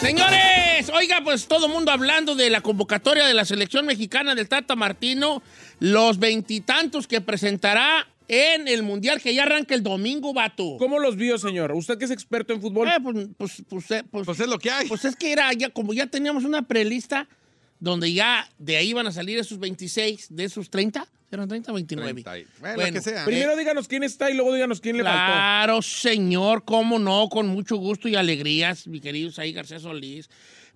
Señores, 0.00 0.90
oiga, 0.94 1.20
pues 1.24 1.48
todo 1.48 1.66
el 1.66 1.72
mundo 1.72 1.90
hablando 1.90 2.36
de 2.36 2.50
la 2.50 2.60
convocatoria 2.60 3.26
de 3.26 3.34
la 3.34 3.44
selección 3.44 3.84
mexicana 3.84 4.34
del 4.36 4.48
Tata 4.48 4.76
Martino, 4.76 5.42
los 5.80 6.18
veintitantos 6.20 7.08
que 7.08 7.20
presentará 7.20 8.06
en 8.28 8.68
el 8.68 8.84
Mundial 8.84 9.20
que 9.20 9.34
ya 9.34 9.42
arranca 9.42 9.74
el 9.74 9.82
domingo, 9.82 10.32
vato. 10.32 10.76
¿Cómo 10.78 11.00
los 11.00 11.16
vio, 11.16 11.36
señor? 11.36 11.72
Usted 11.72 11.98
que 11.98 12.04
es 12.04 12.10
experto 12.12 12.52
en 12.52 12.60
fútbol. 12.60 12.86
Eh, 12.86 12.92
pues, 13.02 13.26
pues, 13.36 13.62
pues, 13.68 13.90
eh, 13.90 14.04
pues- 14.08 14.24
Pues 14.26 14.38
es 14.38 14.46
lo 14.46 14.58
que 14.58 14.70
hay. 14.70 14.86
pues 14.86 15.04
es 15.04 15.16
que 15.16 15.32
era 15.32 15.52
ya, 15.52 15.70
como 15.70 15.92
ya 15.92 16.06
teníamos 16.06 16.44
una 16.44 16.62
prelista 16.62 17.26
donde 17.80 18.12
ya 18.12 18.48
de 18.58 18.76
ahí 18.76 18.92
van 18.92 19.06
a 19.06 19.12
salir 19.12 19.38
esos 19.38 19.58
26, 19.58 20.26
de 20.30 20.44
esos 20.44 20.68
30, 20.70 21.06
¿eran 21.30 21.48
30 21.48 21.70
o 21.72 21.74
29? 21.74 22.22
30 22.22 22.38
y- 22.38 22.46
bueno, 22.60 22.74
Bueno, 22.76 22.92
que 22.92 23.00
sea. 23.00 23.24
Primero 23.24 23.56
díganos 23.56 23.86
quién 23.88 24.02
está 24.02 24.30
y 24.30 24.34
luego 24.34 24.52
díganos 24.54 24.80
quién 24.80 24.96
le 24.96 25.04
faltó. 25.04 25.16
Claro, 25.18 25.82
señor, 25.82 26.64
cómo 26.64 26.98
no, 26.98 27.28
con 27.28 27.46
mucho 27.48 27.76
gusto 27.76 28.08
y 28.08 28.16
alegrías, 28.16 28.86
mi 28.86 29.00
querido 29.00 29.30
Saí 29.30 29.52
García 29.52 29.78
Solís. 29.80 30.28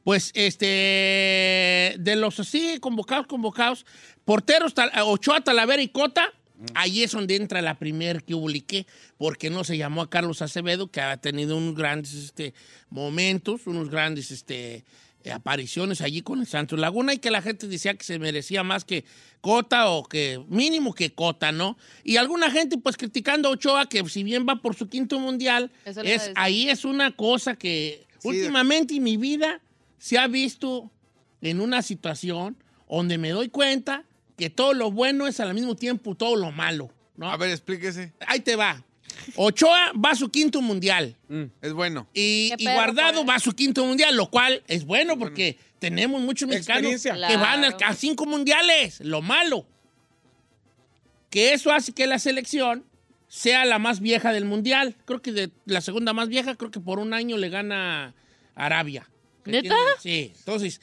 Pues, 0.04 0.32
este, 0.34 1.94
de 1.98 2.16
los 2.16 2.38
así 2.40 2.78
convocados, 2.80 3.26
convocados, 3.26 3.86
porteros, 4.24 4.74
Tal- 4.74 4.90
Ochoa, 5.04 5.40
Talavera 5.42 5.80
y 5.82 5.88
Cota, 5.88 6.32
ahí 6.74 7.02
es 7.02 7.12
donde 7.12 7.36
entra 7.36 7.62
la 7.62 7.78
primer 7.78 8.22
que 8.24 8.34
publiqué, 8.34 8.86
porque 9.16 9.48
no 9.50 9.62
se 9.64 9.76
llamó 9.76 10.02
a 10.02 10.10
Carlos 10.10 10.42
Acevedo, 10.42 10.90
que 10.90 11.00
ha 11.00 11.16
tenido 11.18 11.56
unos 11.56 11.74
grandes 11.76 12.14
este, 12.14 12.52
momentos, 12.90 13.66
unos 13.66 13.90
grandes 13.90 14.30
este, 14.32 14.74
eh, 14.76 14.84
apariciones 15.30 16.00
allí 16.00 16.22
con 16.22 16.40
el 16.40 16.46
Santos 16.46 16.78
Laguna 16.78 17.14
y 17.14 17.18
que 17.18 17.30
la 17.30 17.42
gente 17.42 17.68
decía 17.68 17.94
que 17.94 18.04
se 18.04 18.18
merecía 18.18 18.62
más 18.62 18.84
que 18.84 19.04
Cota 19.40 19.88
o 19.88 20.04
que 20.04 20.42
mínimo 20.48 20.94
que 20.94 21.12
Cota, 21.12 21.52
¿no? 21.52 21.76
Y 22.04 22.16
alguna 22.16 22.50
gente 22.50 22.78
pues 22.78 22.96
criticando 22.96 23.48
a 23.48 23.52
Ochoa 23.52 23.88
que 23.88 24.08
si 24.08 24.24
bien 24.24 24.46
va 24.48 24.56
por 24.56 24.74
su 24.74 24.88
quinto 24.88 25.18
mundial, 25.20 25.70
es, 25.84 26.30
ahí 26.34 26.68
es 26.68 26.84
una 26.84 27.12
cosa 27.12 27.56
que 27.56 28.06
Sí, 28.18 28.28
últimamente 28.28 28.94
en 28.94 29.02
mi 29.02 29.16
vida 29.16 29.60
se 29.98 30.16
ha 30.16 30.28
visto 30.28 30.90
en 31.40 31.60
una 31.60 31.82
situación 31.82 32.56
donde 32.88 33.18
me 33.18 33.30
doy 33.30 33.48
cuenta 33.48 34.04
que 34.36 34.48
todo 34.48 34.74
lo 34.74 34.90
bueno 34.92 35.26
es 35.26 35.40
al 35.40 35.54
mismo 35.54 35.74
tiempo 35.74 36.14
todo 36.14 36.36
lo 36.36 36.52
malo, 36.52 36.90
¿no? 37.16 37.30
A 37.30 37.36
ver, 37.36 37.50
explíquese. 37.50 38.12
Ahí 38.26 38.40
te 38.40 38.54
va. 38.54 38.84
Ochoa 39.36 39.92
va 39.92 40.10
a 40.10 40.14
su 40.14 40.30
quinto 40.30 40.60
mundial. 40.60 41.16
Es 41.60 41.72
bueno. 41.72 42.08
Y, 42.14 42.52
Guardado 42.60 43.24
va 43.24 43.36
a 43.36 43.40
su 43.40 43.52
quinto 43.52 43.84
mundial, 43.84 44.16
lo 44.16 44.30
cual 44.30 44.62
es 44.68 44.84
bueno 44.84 45.18
porque 45.18 45.58
tenemos 45.78 46.20
muchos 46.20 46.48
mexicanos 46.48 47.02
que 47.02 47.10
van 47.10 47.64
a, 47.64 47.76
Claro. 47.76 47.92
a 47.92 47.94
cinco 47.94 48.26
mundiales. 48.26 49.00
Lo 49.00 49.22
malo, 49.22 49.66
que 51.30 51.52
eso 51.54 51.72
hace 51.72 51.92
que 51.92 52.06
la 52.06 52.18
selección 52.18 52.84
sea 53.28 53.64
la 53.64 53.78
más 53.78 54.00
vieja 54.00 54.32
del 54.32 54.44
mundial. 54.44 54.94
Creo 55.06 55.22
que 55.22 55.32
de 55.32 55.50
la 55.64 55.80
segunda 55.80 56.12
más 56.12 56.28
vieja, 56.28 56.54
creo 56.56 56.70
que 56.70 56.80
por 56.80 56.98
un 56.98 57.14
año 57.14 57.38
le 57.38 57.48
gana 57.48 58.14
Arabia. 58.54 59.08
¿Neta? 59.44 59.74
sí. 60.00 60.32
Entonces, 60.38 60.80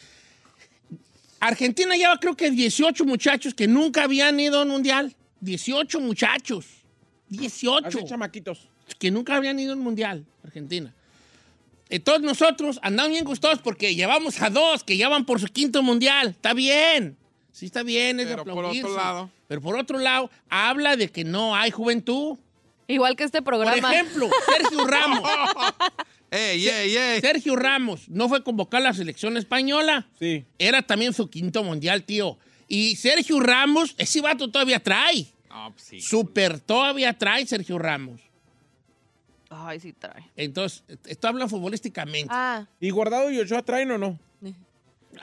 Argentina 1.39 1.95
lleva 1.95 2.19
creo 2.19 2.35
que 2.35 2.51
18 2.51 3.05
muchachos 3.05 3.53
que 3.53 3.67
nunca 3.67 4.03
habían 4.03 4.39
ido 4.39 4.59
a 4.59 4.63
un 4.63 4.69
mundial. 4.69 5.15
18 5.41 5.99
muchachos. 6.01 6.65
18 7.29 7.87
Así 7.87 8.03
chamaquitos. 8.05 8.67
que 8.97 9.11
nunca 9.11 9.35
habían 9.35 9.59
ido 9.59 9.73
al 9.73 9.79
mundial, 9.79 10.25
Argentina. 10.43 10.93
Entonces 11.89 12.23
nosotros 12.23 12.79
andamos 12.83 13.11
bien 13.11 13.25
gustosos 13.25 13.59
porque 13.59 13.95
llevamos 13.95 14.41
a 14.41 14.49
dos 14.49 14.83
que 14.83 14.97
ya 14.97 15.09
van 15.09 15.25
por 15.25 15.39
su 15.39 15.47
quinto 15.47 15.81
mundial. 15.81 16.29
Está 16.29 16.53
bien. 16.53 17.17
Sí, 17.51 17.65
está 17.65 17.81
bien. 17.83 18.19
Es 18.19 18.27
de 18.29 18.35
Pero 18.35 18.45
por 18.53 18.65
otro 18.65 18.95
lado. 18.95 19.31
Pero 19.47 19.61
por 19.61 19.75
otro 19.75 19.97
lado, 19.97 20.29
habla 20.49 20.95
de 20.95 21.09
que 21.09 21.23
no 21.23 21.55
hay 21.55 21.71
juventud. 21.71 22.37
Igual 22.87 23.15
que 23.15 23.23
este 23.23 23.41
Por 23.41 23.55
programa. 23.55 23.91
ejemplo, 23.93 24.29
Sergio 24.45 24.85
Ramos. 24.85 25.21
¡Ey, 26.31 26.67
ey, 26.67 26.95
ey! 26.95 27.21
Sergio 27.21 27.55
Ramos 27.55 28.07
no 28.07 28.29
fue 28.29 28.43
convocado 28.43 28.85
a 28.85 28.89
la 28.89 28.93
selección 28.93 29.35
española. 29.37 30.07
Sí. 30.19 30.45
Era 30.59 30.83
también 30.83 31.13
su 31.13 31.27
quinto 31.29 31.63
mundial, 31.63 32.03
tío. 32.03 32.37
Y 32.67 32.95
Sergio 32.97 33.39
Ramos, 33.39 33.95
ese 33.97 34.21
vato 34.21 34.47
todavía 34.51 34.79
trae. 34.79 35.25
Ah, 35.49 35.69
pues 35.71 35.83
sí. 35.83 36.01
Super 36.01 36.59
todavía 36.59 37.17
trae 37.17 37.45
Sergio 37.45 37.77
Ramos. 37.79 38.21
Ay, 39.49 39.79
sí 39.79 39.93
trae. 39.93 40.23
Entonces, 40.35 40.83
esto 41.07 41.27
habla 41.27 41.47
futbolísticamente. 41.47 42.27
Ah, 42.29 42.67
¿Y 42.79 42.91
Guardado 42.91 43.31
y 43.31 43.39
Ochoa 43.39 43.63
traen 43.63 43.89
o 43.91 43.97
no? 43.97 44.19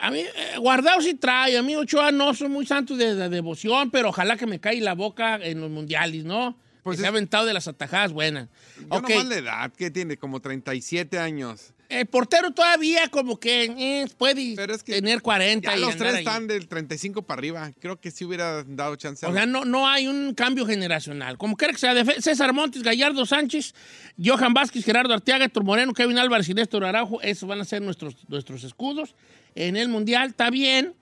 A 0.00 0.10
mí, 0.10 0.18
eh, 0.18 0.58
Guardado 0.58 1.00
sí 1.00 1.14
trae. 1.14 1.56
A 1.56 1.62
mí, 1.62 1.76
Ochoa, 1.76 2.10
no 2.10 2.34
soy 2.34 2.48
muy 2.48 2.66
santo 2.66 2.96
de, 2.96 3.14
de 3.14 3.28
devoción, 3.28 3.90
pero 3.92 4.08
ojalá 4.08 4.36
que 4.36 4.46
me 4.46 4.58
caiga 4.58 4.84
la 4.84 4.94
boca 4.94 5.36
en 5.36 5.60
los 5.60 5.70
mundiales, 5.70 6.24
¿no? 6.24 6.56
Pues 6.82 6.96
que 6.96 7.02
se 7.02 7.06
ha 7.06 7.10
aventado 7.10 7.46
de 7.46 7.54
las 7.54 7.68
atajadas 7.68 8.12
buenas. 8.12 8.48
Yo 8.80 8.86
Ok. 8.96 9.08
nomás 9.10 9.26
la 9.26 9.34
edad 9.36 9.72
que 9.72 9.90
tiene, 9.92 10.16
como 10.16 10.40
37 10.40 11.18
años. 11.20 11.72
El 11.88 12.06
portero 12.06 12.50
todavía 12.50 13.08
como 13.08 13.38
que 13.38 13.64
eh, 13.64 14.06
puede 14.18 14.54
Pero 14.56 14.74
es 14.74 14.82
que 14.82 14.94
tener 14.94 15.22
40 15.22 15.70
Ya 15.70 15.76
y 15.76 15.80
los 15.80 15.96
tres 15.96 16.14
ahí. 16.14 16.18
están 16.18 16.46
del 16.46 16.66
35 16.66 17.22
para 17.22 17.38
arriba. 17.38 17.72
Creo 17.80 18.00
que 18.00 18.10
sí 18.10 18.24
hubiera 18.24 18.64
dado 18.64 18.96
chance. 18.96 19.24
a 19.24 19.28
O 19.28 19.32
sea, 19.32 19.46
no, 19.46 19.64
no 19.64 19.88
hay 19.88 20.08
un 20.08 20.34
cambio 20.34 20.66
generacional. 20.66 21.38
Como 21.38 21.56
quiera 21.56 21.72
que 21.72 21.78
sea, 21.78 21.94
César 22.20 22.52
Montes, 22.52 22.82
Gallardo 22.82 23.24
Sánchez, 23.26 23.74
Johan 24.22 24.52
Vázquez, 24.54 24.84
Gerardo 24.84 25.14
Arteaga, 25.14 25.44
Héctor 25.44 25.64
Moreno, 25.64 25.92
Kevin 25.92 26.18
Álvarez 26.18 26.48
y 26.48 26.54
Néstor 26.54 26.84
Araujo, 26.84 27.20
esos 27.22 27.48
van 27.48 27.60
a 27.60 27.64
ser 27.64 27.82
nuestros, 27.82 28.16
nuestros 28.28 28.64
escudos. 28.64 29.14
En 29.54 29.76
el 29.76 29.88
Mundial 29.88 30.30
está 30.30 30.50
bien. 30.50 30.94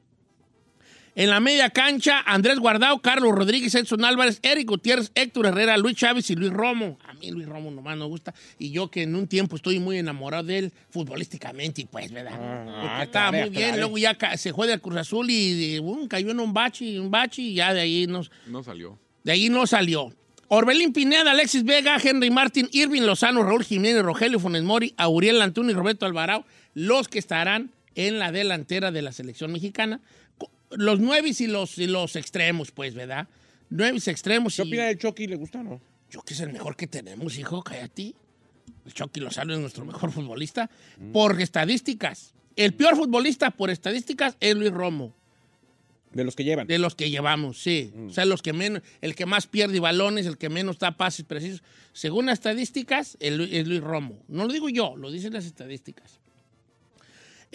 En 1.17 1.31
la 1.31 1.39
media 1.39 1.71
cancha, 1.71 2.23
Andrés 2.27 2.59
Guardado, 2.59 2.99
Carlos 3.01 3.33
Rodríguez, 3.33 3.73
Edson 3.77 4.05
Álvarez, 4.05 4.41
Eric 4.43 4.69
Gutiérrez, 4.69 5.13
Héctor 5.15 5.47
Herrera, 5.47 5.77
Luis 5.77 5.97
Chávez 5.97 6.29
y 6.31 6.35
Luis 6.35 6.53
Romo. 6.53 6.99
A 7.07 7.13
mí 7.15 7.31
Luis 7.31 7.47
Romo 7.47 7.71
nomás 7.71 7.97
me 7.97 8.05
gusta. 8.05 8.35
Y 8.59 8.73
yo 8.73 8.91
que 8.91 9.03
en 9.03 9.15
un 9.15 9.29
tiempo 9.29 9.55
estoy 9.55 9.79
muy 9.79 9.99
enamorado 9.99 10.43
de 10.43 10.59
él 10.59 10.73
futbolísticamente, 10.91 11.83
y 11.83 11.85
pues, 11.85 12.11
¿verdad? 12.11 12.33
Porque 12.81 13.03
estaba 13.05 13.31
muy 13.31 13.51
bien. 13.51 13.77
Luego 13.79 13.97
ya 13.97 14.17
se 14.37 14.53
fue 14.53 14.67
del 14.67 14.81
Cruz 14.81 14.97
Azul 14.97 15.31
y 15.31 15.79
um, 15.79 16.09
cayó 16.09 16.31
en 16.33 16.41
un 16.41 16.53
bache, 16.53 16.99
un 16.99 17.13
bache 17.13 17.43
y 17.43 17.55
ya 17.55 17.73
de 17.73 17.83
ahí 17.83 18.07
nos, 18.09 18.33
No 18.47 18.65
salió. 18.65 18.99
de 19.23 19.33
ahí 19.33 19.49
no 19.49 19.69
salió. 19.69 20.13
Orbelín 20.49 20.93
Pineda, 20.93 21.31
Alexis 21.31 21.63
Vega, 21.65 21.97
Henry 22.03 22.31
Martín, 22.31 22.69
Irving 22.73 23.03
Lozano, 23.03 23.45
Raúl 23.45 23.63
Jiménez, 23.65 24.03
Rogelio 24.03 24.41
Funes 24.41 24.63
Mori, 24.65 24.95
Auriel 24.97 25.41
Antún 25.43 25.71
y 25.71 25.73
Roberto 25.75 26.07
Alvarado, 26.07 26.45
los 26.75 27.07
que 27.07 27.21
estarán 27.21 27.71
en 27.95 28.19
la 28.19 28.33
delantera 28.33 28.91
de 28.91 29.03
la 29.03 29.13
selección 29.13 29.53
mexicana. 29.53 30.01
Los 30.77 31.01
nueve 31.01 31.31
y 31.39 31.47
los, 31.47 31.79
y 31.79 31.87
los 31.87 32.17
extremos, 32.17 32.71
pues, 32.71 32.95
¿verdad? 32.95 33.29
Nueve 33.71 33.99
extremos 34.07 34.57
¿Qué 34.57 34.63
y... 34.63 34.67
opina 34.67 34.85
del 34.87 34.99
Chucky? 34.99 35.27
¿Le 35.27 35.37
gusta 35.37 35.61
o 35.61 35.63
no? 35.63 35.81
Que 36.25 36.35
es 36.35 36.41
el 36.41 36.53
mejor 36.53 36.77
que 36.77 36.87
tenemos, 36.87 37.39
hijo, 37.39 37.63
cállate. 37.63 38.15
El 38.87 38.93
Chucky 38.93 39.21
Lozano 39.21 39.55
es 39.55 39.61
nuestro 39.61 39.85
mejor 39.85 40.13
futbolista 40.13 40.71
por 41.13 41.41
estadísticas. 41.41 42.35
El 42.57 42.75
peor 42.75 42.97
futbolista 42.97 43.51
por 43.51 43.71
estadísticas 43.71 44.37
es 44.41 44.55
Luis 44.55 44.71
Romo. 44.71 45.15
De 46.13 46.23
los 46.23 46.37
que 46.37 46.45
llevan. 46.45 46.69
De 46.69 46.79
los 46.79 46.95
que 46.95 47.11
llevamos, 47.11 47.61
sí. 47.61 47.93
O 48.07 48.11
sea, 48.11 48.25
los 48.25 48.41
que 48.41 48.53
menos, 48.53 48.83
el 49.01 49.17
que 49.17 49.27
más 49.27 49.49
pierde 49.49 49.81
balones, 49.81 50.27
el 50.27 50.39
que 50.39 50.49
menos 50.49 50.79
da 50.79 50.97
pases 50.97 51.25
precisos. 51.25 51.65
Según 51.93 52.27
las 52.27 52.35
estadísticas, 52.35 53.17
el, 53.19 53.41
es 53.53 53.67
Luis 53.67 53.81
Romo. 53.81 54.23
No 54.29 54.47
lo 54.47 54.53
digo 54.53 54.69
yo, 54.69 54.97
lo 54.97 55.11
dicen 55.11 55.33
las 55.33 55.45
estadísticas. 55.45 56.21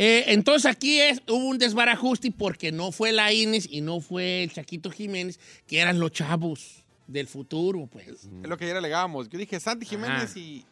Eh, 0.01 0.23
entonces 0.27 0.65
aquí 0.65 0.99
es, 1.01 1.21
hubo 1.27 1.45
un 1.45 1.57
desbarajuste 1.57 2.31
porque 2.31 2.71
no 2.71 2.91
fue 2.93 3.11
la 3.11 3.33
Inés 3.33 3.67
y 3.69 3.81
no 3.81 3.99
fue 3.99 4.43
el 4.43 4.51
Chaquito 4.53 4.89
Jiménez, 4.89 5.39
que 5.67 5.79
eran 5.79 5.99
los 5.99 6.11
chavos 6.13 6.85
del 7.05 7.27
futuro, 7.27 7.85
pues. 7.91 8.07
Es 8.07 8.27
lo 8.49 8.57
que 8.57 8.63
ayer 8.63 8.77
alegábamos. 8.77 9.27
Yo 9.29 9.37
dije 9.37 9.59
Santi 9.59 9.85
Jiménez 9.85 10.35
y. 10.37 10.65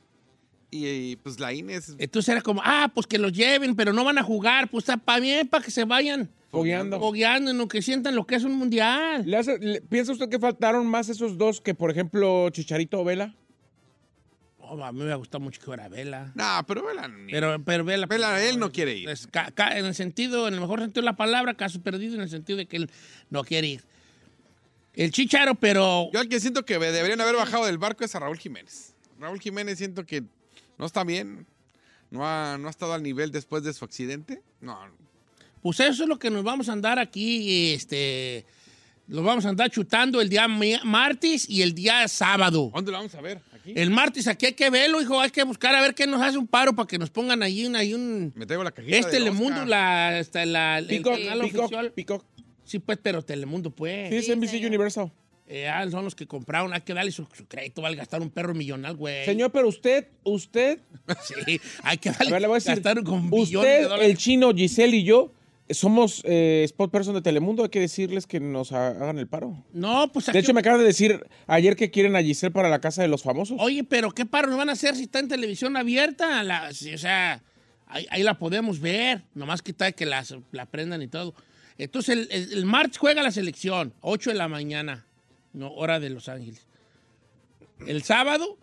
Y, 0.70 0.86
y, 0.88 1.16
pues 1.18 1.40
la 1.40 1.54
Inés. 1.54 1.96
Entonces 1.98 2.30
era 2.30 2.42
como, 2.42 2.62
ah, 2.64 2.92
pues 2.94 3.08
que 3.08 3.18
los 3.18 3.32
lleven, 3.32 3.76
pero 3.76 3.94
no 3.94 4.04
van 4.04 4.18
a 4.18 4.24
jugar, 4.24 4.70
pues 4.70 4.84
está 4.84 4.98
para 4.98 5.20
bien, 5.22 5.48
para 5.48 5.64
que 5.64 5.72
se 5.72 5.86
vayan 5.86 6.30
Fogueando. 6.52 7.00
fogueando 7.00 7.52
en 7.52 7.58
lo 7.58 7.68
que 7.70 7.82
sientan 7.82 8.16
lo 8.16 8.26
que 8.28 8.36
es 8.36 8.44
un 8.44 8.54
mundial. 8.54 9.24
¿Le 9.26 9.38
hace- 9.38 9.58
le- 9.60 9.80
¿Piensa 9.82 10.12
usted 10.12 10.28
que 10.30 10.40
faltaron 10.40 10.86
más 10.86 11.08
esos 11.08 11.38
dos 11.38 11.62
que, 11.62 11.74
por 11.74 11.90
ejemplo, 11.90 12.50
Chicharito 12.50 13.00
o 13.00 13.06
Vela? 13.06 13.34
Oh, 14.70 14.84
a 14.84 14.92
mí 14.92 15.04
me 15.04 15.16
gusta 15.16 15.40
mucho 15.40 15.60
que 15.60 15.66
fuera 15.66 15.88
Vela. 15.90 16.32
No, 16.36 16.66
pero 16.68 16.86
Vela. 16.86 17.08
ni- 17.08 17.32
Pero, 17.32 17.62
pero 17.64 17.84
Vela. 17.86 18.06
Vela, 18.06 18.44
él 18.44 18.60
no 18.60 18.72
quiere 18.72 18.96
ir. 18.96 19.10
es 19.10 19.28
ca- 19.28 19.52
ca- 19.52 19.78
en 19.78 19.86
el 19.86 19.96
sentido, 19.96 20.48
en 20.48 20.54
el 20.54 20.62
mejor 20.62 20.80
sentido 20.80 21.02
de 21.02 21.06
la 21.06 21.16
palabra, 21.16 21.54
caso 21.56 21.82
perdido, 21.82 22.16
en 22.16 22.22
el 22.22 22.30
sentido 22.30 22.58
de 22.58 22.66
que 22.66 22.78
él 22.78 22.90
no 23.30 23.44
quiere 23.44 23.68
ir. 23.68 23.84
El 24.94 25.12
Chicharo, 25.12 25.56
pero. 25.56 26.10
Yo 26.12 26.20
al 26.20 26.28
que 26.30 26.40
siento 26.40 26.66
que 26.66 26.80
deberían 26.80 27.22
haber 27.22 27.36
bajado 27.36 27.66
del 27.66 27.78
barco 27.78 28.04
es 28.04 28.16
a 28.16 28.20
Raúl 28.20 28.38
Jiménez. 28.38 28.94
Raúl 29.20 29.40
Jiménez 29.40 29.78
siento 29.78 30.06
que 30.06 30.24
no 30.78 30.86
está 30.86 31.04
bien. 31.04 31.46
No 32.10 32.26
ha, 32.28 32.58
no 32.58 32.68
ha 32.68 32.72
estado 32.72 32.94
al 32.94 33.04
nivel 33.04 33.32
después 33.32 33.64
de 33.64 33.74
su 33.74 33.84
accidente. 33.86 34.42
No. 34.62 34.80
Pues 35.62 35.80
eso 35.82 36.04
es 36.04 36.10
lo 36.10 36.18
que 36.18 36.30
nos 36.30 36.44
vamos 36.44 36.70
a 36.70 36.74
andar 36.74 37.00
aquí, 37.00 37.74
este. 37.74 38.46
Los 39.08 39.24
vamos 39.24 39.46
a 39.46 39.50
andar 39.50 39.70
chutando 39.70 40.20
el 40.20 40.28
día 40.28 40.48
martes 40.50 41.50
y 41.50 41.62
el 41.62 41.74
día 41.74 42.06
sábado. 42.10 42.72
¿Dónde 42.76 42.92
lo 42.92 42.98
vamos 42.98 43.16
a 43.16 43.22
ver? 43.22 43.40
¿Aquí? 43.54 43.72
El 43.74 43.90
martes 43.90 44.28
aquí 44.28 44.48
hay 44.48 44.54
que 44.54 44.70
verlo, 44.70 45.02
hijo. 45.02 45.22
Hay 45.22 45.30
que 45.30 45.44
buscar 45.44 45.74
a 45.76 45.82
ver 45.82 45.96
qué 45.96 46.06
nos 46.06 46.22
hace 46.22 46.38
un 46.38 46.46
paro 46.46 46.76
para 46.76 46.88
que 46.88 46.98
nos 46.98 47.10
pongan 47.10 47.42
ahí 47.42 47.66
un. 47.66 47.78
Ahí 47.78 47.94
un 47.94 48.34
Me 48.36 48.46
traigo 48.46 48.66
la 48.66 48.72
cajita 48.72 48.98
es 48.98 49.10
Telemundo, 49.10 49.66
la, 49.66 50.20
esta, 50.20 50.46
la, 50.46 50.80
el 50.80 50.88
Peacock, 50.88 51.20
canal 51.20 51.40
Peacock, 51.40 51.64
oficial. 51.64 51.92
Peacock. 51.94 52.26
Sí, 52.66 52.80
pues, 52.80 53.00
pero 53.02 53.22
Telemundo, 53.22 53.72
pues. 53.72 54.10
Sí, 54.10 54.32
es 54.32 54.38
NBC 54.38 54.66
Universal. 54.66 55.10
Eh, 55.48 55.70
ah, 55.70 55.90
son 55.90 56.04
los 56.04 56.14
que 56.14 56.28
compraron. 56.28 56.74
Hay 56.74 56.82
que 56.82 56.94
darle 56.94 57.12
su, 57.12 57.26
su 57.34 57.46
crédito. 57.48 57.82
Vale 57.82 57.96
gastar 57.96 58.22
un 58.22 58.30
perro 58.30 58.54
millonal, 58.54 58.98
güey. 58.98 59.24
Señor, 59.24 59.52
pero 59.54 59.70
usted, 59.70 60.10
usted, 60.24 60.80
Sí, 61.24 61.62
hay 61.84 61.98
que 61.98 62.10
a 62.10 62.12
darle 62.12 62.32
ver, 62.34 62.42
le 62.42 62.48
voy 62.48 62.56
a 62.56 62.58
decir, 62.58 62.74
gastar 62.74 63.02
con 63.06 63.30
billones 63.30 63.52
de 63.52 63.58
usted, 63.58 63.84
dólares. 63.84 64.10
el 64.10 64.18
chino, 64.18 64.54
Giselle 64.54 64.98
y 64.98 65.06
yo 65.06 65.32
somos 65.70 66.22
eh, 66.26 66.62
spot 66.66 66.92
person 66.92 67.14
de 67.16 67.22
Telemundo. 67.22 67.64
Hay 67.64 67.70
que 67.70 67.80
decirles 67.80 68.26
que 68.28 68.40
nos 68.40 68.72
ha- 68.72 68.88
hagan 68.90 69.18
el 69.20 69.28
paro. 69.28 69.64
No, 69.74 70.12
pues 70.12 70.26
De 70.26 70.32
aquí- 70.32 70.40
hecho, 70.40 70.54
me 70.54 70.62
acaba 70.62 70.78
de 70.78 70.84
decir 70.86 71.26
ayer 71.48 71.76
que 71.76 71.92
quieren 71.92 72.16
a 72.16 72.22
Giselle 72.24 72.52
para 72.52 72.70
la 72.70 72.80
casa 72.80 73.02
de 73.02 73.08
los 73.08 73.24
famosos. 73.24 73.58
Oye, 73.60 73.84
pero 73.84 74.12
¿qué 74.12 74.26
paro 74.26 74.48
nos 74.48 74.58
van 74.58 74.70
a 74.70 74.74
hacer 74.74 74.96
si 74.96 75.04
está 75.04 75.20
en 75.20 75.28
televisión 75.28 75.76
abierta? 75.78 76.44
La- 76.44 76.74
si- 76.74 76.94
o 76.94 76.98
sea, 76.98 77.44
ahí, 77.88 78.06
ahí 78.10 78.24
la 78.24 78.38
podemos 78.40 78.80
ver. 78.80 79.24
Nomás 79.36 79.62
que 79.62 79.74
tal 79.74 79.94
que 79.96 80.06
las- 80.06 80.36
la 80.52 80.66
prendan 80.66 81.02
y 81.02 81.08
todo. 81.08 81.34
Entonces, 81.78 82.18
el, 82.18 82.28
el- 82.32 82.54
el 82.54 82.66
martes 82.66 82.98
juega 82.98 83.22
la 83.22 83.32
selección, 83.32 83.94
8 84.02 84.32
de 84.32 84.36
la 84.38 84.48
mañana, 84.48 85.06
no, 85.54 85.72
hora 85.74 86.00
de 86.00 86.10
Los 86.10 86.28
Ángeles. 86.30 86.66
El 87.86 88.02
sábado, 88.04 88.58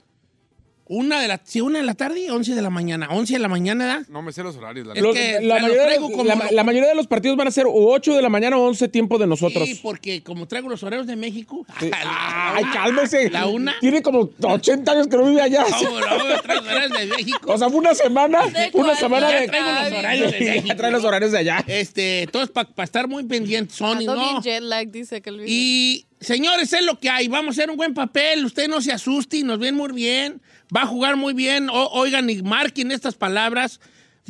una 0.87 1.21
de 1.21 1.29
la, 1.29 1.41
sí, 1.45 1.61
una 1.63 1.79
de 1.79 1.85
la 1.85 1.95
tarde, 1.95 2.31
11 2.31 2.55
de 2.55 2.61
la 2.61 2.69
mañana. 2.71 3.09
11 3.11 3.33
de 3.33 3.39
la 3.39 3.49
mañana, 3.49 3.87
¿da? 3.87 4.03
No 4.09 4.21
me 4.21 4.33
sé 4.33 4.43
los 4.43 4.55
horarios. 4.57 4.87
La 4.87 4.93
Es 4.95 5.01
Los- 5.03 5.15
que 5.17 5.41
la, 5.41 5.59
mayoría 5.61 5.87
de, 5.87 6.01
los- 6.01 6.11
como 6.11 6.25
la- 6.25 6.35
lo- 6.35 6.51
la 6.51 6.65
mayoría 6.65 6.89
de 6.91 6.95
los 6.95 7.07
partidos 7.07 7.37
van 7.39 7.49
a 7.49 7.51
ser 7.51 7.65
o 7.67 7.73
8 7.73 8.15
de 8.15 8.21
la 8.23 8.29
mañana 8.29 8.59
o 8.59 8.67
11 8.69 8.89
tiempo 8.89 9.17
de 9.19 9.27
nosotros. 9.27 9.67
Sí, 9.67 9.81
porque 9.83 10.23
como 10.23 10.47
traigo 10.47 10.69
los 10.69 10.83
horarios 10.83 11.07
de 11.07 11.17
México. 11.17 11.65
Sí. 11.81 11.91
Ay, 12.05 12.65
cálmese. 12.73 13.31
La 13.31 13.47
una. 13.47 13.75
Tiene 13.81 14.03
como 14.03 14.29
80 14.43 14.93
años 14.93 15.07
que 15.09 15.17
no 15.17 15.25
vive 15.27 15.41
allá. 15.41 15.65
¿Cómo 15.65 16.01
no? 16.01 16.07
Traigo 16.07 16.63
los 16.63 16.67
horarios 16.71 16.99
de 16.99 17.07
México. 17.07 17.53
O 17.53 17.59
sea, 17.59 17.69
fue 17.71 17.79
una 17.79 17.95
semana. 17.95 18.47
¿De 18.47 18.71
Una 18.75 18.95
semana 18.95 19.31
Ya 19.31 19.41
de. 19.41 19.47
traigo 19.49 19.67
los 19.71 19.93
horarios 19.99 20.33
de 20.33 20.45
Ya 20.45 20.53
México. 20.55 20.77
trae 20.77 20.91
los 20.93 21.05
horarios 21.05 21.33
de 21.33 21.39
allá. 21.39 21.65
Este, 21.67 22.23
entonces, 22.23 22.51
para 22.51 22.69
estar 22.85 23.09
muy 23.09 23.25
pendiente, 23.25 23.73
Sony, 23.75 24.01
¿no? 24.05 24.43
jet 24.43 24.61
lag, 24.63 24.89
dice 24.91 25.23
que 25.23 25.31
el 25.31 25.37
video. 25.39 25.49
Y, 25.51 26.05
señores, 26.21 26.73
es 26.75 26.85
lo 26.85 26.99
que 27.01 27.09
hay. 27.09 27.29
Vamos 27.29 27.57
a 27.57 27.63
hacer 27.63 27.71
un 27.71 27.77
buen 27.77 27.95
papel. 27.95 28.45
Usted 28.45 28.69
no 28.69 28.81
se 28.83 28.93
asuste 28.93 29.39
y 29.39 29.43
nos 29.45 29.59
ven 29.59 29.75
muy 29.75 29.93
bien. 29.93 30.43
Va 30.75 30.83
a 30.83 30.87
jugar 30.87 31.17
muy 31.17 31.35
bien. 31.35 31.69
O- 31.71 31.89
oigan 31.93 32.29
y 32.31 32.43
marquen 32.43 32.91
estas 32.93 33.15
palabras. 33.15 33.81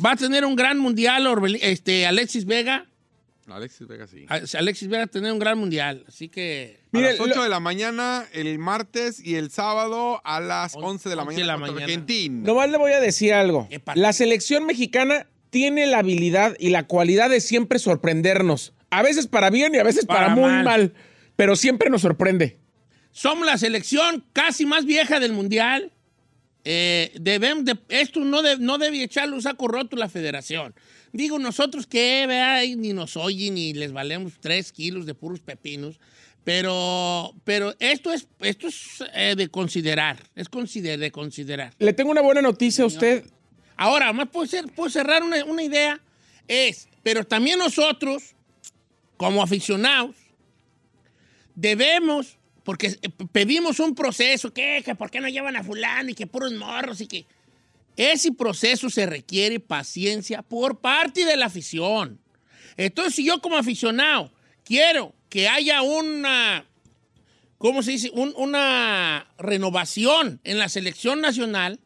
Va 0.03 0.11
a 0.11 0.15
tener 0.15 0.45
un 0.45 0.55
gran 0.55 0.77
mundial, 0.79 1.25
Orbel- 1.27 1.59
este, 1.61 2.05
Alexis 2.05 2.45
Vega. 2.45 2.85
Alexis 3.47 3.87
Vega, 3.87 4.07
sí. 4.07 4.25
A- 4.27 4.41
Alexis 4.57 4.87
Vega 4.87 4.99
va 5.01 5.03
a 5.05 5.07
tener 5.07 5.31
un 5.31 5.39
gran 5.39 5.57
mundial. 5.57 6.03
Así 6.07 6.29
que... 6.29 6.79
A 6.85 6.87
Mire, 6.97 7.11
las 7.11 7.19
8 7.19 7.35
lo- 7.35 7.43
de 7.43 7.49
la 7.49 7.59
mañana 7.59 8.25
el 8.33 8.57
martes 8.59 9.23
y 9.23 9.35
el 9.35 9.51
sábado 9.51 10.19
a 10.25 10.39
las 10.39 10.75
On- 10.75 10.83
11 10.83 11.09
de 11.09 11.15
la 11.15 11.21
11 11.23 11.35
de 11.35 11.41
mañana. 11.47 11.57
mañana. 11.59 11.83
Argentina. 11.85 12.41
Nomás 12.45 12.69
le 12.71 12.77
voy 12.77 12.91
a 12.91 12.99
decir 12.99 13.33
algo. 13.33 13.67
La 13.93 14.13
selección 14.13 14.65
mexicana 14.65 15.27
tiene 15.51 15.85
la 15.87 15.99
habilidad 15.99 16.55
y 16.59 16.69
la 16.69 16.83
cualidad 16.87 17.29
de 17.29 17.39
siempre 17.39 17.77
sorprendernos. 17.79 18.73
A 18.89 19.01
veces 19.03 19.27
para 19.27 19.49
bien 19.49 19.73
y 19.75 19.77
a 19.77 19.83
veces 19.83 20.05
para, 20.05 20.21
Para 20.21 20.35
muy 20.35 20.49
mal. 20.51 20.63
mal. 20.63 20.93
Pero 21.35 21.55
siempre 21.55 21.89
nos 21.89 22.01
sorprende. 22.01 22.57
Somos 23.11 23.45
la 23.45 23.57
selección 23.57 24.25
casi 24.33 24.65
más 24.65 24.85
vieja 24.85 25.19
del 25.19 25.33
mundial. 25.33 25.91
Eh, 26.65 27.11
de- 27.19 27.77
esto 27.89 28.19
no, 28.21 28.41
de- 28.41 28.57
no 28.57 28.77
debe 28.77 29.03
echarle 29.03 29.35
un 29.35 29.41
saco 29.41 29.67
roto 29.67 29.95
la 29.95 30.09
federación. 30.09 30.73
Digo, 31.13 31.37
nosotros 31.39 31.85
que 31.87 32.25
vea, 32.27 32.65
y 32.65 32.75
ni 32.75 32.91
nos 32.91 33.15
oyen 33.15 33.53
ni 33.53 33.73
les 33.73 33.93
valemos 33.93 34.33
tres 34.41 34.71
kilos 34.71 35.05
de 35.05 35.13
puros 35.13 35.39
pepinos. 35.39 35.99
Pero, 36.43 37.33
pero 37.43 37.73
esto 37.79 38.11
es, 38.13 38.27
esto 38.39 38.67
es 38.67 39.03
eh, 39.13 39.33
de 39.37 39.47
considerar. 39.47 40.17
Es 40.35 40.49
consider- 40.49 40.99
de 40.99 41.11
considerar. 41.11 41.73
Le 41.79 41.93
tengo 41.93 42.11
una 42.11 42.21
buena 42.21 42.41
noticia 42.41 42.83
a 42.83 42.87
usted. 42.87 43.23
Ahora, 43.77 44.11
más 44.13 44.29
puedo, 44.29 44.45
ser, 44.45 44.65
puedo 44.73 44.89
cerrar 44.89 45.23
una, 45.23 45.43
una 45.45 45.63
idea. 45.63 45.99
Es, 46.47 46.87
pero 47.03 47.23
también 47.23 47.57
nosotros, 47.59 48.35
como 49.17 49.41
aficionados, 49.41 50.15
debemos, 51.55 52.37
porque 52.65 52.87
eh, 53.01 53.09
pedimos 53.31 53.79
un 53.79 53.95
proceso, 53.95 54.51
que, 54.51 54.81
que 54.83 54.95
por 54.95 55.09
qué 55.09 55.21
no 55.21 55.29
llevan 55.29 55.55
a 55.55 55.63
fulano 55.63 56.09
y 56.09 56.13
que 56.15 56.27
puros 56.27 56.51
morros 56.51 56.99
y 56.99 57.07
que... 57.07 57.25
Ese 57.97 58.33
proceso 58.33 58.89
se 58.89 59.05
requiere 59.05 59.61
paciencia 59.61 60.41
por 60.41 60.79
parte 60.79 61.23
de 61.23 61.37
la 61.37 61.45
afición. 61.45 62.19
Entonces, 62.75 63.15
si 63.15 63.23
yo 63.25 63.39
como 63.39 63.55
aficionado 63.55 64.33
quiero 64.65 65.15
que 65.29 65.47
haya 65.47 65.81
una, 65.81 66.65
¿cómo 67.57 67.81
se 67.83 67.91
dice? 67.91 68.09
Un- 68.13 68.33
una 68.35 69.27
renovación 69.37 70.41
en 70.43 70.59
la 70.59 70.67
selección 70.67 71.21
nacional, 71.21 71.79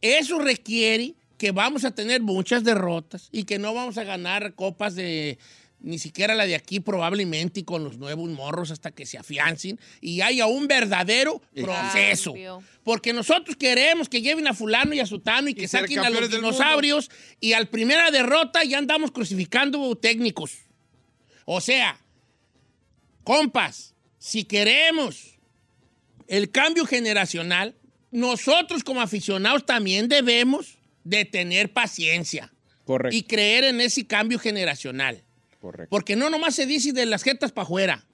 eso 0.00 0.40
requiere 0.40 1.14
que 1.38 1.52
vamos 1.52 1.84
a 1.84 1.94
tener 1.94 2.20
muchas 2.20 2.64
derrotas 2.64 3.28
y 3.30 3.44
que 3.44 3.60
no 3.60 3.74
vamos 3.74 3.96
a 3.96 4.02
ganar 4.02 4.54
copas 4.54 4.96
de 4.96 5.38
ni 5.84 5.98
siquiera 5.98 6.34
la 6.34 6.46
de 6.46 6.54
aquí 6.54 6.80
probablemente 6.80 7.60
y 7.60 7.64
con 7.64 7.84
los 7.84 7.98
nuevos 7.98 8.28
morros 8.30 8.70
hasta 8.70 8.90
que 8.90 9.04
se 9.04 9.18
afiancen 9.18 9.78
y 10.00 10.22
haya 10.22 10.46
un 10.46 10.66
verdadero 10.66 11.42
proceso. 11.54 12.34
Porque 12.82 13.12
nosotros 13.12 13.56
queremos 13.56 14.08
que 14.08 14.22
lleven 14.22 14.46
a 14.46 14.54
fulano 14.54 14.94
y 14.94 15.00
a 15.00 15.06
sutano 15.06 15.48
y 15.48 15.54
que 15.54 15.68
ser 15.68 15.82
saquen 15.82 16.00
a 16.00 16.10
los 16.10 16.30
dinosaurios 16.30 17.10
y 17.38 17.52
al 17.52 17.68
primera 17.68 18.10
derrota 18.10 18.64
ya 18.64 18.78
andamos 18.78 19.10
crucificando 19.10 19.94
técnicos. 19.96 20.52
O 21.44 21.60
sea, 21.60 22.00
compas, 23.22 23.94
si 24.18 24.44
queremos 24.44 25.38
el 26.28 26.50
cambio 26.50 26.86
generacional, 26.86 27.76
nosotros 28.10 28.84
como 28.84 29.02
aficionados 29.02 29.66
también 29.66 30.08
debemos 30.08 30.78
de 31.04 31.26
tener 31.26 31.72
paciencia 31.72 32.54
Correcto. 32.84 33.14
y 33.14 33.24
creer 33.24 33.64
en 33.64 33.82
ese 33.82 34.06
cambio 34.06 34.38
generacional. 34.38 35.22
Correcto. 35.64 35.88
Porque 35.88 36.14
no 36.14 36.28
nomás 36.28 36.54
se 36.54 36.66
dice 36.66 36.92
de 36.92 37.06
las 37.06 37.22
jetas 37.22 37.50
para 37.50 37.64
afuera. 37.64 38.06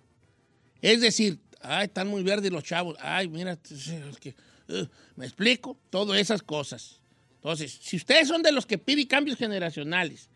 Es 0.83 1.01
decir, 1.01 1.41
ay, 1.61 1.87
están 1.87 2.07
muy 2.07 2.23
verdes 2.23 2.53
los 2.53 2.63
chavos. 2.63 2.97
Ay, 3.01 3.27
mira, 3.27 3.59
es 3.69 4.19
que, 4.21 4.37
uh, 4.69 4.87
me 5.17 5.27
explico, 5.27 5.77
todas 5.91 6.21
esas 6.21 6.45
cosas. 6.45 7.01
Entonces, 7.35 7.77
si 7.83 7.97
ustedes 7.97 8.29
son 8.29 8.43
de 8.43 8.53
los 8.53 8.67
que 8.67 8.79
piden 8.79 9.09
cambios 9.09 9.37
generacionales, 9.37 10.29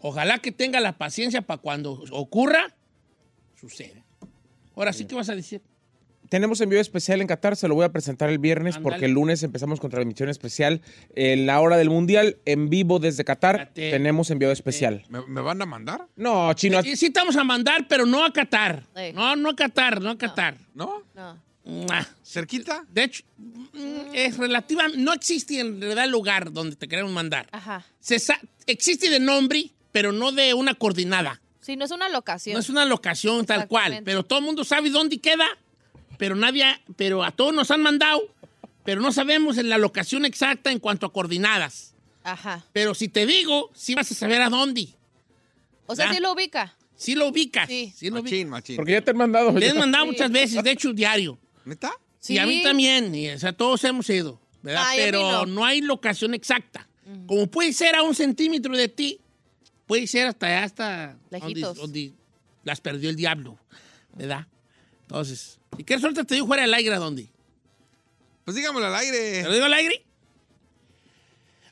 ojalá 0.00 0.40
que 0.40 0.50
tenga 0.50 0.80
la 0.80 0.98
paciencia 0.98 1.42
para 1.42 1.62
cuando 1.62 1.92
ocurra, 2.10 2.74
suceda. 3.54 4.04
Ahora 4.74 4.92
sí, 4.92 5.04
¿qué 5.04 5.14
vas 5.14 5.28
a 5.28 5.36
decir? 5.36 5.62
Tenemos 6.28 6.60
envío 6.60 6.80
especial 6.80 7.20
en 7.20 7.26
Qatar, 7.26 7.56
se 7.56 7.68
lo 7.68 7.74
voy 7.74 7.84
a 7.84 7.88
presentar 7.90 8.28
el 8.30 8.38
viernes 8.38 8.76
porque 8.78 9.06
el 9.06 9.12
lunes 9.12 9.42
empezamos 9.42 9.80
con 9.80 9.90
transmisión 9.90 10.28
especial. 10.28 10.82
En 11.14 11.46
la 11.46 11.60
hora 11.60 11.76
del 11.76 11.90
Mundial, 11.90 12.36
en 12.44 12.68
vivo 12.68 12.98
desde 12.98 13.24
Qatar, 13.24 13.70
tenemos 13.74 14.30
envío 14.30 14.50
especial. 14.50 15.04
¿Me, 15.08 15.26
me 15.26 15.40
van 15.40 15.60
a 15.62 15.66
mandar? 15.66 16.06
No, 16.16 16.52
chino, 16.54 16.82
Sí, 16.82 16.96
sí 16.96 17.06
estamos 17.06 17.36
a 17.36 17.44
mandar, 17.44 17.86
pero 17.88 18.04
no 18.06 18.24
a 18.24 18.32
Qatar. 18.32 18.84
Sí. 18.96 19.12
No, 19.14 19.36
no 19.36 19.50
a 19.50 19.56
Qatar, 19.56 20.00
no 20.00 20.10
a 20.10 20.18
Qatar. 20.18 20.56
¿No? 20.74 21.02
No. 21.14 21.36
¿Cerquita? 22.24 22.84
De 22.90 23.04
hecho, 23.04 23.24
mm, 23.36 24.14
es 24.14 24.36
relativa, 24.38 24.84
no 24.96 25.12
existe 25.12 25.60
en 25.60 25.80
realidad 25.80 26.08
lugar 26.08 26.52
donde 26.52 26.76
te 26.76 26.88
queremos 26.88 27.12
mandar. 27.12 27.46
Ajá. 27.52 27.84
Se 28.00 28.18
sa- 28.18 28.40
existe 28.66 29.10
de 29.10 29.20
nombre, 29.20 29.70
pero 29.92 30.12
no 30.12 30.32
de 30.32 30.54
una 30.54 30.74
coordinada. 30.74 31.40
Sí, 31.60 31.76
no 31.76 31.84
es 31.84 31.90
una 31.90 32.08
locación. 32.08 32.54
No 32.54 32.60
es 32.60 32.70
una 32.70 32.84
locación 32.86 33.44
tal 33.44 33.68
cual, 33.68 34.00
pero 34.04 34.22
todo 34.22 34.38
el 34.38 34.44
mundo 34.46 34.64
sabe 34.64 34.88
dónde 34.88 35.18
queda, 35.18 35.46
pero 36.18 36.34
nadie, 36.36 36.64
pero 36.96 37.24
a 37.24 37.30
todos 37.30 37.54
nos 37.54 37.70
han 37.70 37.80
mandado, 37.82 38.20
pero 38.84 39.00
no 39.00 39.10
sabemos 39.12 39.56
en 39.58 39.68
la 39.70 39.78
locación 39.78 40.24
exacta 40.26 40.70
en 40.70 40.78
cuanto 40.78 41.06
a 41.06 41.12
coordinadas. 41.12 41.94
Ajá. 42.24 42.64
Pero 42.72 42.94
si 42.94 43.08
te 43.08 43.24
digo, 43.24 43.70
sí 43.74 43.94
vas 43.94 44.10
a 44.12 44.14
saber 44.14 44.42
a 44.42 44.50
dónde. 44.50 44.88
O 45.86 45.96
sea, 45.96 46.06
¿Ya? 46.08 46.14
sí 46.14 46.20
lo 46.20 46.32
ubica. 46.32 46.74
Sí 46.96 47.14
lo 47.14 47.28
ubicas. 47.28 47.68
Sí. 47.68 47.92
Sí 47.96 48.10
lo 48.10 48.16
ubicas. 48.20 48.32
Machín, 48.32 48.48
machín. 48.48 48.76
porque 48.76 48.92
ya 48.92 49.00
te 49.00 49.12
han 49.12 49.16
mandado. 49.16 49.52
Le 49.52 49.68
he 49.68 49.72
mandado 49.74 50.04
Sí. 50.04 50.10
muchas 50.10 50.30
veces, 50.30 50.62
de 50.62 50.70
hecho, 50.72 50.92
diario. 50.92 51.38
¿Neta? 51.64 51.92
Sí. 52.20 52.36
a 52.36 52.46
mí 52.46 52.58
Sí. 52.58 52.62
también, 52.64 53.14
y, 53.14 53.30
o 53.30 53.38
sea, 53.38 53.52
todos 53.52 53.82
hemos 53.84 54.10
ido. 54.10 54.40
¿verdad? 54.60 54.82
Ay, 54.86 54.98
Pero 55.04 55.22
no. 55.22 55.46
no. 55.46 55.64
hay 55.64 55.80
locación 55.80 56.34
exacta. 56.34 56.88
Como 57.26 57.46
puede 57.46 57.72
ser 57.72 57.94
a 57.94 58.02
un 58.02 58.14
centímetro 58.14 58.76
de 58.76 58.88
ti, 58.88 59.20
puede 59.86 60.06
ser 60.08 60.26
hasta 60.26 60.46
allá, 60.46 60.64
hasta 60.64 61.06
donde, 61.30 61.46
Lejitos. 61.48 61.76
donde 61.76 62.12
las 62.64 62.80
perdió 62.80 63.08
el 63.08 63.16
diablo, 63.16 63.56
¿verdad? 64.14 64.46
Entonces, 65.02 65.57
¿y 65.76 65.84
qué 65.84 65.98
suerte 65.98 66.24
te 66.24 66.34
dio 66.34 66.46
fuera 66.46 66.62
del 66.62 66.74
aire 66.74 66.94
a 66.94 66.98
dónde? 66.98 67.28
Pues 68.44 68.56
dígamelo 68.56 68.86
al 68.86 68.92
¿Te 68.92 68.98
aire. 69.06 69.42
lo 69.44 69.52
digo 69.52 69.66
al 69.66 69.74
aire? 69.74 70.04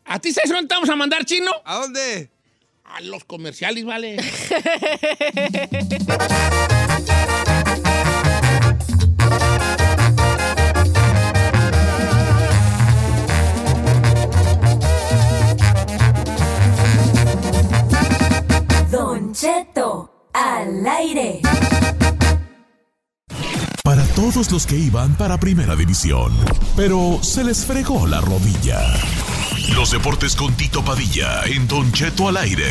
¿A 0.04 0.18
ti 0.20 0.32
sabes 0.32 0.50
dónde 0.50 0.68
te 0.68 0.74
vamos 0.74 0.90
a 0.90 0.96
mandar, 0.96 1.24
chino? 1.24 1.50
¿A 1.64 1.76
dónde? 1.76 2.30
A 2.84 3.00
los 3.00 3.24
comerciales, 3.24 3.84
vale. 3.84 4.16
Don 18.90 19.32
Cheto, 19.32 20.10
al 20.32 20.86
aire. 20.86 21.40
Todos 24.16 24.50
los 24.50 24.66
que 24.66 24.76
iban 24.76 25.14
para 25.18 25.38
Primera 25.38 25.76
División, 25.76 26.32
pero 26.74 27.18
se 27.20 27.44
les 27.44 27.66
fregó 27.66 28.06
la 28.06 28.22
rodilla. 28.22 28.80
Los 29.76 29.90
deportes 29.90 30.34
con 30.34 30.56
Tito 30.56 30.82
Padilla 30.82 31.42
en 31.44 31.68
Don 31.68 31.92
Cheto 31.92 32.26
al 32.26 32.38
aire. 32.38 32.64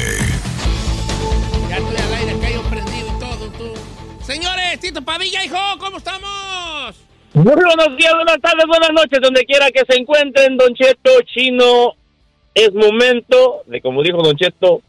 Ya 1.70 1.78
estoy 1.78 1.98
al 1.98 2.14
aire, 2.16 2.32
acá 2.32 2.50
yo 2.50 2.64
prendido 2.64 3.08
y 3.16 3.20
todo, 3.20 3.52
tú. 3.52 3.74
Señores, 4.24 4.80
Tito 4.80 5.04
Padilla, 5.04 5.46
hijo, 5.46 5.60
¿cómo 5.78 5.98
estamos? 5.98 6.96
Muy 7.36 7.44
buenos 7.44 7.96
días, 7.96 8.14
buenas 8.16 8.42
tardes, 8.42 8.66
buenas 8.68 8.92
noches, 8.92 9.20
donde 9.22 9.46
quiera 9.46 9.70
que 9.70 9.84
se 9.88 10.00
encuentren, 10.00 10.58
Don 10.58 10.74
Cheto, 10.74 11.12
Chino. 11.32 11.94
Es 12.56 12.74
momento 12.74 13.62
de, 13.68 13.82
como 13.82 14.02
dijo 14.02 14.24
Don 14.24 14.36
Cheto, 14.36 14.82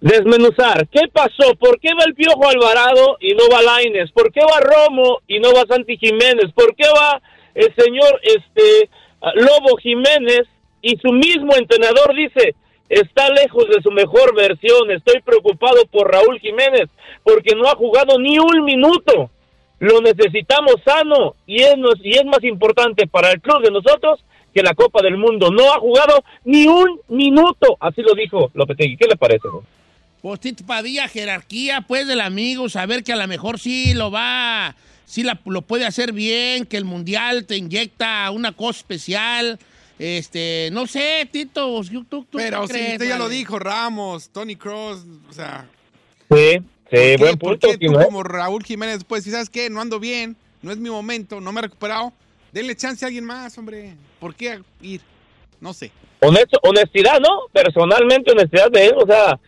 desmenuzar. 0.00 0.86
¿Qué 0.88 1.08
pasó? 1.12 1.54
¿Por 1.58 1.80
qué 1.80 1.90
va 1.94 2.04
el 2.06 2.14
Piojo 2.14 2.48
Alvarado 2.48 3.16
y 3.20 3.34
no 3.34 3.44
va 3.52 3.62
Laines? 3.62 4.10
¿Por 4.12 4.32
qué 4.32 4.40
va 4.40 4.60
Romo 4.60 5.20
y 5.26 5.38
no 5.40 5.52
va 5.52 5.64
Santi 5.68 5.96
Jiménez? 5.96 6.52
¿Por 6.54 6.74
qué 6.74 6.84
va 6.88 7.20
el 7.54 7.74
señor 7.76 8.20
este 8.22 8.90
Lobo 9.34 9.76
Jiménez 9.78 10.42
y 10.82 10.96
su 10.98 11.12
mismo 11.12 11.56
entrenador 11.56 12.14
dice, 12.14 12.54
está 12.88 13.28
lejos 13.30 13.68
de 13.68 13.82
su 13.82 13.90
mejor 13.90 14.36
versión, 14.36 14.90
estoy 14.90 15.20
preocupado 15.22 15.84
por 15.90 16.12
Raúl 16.12 16.38
Jiménez 16.38 16.88
porque 17.24 17.56
no 17.56 17.66
ha 17.68 17.74
jugado 17.74 18.18
ni 18.18 18.38
un 18.38 18.64
minuto? 18.64 19.30
Lo 19.78 20.00
necesitamos 20.00 20.76
sano 20.84 21.34
y 21.46 21.62
es, 21.62 21.74
y 22.02 22.10
es 22.16 22.24
más 22.24 22.42
importante 22.44 23.06
para 23.06 23.30
el 23.32 23.40
club 23.40 23.62
de 23.62 23.70
nosotros 23.70 24.24
que 24.54 24.62
la 24.62 24.74
Copa 24.74 25.02
del 25.02 25.18
Mundo. 25.18 25.50
No 25.50 25.70
ha 25.70 25.78
jugado 25.78 26.24
ni 26.44 26.66
un 26.66 27.00
minuto, 27.08 27.76
así 27.80 28.00
lo 28.00 28.14
dijo 28.14 28.50
Lopetegui. 28.54 28.96
¿Qué 28.96 29.06
le 29.06 29.16
parece? 29.16 29.48
no? 29.48 29.62
Pues 30.22 30.40
Tito 30.40 30.64
Padilla, 30.66 31.08
jerarquía, 31.08 31.82
pues, 31.82 32.06
del 32.06 32.20
amigo, 32.20 32.68
saber 32.68 33.04
que 33.04 33.12
a 33.12 33.16
lo 33.16 33.26
mejor 33.28 33.58
sí 33.60 33.94
lo 33.94 34.10
va, 34.10 34.74
sí 35.04 35.22
la- 35.22 35.40
lo 35.44 35.62
puede 35.62 35.86
hacer 35.86 36.12
bien, 36.12 36.66
que 36.66 36.76
el 36.76 36.84
mundial 36.84 37.44
te 37.46 37.56
inyecta 37.56 38.30
una 38.30 38.52
cosa 38.52 38.78
especial. 38.80 39.58
Este, 39.98 40.68
no 40.72 40.86
sé, 40.86 41.28
Tito, 41.30 41.80
¿tú, 41.82 42.04
tú, 42.04 42.24
tú 42.24 42.38
Pero 42.38 42.62
qué 42.62 42.66
si 42.66 42.72
crees, 42.72 42.92
usted 42.94 43.08
ya 43.08 43.18
lo 43.18 43.28
dijo, 43.28 43.58
Ramos, 43.58 44.28
Tony 44.30 44.56
Cross, 44.56 45.04
o 45.28 45.32
sea... 45.32 45.68
Sí, 46.28 46.58
sí, 46.58 46.60
¿por 46.60 46.90
qué- 46.90 47.16
buen 47.18 47.38
punto. 47.38 47.68
qué 47.68 47.78
tú 47.86 47.92
como 47.92 48.22
Raúl 48.22 48.64
Jiménez, 48.64 49.04
pues, 49.04 49.24
si 49.24 49.30
sabes 49.30 49.48
qué, 49.48 49.70
no 49.70 49.80
ando 49.80 50.00
bien, 50.00 50.36
no 50.60 50.72
es 50.72 50.78
mi 50.78 50.90
momento, 50.90 51.40
no 51.40 51.52
me 51.52 51.60
he 51.60 51.62
recuperado, 51.62 52.12
denle 52.52 52.74
chance 52.76 53.04
a 53.04 53.08
alguien 53.08 53.24
más, 53.24 53.56
hombre. 53.58 53.94
¿Por 54.18 54.34
qué 54.34 54.60
ir? 54.82 55.00
No 55.60 55.72
sé. 55.72 55.92
Honestidad, 56.62 57.20
¿no? 57.20 57.28
Personalmente, 57.52 58.32
honestidad 58.32 58.70
de 58.70 58.86
él, 58.86 58.94
o 58.98 59.06
sea, 59.06 59.38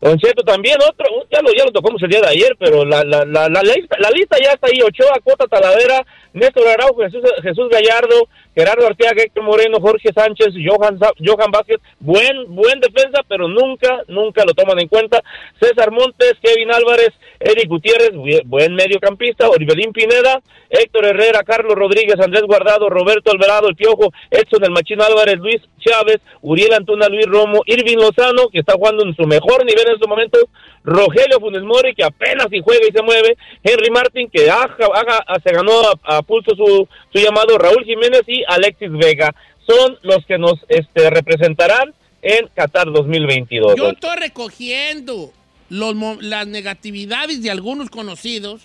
Don 0.00 0.18
Cheto 0.18 0.42
también, 0.42 0.78
otro, 0.80 1.06
ya 1.30 1.42
lo, 1.42 1.52
ya 1.52 1.64
lo 1.66 1.72
tocamos 1.72 2.02
el 2.02 2.08
día 2.08 2.22
de 2.22 2.28
ayer, 2.28 2.56
pero 2.58 2.86
la, 2.86 3.04
la, 3.04 3.24
la, 3.26 3.48
la, 3.50 3.60
lista, 3.62 4.38
ya 4.42 4.52
está 4.52 4.68
ahí, 4.68 4.80
Ochoa, 4.82 5.18
Cota, 5.22 5.46
Talavera, 5.46 6.06
Néstor 6.32 6.66
Araujo, 6.68 7.02
Jesús, 7.02 7.20
Jesús 7.42 7.68
Gallardo, 7.68 8.26
Gerardo 8.54 8.86
Arteaga, 8.86 9.22
Héctor 9.22 9.44
Moreno, 9.44 9.78
Jorge 9.78 10.08
Sánchez, 10.14 10.54
Johan, 10.64 10.98
Johan 11.22 11.50
Vázquez, 11.50 11.76
buen, 11.98 12.46
buen 12.54 12.80
defensa, 12.80 13.20
pero 13.28 13.46
nunca, 13.46 14.00
nunca 14.08 14.42
lo 14.46 14.54
toman 14.54 14.78
en 14.80 14.88
cuenta, 14.88 15.20
César 15.60 15.90
Montes, 15.90 16.34
Kevin 16.42 16.72
Álvarez, 16.72 17.10
Eric 17.38 17.68
Gutiérrez, 17.68 18.12
buen- 18.46 18.74
mediocampista, 18.74 19.50
Oribelín 19.50 19.92
Pineda, 19.92 20.40
Héctor 20.70 21.04
Herrera, 21.04 21.42
Carlos 21.42 21.74
Rodríguez, 21.74 22.18
Andrés 22.18 22.44
Guardado, 22.46 22.88
Roberto 22.88 23.32
Alvarado, 23.32 23.68
El 23.68 23.76
Piojo, 23.76 24.10
Edson 24.30 24.64
El 24.64 24.70
Machín 24.70 25.02
Álvarez, 25.02 25.36
Luis 25.38 25.60
Chávez, 25.80 26.20
Uriel 26.42 26.74
Antuna, 26.74 27.08
Luis 27.08 27.26
Romo, 27.26 27.62
Irving 27.66 27.96
Lozano, 27.96 28.48
que 28.50 28.60
está 28.60 28.74
jugando 28.74 29.04
en 29.04 29.14
su 29.16 29.24
mejor 29.24 29.64
nivel 29.64 29.86
en 29.86 29.94
este 29.94 30.06
momento, 30.06 30.38
Rogelio 30.84 31.40
Funes 31.40 31.62
Mori, 31.62 31.94
que 31.94 32.04
apenas 32.04 32.46
si 32.50 32.60
juega 32.60 32.86
y 32.88 32.92
se 32.92 33.02
mueve, 33.02 33.36
Henry 33.62 33.90
Martin, 33.90 34.30
que 34.30 34.40
se 34.40 35.52
ganó 35.52 35.72
a, 35.80 36.16
a 36.18 36.22
pulso 36.22 36.54
su, 36.54 36.88
llamado, 37.12 37.58
Raúl 37.58 37.84
Jiménez 37.84 38.22
y 38.26 38.42
Alexis 38.46 38.92
Vega. 38.92 39.34
Son 39.66 39.98
los 40.02 40.24
que 40.26 40.38
nos 40.38 40.54
este, 40.68 41.10
representarán 41.10 41.94
en 42.22 42.48
Qatar 42.54 42.90
2022. 42.92 43.74
Yo 43.76 43.90
estoy 43.90 44.16
recogiendo 44.16 45.32
los 45.68 45.94
las 46.22 46.46
negatividades 46.46 47.42
de 47.42 47.50
algunos 47.50 47.90
conocidos 47.90 48.62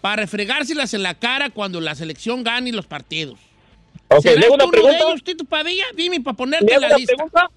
para 0.00 0.22
refregárselas 0.22 0.94
en 0.94 1.02
la 1.02 1.14
cara 1.14 1.50
cuando 1.50 1.80
la 1.80 1.94
selección 1.94 2.44
gane 2.44 2.72
los 2.72 2.86
partidos. 2.86 3.38
Ok, 4.16 4.22
¿Serás 4.22 4.38
le 4.38 4.46
hago 4.46 4.54
una 4.54 4.66
pregunta. 4.68 4.98
ellos, 5.08 5.24
Tito 5.24 5.44
Padilla? 5.44 5.84
Dime 5.94 6.20
para 6.20 6.32
Le 6.34 6.36
ponerte 6.38 6.66
en 6.66 6.72
hago 6.72 6.80
la 6.80 6.86
una 6.88 6.96
lista. 6.96 7.14
pregunta. 7.14 7.50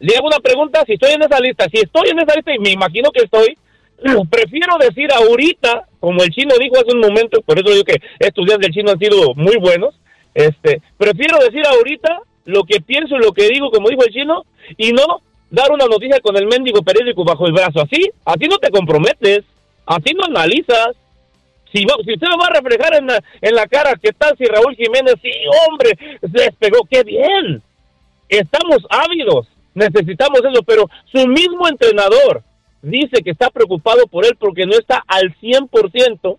Le 0.00 0.16
hago 0.16 0.26
una 0.26 0.38
pregunta. 0.40 0.82
Si 0.86 0.92
estoy 0.94 1.12
en 1.12 1.22
esa 1.22 1.40
lista, 1.40 1.66
si 1.70 1.78
estoy 1.78 2.08
en 2.10 2.18
esa 2.20 2.34
lista 2.34 2.54
y 2.54 2.58
me 2.58 2.70
imagino 2.70 3.10
que 3.10 3.24
estoy, 3.24 3.56
prefiero 4.30 4.76
decir 4.78 5.10
ahorita, 5.12 5.84
como 6.00 6.22
el 6.22 6.30
chino 6.30 6.54
dijo 6.58 6.76
hace 6.76 6.94
un 6.94 7.00
momento, 7.00 7.40
por 7.42 7.58
eso 7.58 7.70
digo 7.70 7.84
que 7.84 8.00
días 8.18 8.58
del 8.58 8.72
chino 8.72 8.90
han 8.92 8.98
sido 8.98 9.34
muy 9.34 9.56
buenos. 9.56 9.94
Este, 10.34 10.82
prefiero 10.98 11.38
decir 11.38 11.62
ahorita 11.66 12.20
lo 12.46 12.64
que 12.64 12.80
pienso 12.80 13.16
y 13.16 13.20
lo 13.20 13.32
que 13.32 13.48
digo, 13.48 13.70
como 13.70 13.88
dijo 13.88 14.04
el 14.04 14.12
chino, 14.12 14.44
y 14.76 14.92
no 14.92 15.22
dar 15.50 15.70
una 15.70 15.86
noticia 15.86 16.20
con 16.20 16.36
el 16.36 16.46
mendigo 16.46 16.82
periódico 16.82 17.24
bajo 17.24 17.46
el 17.46 17.52
brazo. 17.52 17.80
Así, 17.80 18.10
así 18.24 18.46
no 18.48 18.58
te 18.58 18.70
comprometes, 18.70 19.44
así 19.86 20.12
no 20.14 20.24
analizas. 20.24 20.96
Si, 21.74 21.84
va- 21.84 21.96
si 22.04 22.12
usted 22.14 22.28
me 22.28 22.36
va 22.36 22.46
a 22.46 22.60
reflejar 22.60 22.94
en 22.94 23.06
la, 23.08 23.22
en 23.40 23.54
la 23.54 23.66
cara, 23.66 23.98
¿qué 24.00 24.12
tal 24.12 24.36
si 24.38 24.44
Raúl 24.44 24.76
Jiménez, 24.76 25.14
sí, 25.20 25.30
hombre, 25.68 25.98
se 26.20 26.28
despegó? 26.28 26.86
¡Qué 26.88 27.02
bien! 27.02 27.60
Estamos 28.28 28.78
ávidos, 28.88 29.48
necesitamos 29.74 30.38
eso, 30.38 30.62
pero 30.62 30.88
su 31.12 31.26
mismo 31.26 31.66
entrenador 31.68 32.42
dice 32.80 33.22
que 33.24 33.30
está 33.32 33.50
preocupado 33.50 34.06
por 34.06 34.24
él 34.24 34.36
porque 34.38 34.66
no 34.66 34.72
está 34.78 35.02
al 35.08 35.34
100%. 35.40 36.38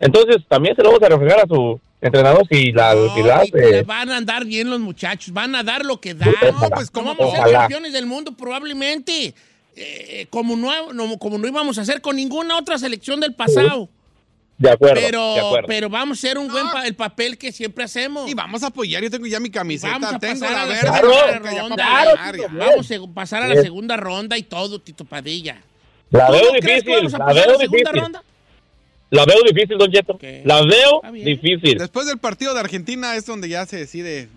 Entonces 0.00 0.38
también 0.48 0.74
se 0.76 0.82
lo 0.82 0.88
vamos 0.90 1.02
a 1.02 1.08
reflejar 1.08 1.40
a 1.40 1.46
su 1.46 1.80
entrenador 2.00 2.46
si 2.50 2.72
la... 2.72 2.94
No, 2.94 3.14
si 3.14 3.22
la 3.22 3.36
hace. 3.40 3.82
van 3.82 4.10
a 4.10 4.16
andar 4.16 4.44
bien 4.44 4.68
los 4.70 4.80
muchachos, 4.80 5.32
van 5.32 5.54
a 5.54 5.62
dar 5.62 5.84
lo 5.84 6.00
que 6.00 6.14
dan. 6.14 6.34
Ojalá. 6.50 6.74
pues 6.76 6.90
¿cómo? 6.90 7.12
no 7.12 7.16
vamos 7.18 7.34
a 7.38 7.44
ser 7.44 7.52
campeones 7.52 7.92
del 7.92 8.06
mundo 8.06 8.32
probablemente, 8.32 9.34
eh, 9.76 10.26
como, 10.30 10.56
no, 10.56 10.92
no- 10.92 11.18
como 11.18 11.38
no 11.38 11.46
íbamos 11.46 11.78
a 11.78 11.82
hacer 11.82 12.00
con 12.00 12.16
ninguna 12.16 12.56
otra 12.58 12.78
selección 12.78 13.20
del 13.20 13.34
pasado. 13.34 13.88
De 14.64 14.70
acuerdo, 14.70 14.94
Pero, 15.00 15.34
de 15.34 15.40
acuerdo. 15.40 15.66
pero 15.68 15.88
vamos 15.90 16.18
a 16.18 16.26
hacer 16.26 16.38
un 16.38 16.48
buen 16.48 16.68
pa- 16.70 16.86
el 16.86 16.94
papel 16.94 17.36
que 17.38 17.52
siempre 17.52 17.84
hacemos. 17.84 18.30
Y 18.30 18.34
vamos 18.34 18.62
a 18.62 18.68
apoyar, 18.68 19.02
yo 19.02 19.10
tengo 19.10 19.26
ya 19.26 19.38
mi 19.40 19.50
camiseta, 19.50 19.92
Vamos 19.92 20.14
a 20.14 20.18
tengo 20.18 20.40
pasar 20.40 20.52
la 20.52 20.62
a 20.62 20.66
la 20.66 20.74
verde, 20.74 21.60
ronda. 21.60 21.74
Claro, 21.76 22.32
Tito. 22.32 22.48
Vamos 22.52 22.90
a 22.90 23.14
pasar 23.14 23.42
a 23.42 23.48
la 23.48 23.60
segunda 23.62 23.96
ronda 23.96 24.38
y 24.38 24.42
todo, 24.42 24.80
Tito 24.80 25.04
Padilla. 25.04 25.60
la 26.10 26.26
¿Tú 26.26 26.32
veo 26.32 26.52
difícil, 26.52 27.10
la 27.12 27.32
veo 27.32 27.46
la 27.52 27.58
difícil. 27.58 27.86
ronda? 27.92 28.22
La 29.10 29.24
veo 29.26 29.42
difícil, 29.44 29.78
Don. 29.78 29.90
Ok. 30.08 30.24
La 30.44 30.62
veo 30.62 31.02
difícil. 31.12 31.78
Después 31.78 32.06
del 32.06 32.18
partido 32.18 32.52
de 32.54 32.60
Argentina 32.60 33.14
es 33.16 33.26
donde 33.26 33.48
ya 33.48 33.64
se 33.66 33.76
decide. 33.76 34.28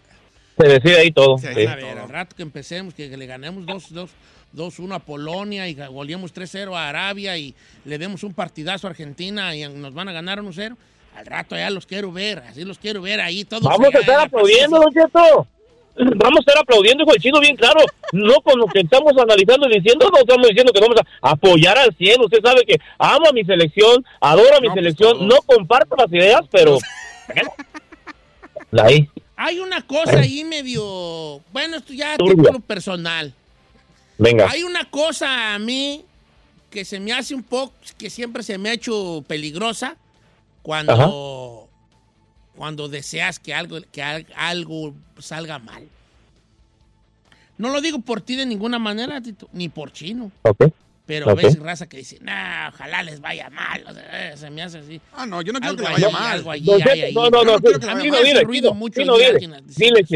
Se 0.60 0.68
decide 0.68 0.98
ahí 1.00 1.12
todo. 1.12 1.38
Sí, 1.38 1.48
sí. 1.56 1.66
A 1.66 1.76
ver, 1.76 1.98
al 2.00 2.10
rato 2.10 2.36
que 2.36 2.44
empecemos, 2.44 2.94
que 2.94 3.16
le 3.16 3.26
ganemos 3.26 3.66
2-2. 3.66 4.10
2-1 4.56 4.96
a 4.96 5.00
Polonia 5.00 5.68
y 5.68 5.74
goleemos 5.74 6.34
3-0 6.34 6.76
a 6.76 6.90
Arabia 6.90 7.38
y 7.38 7.54
le 7.86 7.98
demos 7.98 8.24
un 8.24 8.34
partidazo 8.34 8.88
a 8.88 8.92
Argentina 8.92 9.56
y 9.56 9.68
nos 9.68 9.94
van 9.94 10.10
a 10.10 10.14
ganar 10.14 10.40
1-0. 10.40 10.76
Al 11.16 11.26
rato 11.26 11.56
ya 11.56 11.70
los 11.70 11.86
quiero 11.86 12.12
ver, 12.12 12.40
así 12.40 12.64
los 12.64 12.78
quiero 12.78 13.02
ver 13.02 13.20
ahí 13.20 13.44
todos. 13.44 13.64
Vamos 13.64 13.88
a 13.94 14.00
estar 14.00 14.14
en 14.14 14.18
la 14.18 14.24
aplaudiendo, 14.24 14.80
Don 14.80 14.94
Cheto. 14.94 15.48
Vamos 15.98 16.38
a 16.38 16.40
estar 16.42 16.58
aplaudiendo 16.60 17.06
con 17.06 17.16
el 17.16 17.22
chino 17.22 17.40
bien 17.40 17.56
claro. 17.56 17.80
No 18.12 18.36
con 18.42 18.60
lo 18.60 18.68
que 18.68 18.82
estamos 18.82 19.14
analizando 19.18 19.68
y 19.68 19.80
diciendo, 19.80 20.10
no 20.12 20.20
estamos 20.20 20.48
diciendo 20.48 20.72
que 20.72 20.80
vamos 20.80 20.98
a 21.22 21.30
apoyar 21.32 21.78
al 21.78 21.96
100. 21.96 22.22
Usted 22.22 22.40
sabe 22.44 22.62
que 22.68 22.78
amo 23.00 23.30
a 23.30 23.34
mi 23.34 23.44
selección, 23.44 24.06
adoro 24.22 24.58
a 24.58 24.62
mi 24.62 24.68
No, 24.68 24.74
pues, 24.74 24.84
selección, 24.84 25.28
no 25.28 25.38
comparto 25.46 25.96
las 25.96 26.12
ideas, 26.12 26.42
pero... 26.52 26.78
Ahí. 28.80 29.10
Hay 29.36 29.60
una 29.60 29.82
cosa 29.82 30.20
ahí 30.20 30.44
medio. 30.44 31.42
Bueno, 31.52 31.78
esto 31.78 31.94
ya 31.94 32.18
Turbia. 32.18 32.44
título 32.44 32.60
personal. 32.60 33.34
Venga. 34.18 34.50
Hay 34.50 34.64
una 34.64 34.90
cosa 34.90 35.54
a 35.56 35.60
mí 35.60 36.04
que 36.70 36.84
se 36.86 37.00
me 37.00 37.14
hace 37.14 37.34
un 37.36 37.44
poco, 37.44 37.74
que 37.98 38.10
siempre 38.10 38.44
se 38.44 38.58
me 38.58 38.70
ha 38.70 38.74
hecho 38.74 39.24
peligrosa 39.28 39.96
cuando 40.62 41.70
cuando 42.56 42.88
deseas 42.90 43.38
que 43.40 43.54
algo, 43.54 43.78
que 43.92 44.02
al- 44.02 44.26
algo 44.36 44.94
salga 45.20 45.60
mal. 45.60 45.88
No 47.60 47.70
lo 47.70 47.82
digo 47.82 48.00
por 48.00 48.22
ti 48.22 48.36
de 48.36 48.46
ninguna 48.46 48.80
manera, 48.80 49.22
Tito, 49.22 49.48
ni 49.54 49.70
por 49.70 49.92
chino. 49.92 50.32
Ok. 50.44 50.66
Pero 51.06 51.34
veces 51.36 51.58
raza 51.60 51.88
que 51.88 51.98
dice, 51.98 52.18
nah, 52.22 52.68
ojalá 52.70 53.02
les 53.04 53.22
vaya 53.22 53.50
mal. 53.50 53.84
o 53.88 53.94
sea, 53.94 54.34
eh, 54.34 54.38
se 54.38 54.50
me 54.50 54.62
hace 54.62 54.80
así. 54.80 55.00
Ah, 55.14 55.26
no, 55.26 55.42
yo 55.42 55.54
no 55.54 55.60
quiero 55.60 55.72
Algo 55.72 55.84
que 55.84 55.90
le 55.90 55.96
ahí, 55.96 56.04
vaya 56.04 56.10
mal. 56.20 56.32
algo 56.34 56.52
hay 56.52 56.62
no, 57.14 57.30
no, 57.30 57.44
no, 57.44 57.44
no 57.44 57.60
Chino. 57.60 59.14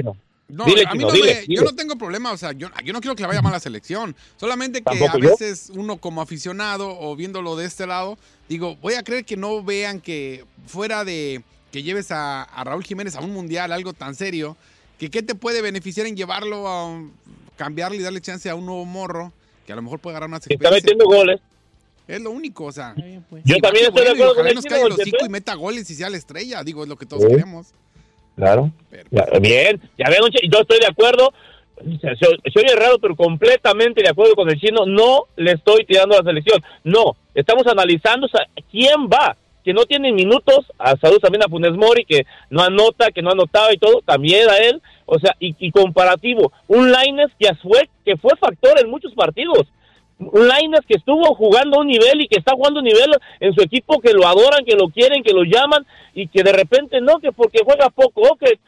No, 0.03 0.17
Dile, 0.65 0.83
a 0.87 0.93
mí 0.93 0.99
no 1.03 1.11
dile, 1.11 1.45
me- 1.47 1.55
yo 1.55 1.61
no 1.63 1.73
tengo 1.73 1.95
problema, 1.97 2.31
o 2.31 2.37
sea, 2.37 2.51
yo, 2.51 2.69
yo 2.83 2.93
no 2.93 2.99
quiero 3.01 3.15
que 3.15 3.23
le 3.23 3.27
vaya 3.27 3.41
mal 3.41 3.53
a 3.53 3.55
la 3.57 3.59
selección. 3.59 4.15
Solamente 4.37 4.81
que 4.81 4.89
a 5.05 5.13
yo. 5.17 5.19
veces 5.19 5.71
uno 5.73 5.97
como 5.97 6.21
aficionado 6.21 6.97
o 6.99 7.15
viéndolo 7.15 7.55
de 7.55 7.65
este 7.65 7.87
lado, 7.87 8.17
digo, 8.49 8.75
voy 8.81 8.95
a 8.95 9.03
creer 9.03 9.23
que 9.25 9.37
no 9.37 9.63
vean 9.63 10.01
que 10.01 10.45
fuera 10.67 11.03
de 11.05 11.43
que 11.71 11.83
lleves 11.83 12.11
a, 12.11 12.43
a 12.43 12.63
Raúl 12.65 12.83
Jiménez 12.83 13.15
a 13.15 13.21
un 13.21 13.31
mundial, 13.31 13.71
algo 13.71 13.93
tan 13.93 14.13
serio, 14.13 14.57
que 14.99 15.09
qué 15.09 15.23
te 15.23 15.35
puede 15.35 15.61
beneficiar 15.61 16.05
en 16.05 16.15
llevarlo 16.17 16.67
a 16.67 16.85
un- 16.87 17.13
cambiarle 17.57 17.97
y 17.97 18.01
darle 18.01 18.19
chance 18.21 18.49
a 18.49 18.55
un 18.55 18.65
nuevo 18.65 18.83
morro 18.85 19.31
que 19.65 19.71
a 19.71 19.75
lo 19.75 19.81
mejor 19.81 19.99
puede 19.99 20.13
agarrar 20.15 20.29
más 20.29 20.45
Que 20.45 20.55
está 20.55 20.67
experiencia. 20.69 20.95
metiendo 20.95 21.05
goles. 21.05 21.39
Es 22.07 22.19
lo 22.19 22.31
único, 22.31 22.65
o 22.65 22.71
sea. 22.73 22.93
pues. 23.29 23.43
Yo 23.45 23.55
también 23.59 23.85
estoy 23.85 24.03
de 24.03 24.09
bueno, 24.09 24.11
acuerdo 24.25 24.35
con 24.35 24.47
el 24.47 24.55
nos 24.55 24.65
caiga 24.65 24.85
el 24.87 24.91
hocico 24.91 25.25
y 25.25 25.29
meta 25.29 25.53
goles 25.53 25.89
y 25.89 25.95
sea 25.95 26.09
la 26.09 26.17
estrella, 26.17 26.61
digo, 26.63 26.83
es 26.83 26.89
lo 26.89 26.97
que 26.97 27.05
todos 27.05 27.25
queremos. 27.25 27.67
Claro. 28.35 28.71
Ya, 29.11 29.25
bien, 29.39 29.81
ya 29.97 30.09
ven, 30.09 30.19
yo 30.49 30.59
estoy 30.59 30.79
de 30.79 30.87
acuerdo. 30.87 31.33
Se, 31.99 32.15
se- 32.15 32.59
oye 32.59 32.75
raro, 32.75 32.99
pero 32.99 33.15
completamente 33.15 34.03
de 34.03 34.09
acuerdo 34.09 34.35
con 34.35 34.49
el 34.49 34.59
chino. 34.59 34.85
No 34.85 35.25
le 35.35 35.53
estoy 35.53 35.85
tirando 35.85 36.15
a 36.15 36.19
la 36.19 36.29
selección. 36.29 36.61
No, 36.83 37.15
estamos 37.33 37.65
analizando 37.67 38.27
o 38.27 38.29
sea, 38.29 38.45
quién 38.71 39.07
va. 39.11 39.35
Que 39.63 39.73
no 39.73 39.85
tiene 39.85 40.11
minutos, 40.11 40.65
a 40.79 40.97
salud 40.97 41.19
también 41.19 41.43
a 41.43 41.47
Funes 41.47 41.73
Mori, 41.73 42.03
que 42.03 42.25
no 42.49 42.63
anota, 42.63 43.11
que 43.11 43.21
no 43.21 43.29
anotaba 43.29 43.71
y 43.71 43.77
todo, 43.77 44.01
también 44.03 44.49
a 44.49 44.57
él. 44.57 44.81
O 45.05 45.19
sea, 45.19 45.35
y, 45.39 45.55
y 45.59 45.69
comparativo, 45.71 46.51
un 46.67 46.91
Laines 46.91 47.29
que 47.37 47.53
fue, 47.61 47.87
que 48.03 48.17
fue 48.17 48.35
factor 48.37 48.79
en 48.79 48.89
muchos 48.89 49.13
partidos. 49.13 49.67
Un 50.21 50.47
Lainez 50.47 50.81
que 50.87 50.95
estuvo 50.95 51.33
jugando 51.35 51.77
a 51.77 51.81
un 51.81 51.87
nivel 51.87 52.21
y 52.21 52.27
que 52.27 52.39
está 52.39 52.53
jugando 52.53 52.79
a 52.79 52.83
un 52.83 52.87
nivel 52.87 53.09
en 53.39 53.53
su 53.53 53.61
equipo 53.61 53.99
que 53.99 54.13
lo 54.13 54.27
adoran, 54.27 54.63
que 54.65 54.75
lo 54.75 54.89
quieren, 54.89 55.23
que 55.23 55.33
lo 55.33 55.43
llaman 55.43 55.85
y 56.13 56.27
que 56.27 56.43
de 56.43 56.51
repente 56.51 57.01
no, 57.01 57.19
que 57.19 57.31
porque 57.31 57.59
juega 57.65 57.89
poco, 57.89 58.37
que 58.37 58.59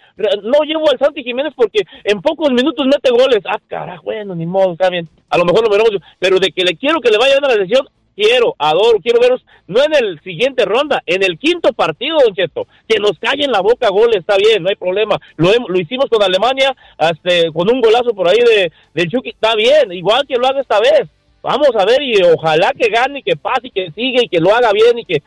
no 0.42 0.64
llevo 0.66 0.90
al 0.90 0.98
Santi 0.98 1.24
Jiménez 1.24 1.54
porque 1.56 1.82
en 2.04 2.22
pocos 2.22 2.52
minutos 2.52 2.86
mete 2.88 3.12
goles. 3.12 3.44
Ah, 3.46 3.60
carajo, 3.68 4.04
bueno, 4.04 4.36
ni 4.36 4.46
modo, 4.46 4.74
está 4.74 4.90
bien. 4.90 5.08
A 5.30 5.38
lo 5.38 5.46
mejor 5.46 5.64
lo 5.64 5.70
veremos, 5.70 5.92
pero 6.20 6.40
de 6.40 6.52
que 6.52 6.64
le 6.64 6.76
quiero 6.76 7.00
que 7.00 7.12
le 7.12 7.18
vaya 7.18 7.38
a 7.38 7.42
la 7.42 7.54
selección, 7.54 7.88
quiero, 8.16 8.56
adoro, 8.58 9.00
quiero 9.02 9.20
veros, 9.20 9.46
no 9.68 9.84
en 9.84 9.94
el 9.96 10.20
siguiente 10.22 10.66
ronda, 10.66 11.02
en 11.06 11.24
el 11.24 11.38
quinto 11.38 11.74
partido, 11.74 12.18
Don 12.24 12.34
Cheto, 12.34 12.68
que 12.88 13.00
nos 13.00 13.18
callen 13.20 13.52
la 13.52 13.62
boca 13.62 13.90
goles, 13.90 14.18
está 14.18 14.38
bien, 14.38 14.64
no 14.64 14.70
hay 14.70 14.76
problema. 14.76 15.20
Lo, 15.36 15.52
lo 15.68 15.80
hicimos 15.80 16.06
con 16.10 16.24
Alemania, 16.24 16.76
este, 16.98 17.52
con 17.52 17.70
un 17.70 17.82
golazo 17.82 18.14
por 18.14 18.28
ahí 18.30 18.40
de, 18.40 18.72
del 18.94 19.10
Chucky, 19.10 19.30
está 19.30 19.56
bien, 19.56 19.92
igual 19.92 20.26
que 20.28 20.36
lo 20.36 20.48
haga 20.48 20.62
esta 20.62 20.80
vez. 20.80 21.10
Vamos 21.44 21.72
a 21.78 21.86
ver 21.86 22.02
y 22.02 22.24
ojalá 22.24 22.72
que 22.72 22.90
gane 22.90 23.20
y 23.20 23.24
que 23.24 23.36
pase 23.36 23.68
y 23.68 23.72
que 23.72 23.92
siga 23.92 24.24
y 24.24 24.30
que 24.30 24.40
lo 24.40 24.56
haga 24.56 24.72
bien 24.72 24.98
y 24.98 25.04
que, 25.04 25.22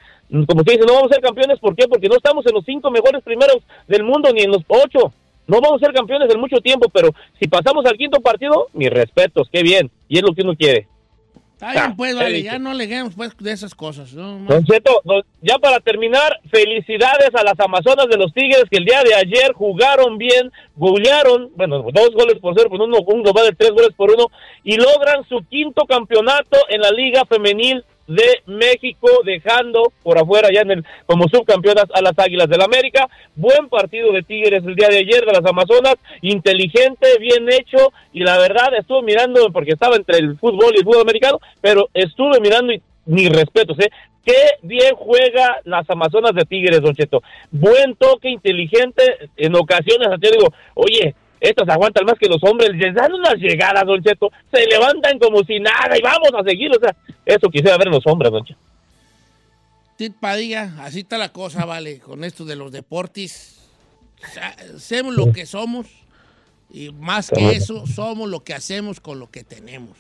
como 0.47 0.65
se 0.65 0.73
dice, 0.73 0.87
no 0.87 0.95
vamos 0.95 1.11
a 1.11 1.15
ser 1.15 1.23
campeones, 1.23 1.59
¿por 1.59 1.77
qué? 1.77 1.87
Porque 1.87 2.09
no 2.09 2.17
estamos 2.17 2.45
en 2.47 2.55
los 2.55 2.65
cinco 2.65 2.91
mejores 2.91 3.23
primeros 3.23 3.59
del 3.87 4.03
mundo 4.03 4.33
ni 4.33 4.41
en 4.41 4.51
los 4.51 4.63
ocho. 4.67 5.13
No 5.47 5.61
vamos 5.61 5.81
a 5.81 5.85
ser 5.85 5.95
campeones 5.95 6.33
en 6.33 6.41
mucho 6.41 6.57
tiempo, 6.63 6.89
pero 6.89 7.11
si 7.39 7.47
pasamos 7.47 7.85
al 7.85 7.99
quinto 7.99 8.21
partido, 8.21 8.69
mis 8.73 8.89
respetos, 8.89 9.49
qué 9.53 9.63
bien. 9.63 9.91
Y 10.09 10.17
es 10.17 10.23
lo 10.23 10.35
que 10.35 10.43
uno 10.43 10.57
quiere. 10.57 10.89
Está 11.57 11.73
bien, 11.73 11.85
Ah, 11.87 11.95
pues, 11.97 12.15
vale, 12.15 12.43
ya 12.43 12.59
no 12.59 12.75
leguemos 12.75 13.15
pues 13.17 13.35
de 13.39 13.51
esas 13.51 13.75
cosas. 13.75 14.13
¿no? 14.13 14.41
Don 14.41 14.63
Cheto, 14.67 15.01
don- 15.05 15.25
ya 15.41 15.57
para 15.59 15.81
terminar, 15.81 16.39
felicidades 16.51 17.31
a 17.35 17.43
las 17.43 17.59
Amazonas 17.59 18.09
de 18.11 18.19
los 18.19 18.31
Tigres 18.35 18.65
que 18.71 18.77
el 18.77 18.85
día 18.85 19.03
de 19.03 19.15
ayer 19.15 19.55
jugaron 19.55 20.19
bien, 20.19 20.53
golearon, 20.77 21.51
bueno, 21.57 21.79
dos 21.95 22.11
goles 22.13 22.39
por 22.43 22.53
cero, 22.55 22.69
por 22.69 22.83
uno, 22.83 22.99
un 23.07 23.23
global 23.23 23.47
de 23.47 23.53
tres 23.57 23.71
goles 23.71 23.95
por 23.97 24.11
uno, 24.11 24.27
y 24.65 24.77
logran 24.77 25.27
su 25.31 25.39
quinto 25.49 25.87
campeonato 25.87 26.59
en 26.69 26.83
la 26.83 26.91
Liga 26.91 27.25
Femenil 27.25 27.83
de 28.07 28.43
México, 28.47 29.09
dejando 29.25 29.93
por 30.03 30.19
afuera 30.19 30.49
ya 30.53 30.61
en 30.61 30.71
el, 30.71 30.85
como 31.07 31.29
subcampeonas 31.29 31.87
a 31.93 32.01
las 32.03 32.19
Águilas 32.19 32.49
del 32.49 32.63
América. 32.63 33.09
Buen 33.35 33.69
partido 33.69 34.13
de 34.13 34.23
Tigres 34.23 34.65
el 34.65 34.75
día 34.75 34.89
de 34.89 34.99
ayer 34.99 35.25
de 35.25 35.33
las 35.33 35.45
Amazonas, 35.45 35.97
inteligente, 36.23 37.19
bien 37.19 37.49
hecho, 37.51 37.93
y 38.13 38.21
la 38.21 38.39
verdad 38.39 38.75
estuve 38.79 39.03
mirando, 39.03 39.51
porque 39.53 39.73
estaba 39.73 39.97
entre 39.97 40.19
el 40.19 40.39
fútbol 40.39 40.73
y 40.75 40.79
el 40.79 40.85
fútbol 40.85 41.03
americano, 41.03 41.41
pero 41.61 41.89
estuve 41.95 42.41
mirando 42.41 42.73
y 42.73 42.83
mis 43.07 43.31
respetos, 43.31 43.79
¿eh? 43.81 43.91
Qué 44.25 44.57
bien 44.63 44.97
juega 44.97 45.61
las 45.65 45.89
Amazonas 45.89 46.33
de 46.35 46.45
Tigres, 46.45 46.81
Don 46.81 46.97
Cheto. 46.97 47.23
Buen 47.53 47.95
toque, 47.95 48.29
inteligente. 48.29 49.31
En 49.37 49.55
ocasiones, 49.55 50.09
yo 50.21 50.31
digo, 50.33 50.53
oye, 50.75 51.15
estos 51.41 51.69
aguantan 51.69 52.05
más 52.07 52.15
que 52.19 52.29
los 52.29 52.43
hombres. 52.43 52.71
Les 52.75 52.95
dan 52.95 53.13
unas 53.13 53.35
llegadas, 53.37 53.85
Don 53.87 54.03
Cheto. 54.03 54.31
Se 54.53 54.65
levantan 54.67 55.19
como 55.19 55.43
si 55.45 55.59
nada 55.61 55.97
y 55.97 56.01
vamos 56.03 56.31
a 56.39 56.43
seguir. 56.43 56.71
O 56.71 56.81
sea, 56.81 56.97
eso 57.25 57.49
quisiera 57.51 57.77
ver 57.77 57.89
en 57.89 57.95
los 57.95 58.07
hombres, 58.07 58.33
Don 58.33 58.45
Cheto. 58.45 58.61
Tit 59.97 60.15
Padilla, 60.15 60.75
así 60.81 61.01
está 61.01 61.17
la 61.17 61.31
cosa, 61.31 61.65
vale, 61.65 62.01
con 62.01 62.23
esto 62.25 62.45
de 62.45 62.57
los 62.57 62.71
deportes. 62.73 63.61
Sa- 64.35 64.55
Hacemos 64.77 65.15
lo 65.15 65.33
que 65.33 65.47
somos 65.47 65.87
y 66.71 66.91
más 66.91 67.31
que 67.31 67.53
eso, 67.53 67.87
somos 67.87 68.29
lo 68.29 68.45
que 68.45 68.53
hacemos 68.55 69.01
con 69.01 69.19
lo 69.19 69.31
que 69.31 69.43
tenemos. 69.45 69.97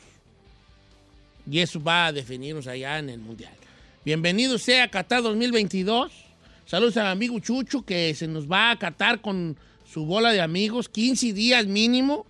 Y 1.50 1.60
eso 1.60 1.82
va 1.82 2.06
a 2.06 2.12
definirnos 2.12 2.66
allá 2.66 2.98
en 2.98 3.08
el 3.08 3.20
Mundial. 3.20 3.52
Bienvenido 4.04 4.58
sea 4.58 4.84
a 4.84 4.88
Qatar 4.88 5.22
2022. 5.22 6.12
Saludos 6.66 6.96
al 6.96 7.06
amigo 7.06 7.38
Chucho 7.38 7.82
que 7.82 8.12
se 8.14 8.26
nos 8.26 8.50
va 8.50 8.72
a 8.72 8.78
Qatar 8.78 9.20
con 9.20 9.56
su 9.92 10.04
bola 10.04 10.32
de 10.32 10.40
amigos, 10.40 10.88
15 10.88 11.32
días 11.32 11.66
mínimo. 11.66 12.26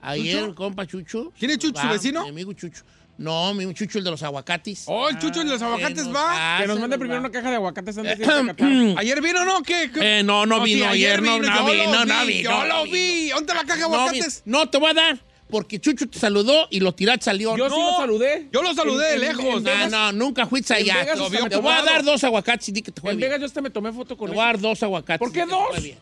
Ayer, 0.00 0.54
compa 0.54 0.86
Chucho. 0.86 1.32
¿Quién 1.38 1.52
es 1.52 1.58
Chucho, 1.58 1.80
su 1.80 1.88
vecino? 1.88 2.22
Mi 2.24 2.28
amigo 2.30 2.52
Chucho. 2.52 2.82
No, 3.16 3.54
mi 3.54 3.72
Chucho, 3.74 3.98
el 3.98 4.04
de 4.04 4.10
los 4.10 4.22
aguacatis. 4.22 4.84
Oh, 4.86 5.08
el 5.08 5.18
Chucho 5.18 5.38
de 5.40 5.44
los 5.44 5.62
aguacates 5.62 6.04
nos 6.06 6.14
va. 6.14 6.58
Que 6.60 6.66
nos 6.66 6.80
mande 6.80 6.98
primero 6.98 7.20
va. 7.20 7.28
una 7.28 7.30
caja 7.30 7.48
de 7.48 7.56
aguacates 7.56 7.96
antes 7.98 8.18
de. 8.18 8.94
¿Ayer 8.98 9.22
vino 9.22 9.42
o 9.42 9.44
no? 9.44 9.62
¿Qué? 9.62 9.90
qué? 9.92 10.18
Eh, 10.18 10.22
no, 10.24 10.44
no 10.46 10.64
sí, 10.64 10.74
vino 10.74 10.88
ayer, 10.88 11.22
no, 11.22 11.38
no 11.38 11.64
vino, 11.64 12.04
no 12.04 12.26
vi, 12.26 12.38
vino, 12.38 12.50
Yo 12.50 12.64
lo 12.66 12.84
vi. 12.84 13.28
¿Dónde 13.30 13.54
la 13.54 13.64
caja 13.64 13.76
de 13.76 13.82
aguacates? 13.84 14.42
no, 14.44 14.68
te 14.68 14.78
voy 14.78 14.90
a 14.90 14.94
dar, 14.94 15.18
porque 15.48 15.78
Chucho 15.80 16.08
te 16.08 16.18
saludó 16.18 16.66
y 16.70 16.80
lo 16.80 16.92
tirat 16.92 17.22
salió. 17.22 17.56
Yo 17.56 17.70
sí 17.70 17.76
lo 17.76 17.96
saludé. 17.96 18.48
Yo 18.52 18.62
lo 18.62 18.74
saludé 18.74 19.12
de 19.12 19.18
lejos. 19.18 19.44
en 19.44 19.62
No, 19.62 19.88
no, 19.90 20.12
nunca 20.12 20.46
fuiste 20.46 20.74
allá. 20.74 20.96
Vegas 20.98 21.18
Te 21.30 21.48
te 21.50 21.56
voy 21.56 21.72
a 21.72 21.82
dar 21.82 22.02
dos 22.02 22.24
aguacates 22.24 22.68
y 22.68 22.72
di 22.72 22.82
que 22.82 22.90
te 22.90 23.00
fue 23.00 23.12
En. 23.12 23.20
Vegas 23.20 23.38
yo 23.38 23.46
hasta 23.46 23.62
me 23.62 23.70
tomé 23.70 23.92
foto 23.92 24.16
con 24.16 24.26
Te 24.26 24.32
él. 24.32 24.36
voy 24.36 24.42
a 24.42 24.46
dar 24.46 24.60
dos 24.60 24.82
aguacates. 24.82 25.20
¿Por 25.20 25.32
qué 25.32 25.44
te 25.44 25.46
dos? 25.46 25.82
bien. 25.82 25.98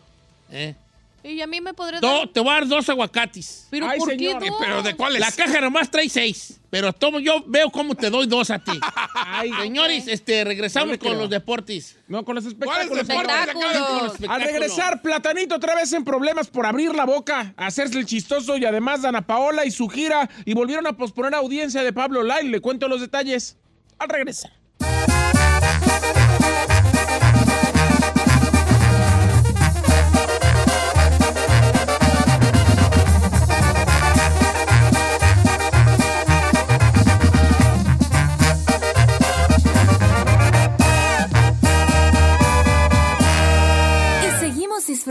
¿Eh? 0.50 0.74
Y 1.24 1.40
a 1.40 1.46
mí 1.46 1.60
me 1.60 1.72
podría 1.72 2.00
Do- 2.00 2.08
dar. 2.18 2.28
te 2.28 2.40
voy 2.40 2.50
a 2.50 2.54
dar 2.54 2.66
dos 2.66 2.88
aguacates. 2.88 3.68
Pero 3.70 3.86
Ay, 3.88 3.98
¿por 3.98 4.10
señor. 4.10 4.42
qué 4.42 4.50
dos? 4.50 4.58
¿Pero 4.60 4.82
de 4.82 4.94
cuáles? 4.96 5.20
La 5.20 5.30
caja 5.30 5.60
nomás 5.60 5.88
trae 5.90 6.08
seis, 6.08 6.60
pero 6.68 6.92
tomo, 6.92 7.20
yo 7.20 7.44
veo 7.46 7.70
cómo 7.70 7.94
te 7.94 8.10
doy 8.10 8.26
dos 8.26 8.50
a 8.50 8.58
ti. 8.58 8.72
Ay, 9.14 9.52
Señores, 9.60 10.08
este, 10.08 10.42
regresamos 10.44 10.98
con 10.98 11.16
los 11.18 11.30
deportes. 11.30 11.96
No, 12.08 12.24
con 12.24 12.34
los 12.34 12.44
¿Cuáles 12.54 12.90
espectáculos. 12.90 14.18
Al 14.28 14.42
regresar, 14.42 15.00
Platanito 15.02 15.54
otra 15.54 15.74
vez 15.74 15.92
en 15.92 16.04
problemas 16.04 16.48
por 16.48 16.66
abrir 16.66 16.94
la 16.94 17.04
boca, 17.04 17.54
hacerse 17.56 17.98
el 17.98 18.06
chistoso 18.06 18.56
y 18.56 18.64
además 18.64 19.02
Dana 19.02 19.22
Paola 19.26 19.64
y 19.64 19.70
su 19.70 19.88
gira 19.88 20.28
y 20.44 20.54
volvieron 20.54 20.86
a 20.86 20.96
posponer 20.96 21.34
audiencia 21.34 21.82
de 21.82 21.92
Pablo 21.92 22.22
Lai. 22.22 22.48
Le 22.48 22.60
cuento 22.60 22.88
los 22.88 23.00
detalles 23.00 23.56
al 23.98 24.08
regresar. 24.08 24.52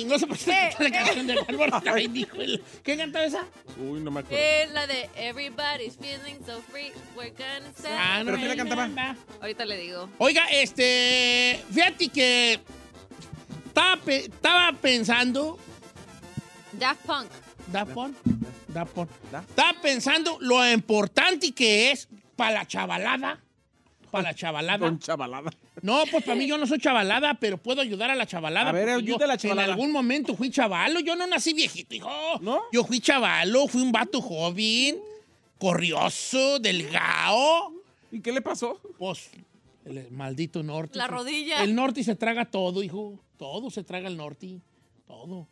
time! 0.00 0.10
No 0.12 0.18
sé 0.18 0.26
por 0.26 0.38
qué 0.38 0.70
la 0.78 0.90
canción 0.90 1.26
de 1.26 1.38
One 1.38 1.56
more 1.56 1.70
time, 1.82 2.08
dijo 2.08 2.36
él. 2.36 2.62
¿Qué 2.82 2.96
cantaba 2.96 3.24
esa? 3.24 3.44
Uy, 3.78 4.00
no 4.00 4.10
me 4.10 4.20
acuerdo. 4.20 4.42
Es 4.44 4.70
la 4.72 4.86
de 4.86 5.08
Everybody's 5.16 5.96
feeling 5.96 6.38
so 6.46 6.60
free, 6.70 6.92
we're 7.16 7.30
gonna 7.30 7.72
set 7.76 7.90
Ah, 7.98 8.18
no 8.20 8.26
¿Pero 8.26 8.36
quién 8.38 8.48
la 8.48 8.56
cantaba? 8.56 9.16
Ahorita 9.40 9.64
le 9.64 9.76
digo. 9.78 10.08
Oiga, 10.18 10.44
este. 10.50 11.60
Fíjate 11.72 12.08
que. 12.08 12.60
Estaba, 13.66 13.96
pe- 14.02 14.24
estaba 14.24 14.72
pensando. 14.72 15.58
Daft 16.72 17.06
Punk. 17.06 17.28
Daft 17.72 17.92
Punk, 17.92 18.16
Daft 18.68 18.92
Punk. 18.92 19.10
Estaba 19.48 19.80
pensando 19.80 20.38
lo 20.40 20.66
importante 20.70 21.52
que 21.52 21.90
es 21.92 22.08
para 22.34 22.52
la 22.52 22.66
chavalada. 22.66 23.38
Para 24.10 24.24
la 24.30 24.34
chavalada. 24.34 24.78
Con 24.78 24.98
chavalada. 24.98 25.50
No, 25.82 26.04
pues 26.10 26.24
para 26.24 26.36
mí 26.36 26.46
yo 26.46 26.58
no 26.58 26.66
soy 26.66 26.78
chavalada, 26.78 27.34
pero 27.34 27.58
puedo 27.58 27.80
ayudar 27.80 28.10
a 28.10 28.14
la 28.14 28.26
chavalada. 28.26 28.70
A 28.70 28.72
ver, 28.72 28.88
ayude 28.88 29.24
a 29.24 29.26
la 29.28 29.36
chavalada. 29.38 29.66
En 29.68 29.72
algún 29.72 29.92
momento 29.92 30.34
fui 30.36 30.50
chavalo. 30.50 31.00
Yo 31.00 31.16
no 31.16 31.26
nací 31.26 31.52
viejito, 31.52 31.94
hijo. 31.94 32.10
¿No? 32.40 32.60
Yo 32.72 32.84
fui 32.84 33.00
chavalo, 33.00 33.66
fui 33.68 33.82
un 33.82 33.92
vato 33.92 34.20
joven, 34.20 34.98
corrioso, 35.58 36.58
delgado. 36.58 37.72
¿Y 38.10 38.20
qué 38.20 38.32
le 38.32 38.40
pasó? 38.40 38.80
Pues, 38.98 39.30
el 39.84 40.10
maldito 40.10 40.62
norte. 40.62 40.96
La 40.98 41.04
hijo. 41.04 41.14
rodilla. 41.16 41.62
El 41.62 41.74
norte 41.74 42.02
se 42.04 42.14
traga 42.14 42.44
todo, 42.44 42.82
hijo. 42.82 43.18
Todo 43.36 43.70
se 43.70 43.84
traga 43.84 44.08
el 44.08 44.16
norte. 44.16 44.60
Todo. 45.06 45.46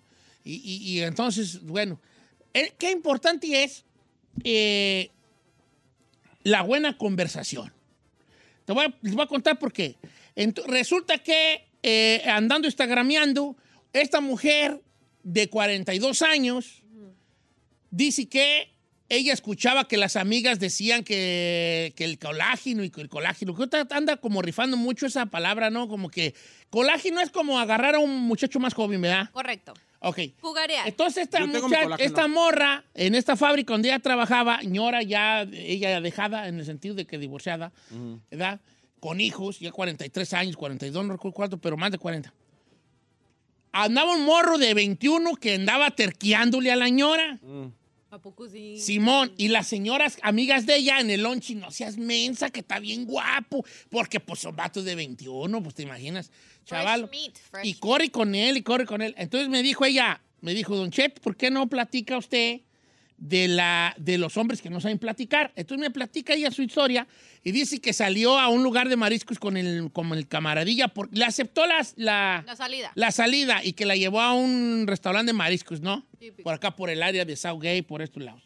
Y, 0.44 0.54
y- 0.54 0.90
y 0.98 1.02
entonces, 1.02 1.62
bueno, 1.62 1.98
qué 2.78 2.90
importante 2.90 3.62
es 3.64 3.84
eh, 4.44 5.10
la 6.42 6.62
buena 6.62 6.96
conversación. 6.96 7.72
Te 8.64 8.72
voy 8.72 8.86
a, 8.86 8.94
les 9.02 9.14
voy 9.14 9.24
a 9.24 9.26
contar 9.28 9.58
por 9.58 9.72
qué. 9.72 9.96
Resulta 10.66 11.18
que 11.18 11.68
eh, 11.82 12.22
andando 12.26 12.68
instagrameando, 12.68 13.56
esta 13.92 14.20
mujer 14.20 14.82
de 15.22 15.48
42 15.48 16.22
años 16.22 16.82
dice 17.90 18.28
que 18.28 18.72
ella 19.08 19.32
escuchaba 19.32 19.86
que 19.86 19.96
las 19.96 20.16
amigas 20.16 20.58
decían 20.58 21.04
que, 21.04 21.92
que 21.96 22.04
el 22.04 22.18
colágeno 22.18 22.82
y 22.82 22.90
que 22.90 23.00
el 23.00 23.08
colágeno, 23.08 23.54
que 23.54 23.68
anda 23.90 24.16
como 24.16 24.42
rifando 24.42 24.76
mucho 24.76 25.06
esa 25.06 25.26
palabra, 25.26 25.70
¿no? 25.70 25.86
Como 25.88 26.10
que 26.10 26.34
colágeno 26.70 27.20
es 27.20 27.30
como 27.30 27.58
agarrar 27.60 27.94
a 27.94 28.00
un 28.00 28.18
muchacho 28.22 28.58
más 28.58 28.74
joven, 28.74 29.00
¿verdad? 29.00 29.30
Correcto. 29.30 29.74
Ok. 30.00 30.18
Jugarear. 30.40 30.86
Entonces 30.88 31.22
esta, 31.24 31.38
mucha- 31.46 31.78
esta 32.04 32.26
morra 32.28 32.84
en 32.94 33.14
esta 33.14 33.36
fábrica 33.36 33.72
donde 33.72 33.88
ella 33.88 34.00
trabajaba, 34.00 34.60
ñora 34.62 35.02
ya, 35.02 35.42
ella 35.42 36.00
dejada 36.00 36.48
en 36.48 36.58
el 36.58 36.66
sentido 36.66 36.94
de 36.96 37.06
que 37.06 37.16
divorciada, 37.16 37.72
¿verdad? 38.30 38.60
Con 39.00 39.20
hijos, 39.20 39.60
ya 39.60 39.70
43 39.70 40.32
años, 40.32 40.56
42, 40.56 41.04
no 41.04 41.12
recuerdo 41.12 41.34
cuánto, 41.34 41.58
pero 41.58 41.76
más 41.76 41.90
de 41.90 41.98
40. 41.98 42.32
Andaba 43.72 44.14
un 44.14 44.24
morro 44.24 44.56
de 44.56 44.72
21 44.72 45.36
que 45.36 45.54
andaba 45.54 45.90
terqueándole 45.90 46.72
a 46.72 46.76
la 46.76 46.88
ñora. 46.88 47.38
¿A 48.10 48.18
poco 48.18 48.48
sí? 48.48 48.78
Simón, 48.78 49.32
y 49.36 49.48
las 49.48 49.66
señoras 49.66 50.16
amigas 50.22 50.64
de 50.64 50.76
ella 50.76 51.00
en 51.00 51.10
el 51.10 51.22
lunch, 51.22 51.50
no 51.50 51.70
seas 51.70 51.98
mensa, 51.98 52.48
que 52.50 52.60
está 52.60 52.78
bien 52.78 53.04
guapo, 53.04 53.64
porque 53.90 54.20
pues 54.20 54.40
son 54.40 54.56
vatos 54.56 54.84
de 54.84 54.94
21, 54.94 55.62
pues 55.62 55.74
te 55.74 55.82
imaginas, 55.82 56.30
chaval. 56.64 57.08
Fresh 57.08 57.20
meat, 57.20 57.36
fresh 57.50 57.66
Y 57.66 57.74
corre 57.74 58.10
con 58.10 58.34
él, 58.34 58.56
y 58.56 58.62
corre 58.62 58.86
con 58.86 59.02
él. 59.02 59.14
Entonces 59.18 59.50
me 59.50 59.62
dijo 59.62 59.84
ella, 59.84 60.22
me 60.40 60.54
dijo, 60.54 60.76
Don 60.76 60.90
Chet, 60.90 61.20
¿por 61.20 61.36
qué 61.36 61.50
no 61.50 61.68
platica 61.68 62.16
usted 62.16 62.60
de, 63.18 63.48
la, 63.48 63.94
de 63.98 64.18
los 64.18 64.36
hombres 64.36 64.60
que 64.62 64.70
no 64.70 64.80
saben 64.80 64.98
platicar? 64.98 65.52
Entonces 65.56 65.80
me 65.80 65.90
platica 65.90 66.34
ella 66.34 66.50
su 66.50 66.62
historia 66.62 67.06
y 67.42 67.52
dice 67.52 67.80
que 67.80 67.92
salió 67.92 68.38
a 68.38 68.48
un 68.48 68.62
lugar 68.62 68.88
de 68.88 68.96
mariscos 68.96 69.38
con 69.38 69.56
el, 69.56 69.90
con 69.92 70.12
el 70.12 70.26
camaradilla, 70.28 70.88
por, 70.88 71.08
le 71.16 71.24
aceptó 71.24 71.66
las, 71.66 71.94
la, 71.96 72.42
La 72.46 72.56
salida. 72.56 72.92
la 72.94 73.10
salida 73.10 73.64
y 73.64 73.72
que 73.72 73.86
la 73.86 73.96
llevó 73.96 74.20
a 74.20 74.32
un 74.34 74.84
restaurante 74.86 75.30
de 75.30 75.38
mariscos, 75.38 75.80
¿no? 75.80 76.06
Típico. 76.18 76.42
Por 76.42 76.54
acá, 76.54 76.74
por 76.74 76.90
el 76.90 77.02
área 77.02 77.24
de 77.24 77.36
Southgate, 77.36 77.82
por 77.82 78.02
estos 78.02 78.22
lados. 78.22 78.42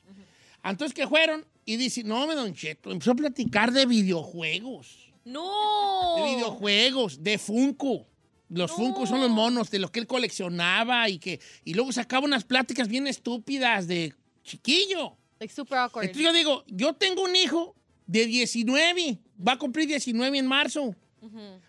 Entonces 0.63 0.95
que 0.95 1.07
fueron 1.09 1.47
y 1.65 1.77
dice, 1.77 2.05
no, 2.05 2.27
me 2.27 2.35
don 2.35 2.53
Cheto, 2.55 2.91
empezó 2.91 3.13
a 3.13 3.15
platicar 3.15 3.73
de 3.73 3.87
videojuegos. 3.87 5.11
¡No! 5.25 6.17
De 6.17 6.35
videojuegos, 6.35 7.23
de 7.23 7.39
Funko. 7.39 8.07
Los 8.49 8.73
Funko 8.73 9.07
son 9.07 9.21
los 9.21 9.31
monos 9.31 9.71
de 9.71 9.79
lo 9.79 9.93
que 9.93 10.01
él 10.01 10.09
coleccionaba 10.09 11.09
y 11.09 11.19
que 11.19 11.39
y 11.65 11.75
luego 11.75 11.93
sacaba 11.93 12.27
unas 12.27 12.43
pláticas 12.43 12.89
bien 12.89 13.07
estúpidas 13.07 13.87
de 13.87 14.13
chiquillo. 14.51 15.17
Like 15.39 15.55
super 15.55 15.79
awkward. 15.79 16.05
Entonces 16.05 16.25
yo 16.25 16.33
digo, 16.33 16.65
yo 16.67 16.95
tengo 16.95 17.23
un 17.23 17.35
hijo 17.35 17.75
de 18.07 18.27
19, 18.27 19.19
va 19.47 19.53
a 19.53 19.59
cumplir 19.59 19.87
19 19.87 20.39
en 20.39 20.47
marzo. 20.47 20.95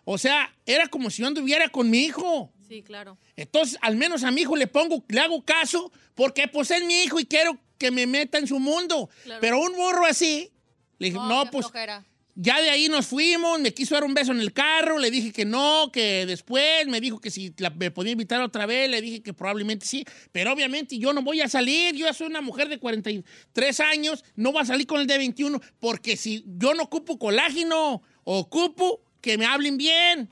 O 0.06 0.17
sea, 0.17 0.54
era 0.65 0.88
como 0.88 1.10
si 1.10 1.22
yo 1.22 1.28
anduviera 1.28 1.70
con 1.70 1.89
mi 1.89 2.00
hijo. 2.00 2.52
Sí, 2.67 2.82
claro. 2.82 3.17
Entonces, 3.36 3.78
al 3.82 3.98
menos 3.98 4.24
a 4.24 4.32
mi 4.32 4.41
hijo 4.41 4.56
le 4.56 4.67
pongo, 4.67 5.04
le 5.10 5.20
hago 5.20 5.44
caso, 5.44 5.91
porque 6.15 6.48
pues 6.48 6.72
es 6.72 6.84
mi 6.86 7.04
hijo 7.04 7.20
y 7.20 7.26
quiero 7.26 7.60
que 7.78 7.91
me 7.91 8.08
meta 8.08 8.38
en 8.38 8.48
su 8.48 8.60
mundo. 8.60 9.10
Claro. 9.24 9.41
Pero 9.41 9.60
un 9.60 9.76
morro 9.76 10.06
así, 10.06 10.52
le 10.98 11.08
dije, 11.08 11.17
no, 11.17 11.50
pues 11.52 11.65
flojera. 11.67 12.06
Ya 12.36 12.62
de 12.62 12.70
ahí 12.70 12.88
nos 12.88 13.08
fuimos, 13.08 13.60
me 13.60 13.74
quiso 13.74 13.94
dar 13.96 14.04
un 14.04 14.13
beso 14.13 14.32
en 14.32 14.39
el 14.39 14.54
carro, 14.54 14.98
le 15.00 15.12
dije 15.12 15.32
que 15.32 15.46
no, 15.46 15.91
que 15.91 16.26
después, 16.26 16.88
me 16.88 17.02
dijo 17.02 17.20
que 17.20 17.30
si 17.32 17.54
la- 17.58 17.70
me 17.72 17.91
podía 17.91 18.13
invitar 18.13 18.41
otra 18.41 18.65
vez, 18.65 18.89
le 18.89 19.02
dije 19.02 19.22
que 19.22 19.34
probablemente 19.34 19.86
sí, 19.86 20.06
pero 20.32 20.52
obviamente 20.54 20.98
yo 20.98 21.13
no 21.13 21.22
voy 21.22 21.41
a 21.41 21.50
salir, 21.50 21.96
yo 21.96 22.06
ya 22.06 22.13
soy 22.13 22.28
una 22.28 22.41
mujer 22.41 22.70
de 22.70 22.80
43 22.80 23.80
años, 23.82 24.24
no 24.36 24.52
voy 24.52 24.62
a 24.62 24.65
salir 24.65 24.88
con 24.88 25.02
el 25.02 25.08
de 25.08 25.17
21, 25.17 25.60
porque 25.80 26.15
si 26.17 26.44
yo 26.58 26.74
no 26.74 26.84
ocupo 26.84 27.20
colágeno, 27.20 28.02
ocupo 28.24 29.02
que 29.20 29.38
me 29.38 29.46
hablen 29.46 29.78
bien. 29.78 30.30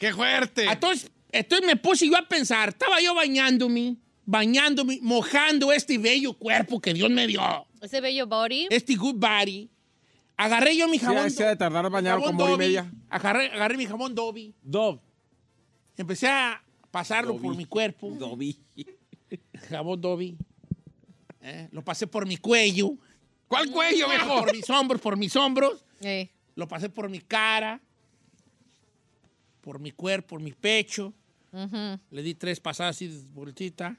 ¡Qué 0.00 0.12
fuerte! 0.12 0.64
Entonces, 0.64 1.10
entonces 1.32 1.66
me 1.66 1.76
puse 1.76 2.06
yo 2.08 2.16
a 2.16 2.28
pensar, 2.28 2.70
estaba 2.70 3.00
yo 3.00 3.14
bañándome, 3.14 3.96
bañándome, 4.24 4.98
mojando 5.02 5.72
este 5.72 5.98
bello 5.98 6.34
cuerpo 6.34 6.80
que 6.80 6.92
Dios 6.94 7.10
me 7.10 7.26
dio, 7.26 7.40
Ese 7.80 8.00
bello 8.00 8.26
body. 8.26 8.68
este 8.70 8.94
good 8.96 9.14
body. 9.16 9.68
Agarré 10.36 10.76
yo 10.76 10.86
mi 10.88 10.98
Sí, 10.98 11.06
jabón. 11.06 11.30
se 11.30 11.44
ha 11.44 11.48
de 11.48 11.56
tardar 11.56 11.90
jabón 11.90 12.22
como 12.24 12.44
hora 12.44 12.50
y 12.50 12.52
Dobby, 12.52 12.58
media. 12.66 12.92
Agarré, 13.08 13.46
agarré 13.50 13.76
mi 13.76 13.86
jabón 13.86 14.14
Dobby. 14.14 14.54
Dove. 14.62 15.00
Empecé 15.96 16.28
a 16.28 16.62
pasarlo 16.90 17.32
Dobby. 17.34 17.42
por 17.46 17.56
mi 17.56 17.64
cuerpo. 17.64 18.10
Dobby. 18.10 18.58
Jabón 19.70 20.00
Dobby. 20.00 20.36
Eh, 21.40 21.68
Lo 21.72 21.82
pasé 21.82 22.06
por 22.06 22.26
mi 22.26 22.36
cuello. 22.36 22.90
¿Cuál 23.48 23.70
cuello, 23.70 24.08
viejo? 24.08 24.40
Por 24.40 24.52
mis 24.54 24.68
hombros, 24.70 25.00
por 25.00 25.16
mis 25.16 25.34
hombros. 25.36 25.84
Eh. 26.00 26.30
Lo 26.54 26.68
pasé 26.68 26.88
por 26.90 27.08
mi 27.08 27.20
cara. 27.20 27.80
Por 29.62 29.78
mi 29.80 29.90
cuerpo, 29.92 30.28
por 30.28 30.40
mi 30.40 30.52
pecho. 30.52 31.12
Le 32.10 32.22
di 32.22 32.34
tres 32.34 32.60
pasadas 32.60 32.96
así 32.96 33.08
de 33.08 33.18
vueltita. 33.32 33.96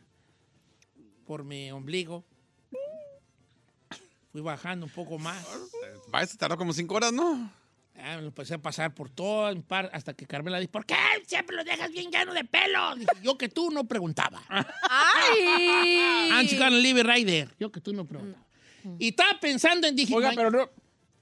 Por 1.25 1.43
mi 1.43 1.71
ombligo. 1.71 2.23
Fui 4.37 4.43
bajando 4.43 4.85
un 4.85 4.91
poco 4.91 5.17
más. 5.17 5.43
Va, 6.13 6.23
se 6.23 6.37
tardó 6.37 6.57
como 6.57 6.71
cinco 6.71 6.93
horas, 6.93 7.11
¿no? 7.11 7.51
Ah, 7.97 8.17
me 8.17 8.21
lo 8.21 8.27
empecé 8.27 8.53
a 8.53 8.59
pasar 8.59 8.93
por 8.93 9.09
todo, 9.09 9.49
en 9.49 9.63
par, 9.63 9.89
hasta 9.93 10.13
que 10.13 10.27
Carmela 10.27 10.59
dijo, 10.59 10.71
¿por 10.73 10.85
qué 10.85 10.93
siempre 11.25 11.55
lo 11.55 11.63
dejas 11.63 11.89
bien 11.89 12.11
lleno 12.11 12.35
de 12.35 12.43
pelo? 12.43 12.93
Dije, 12.93 13.07
yo 13.23 13.35
que 13.35 13.49
tú 13.49 13.71
no 13.71 13.85
preguntaba. 13.85 14.39
¡Ay! 14.47 16.29
I'm 16.29 16.59
gonna 16.59 17.03
right 17.03 17.25
there. 17.25 17.49
Yo 17.59 17.71
que 17.71 17.81
tú 17.81 17.93
no 17.93 18.05
preguntaba. 18.05 18.45
Y 18.99 19.07
estaba 19.07 19.39
pensando 19.39 19.87
en, 19.87 19.95
dije, 19.95 20.13
Oiga, 20.13 20.29
"Ay, 20.29 20.35
pero 20.35 20.51
no. 20.51 20.69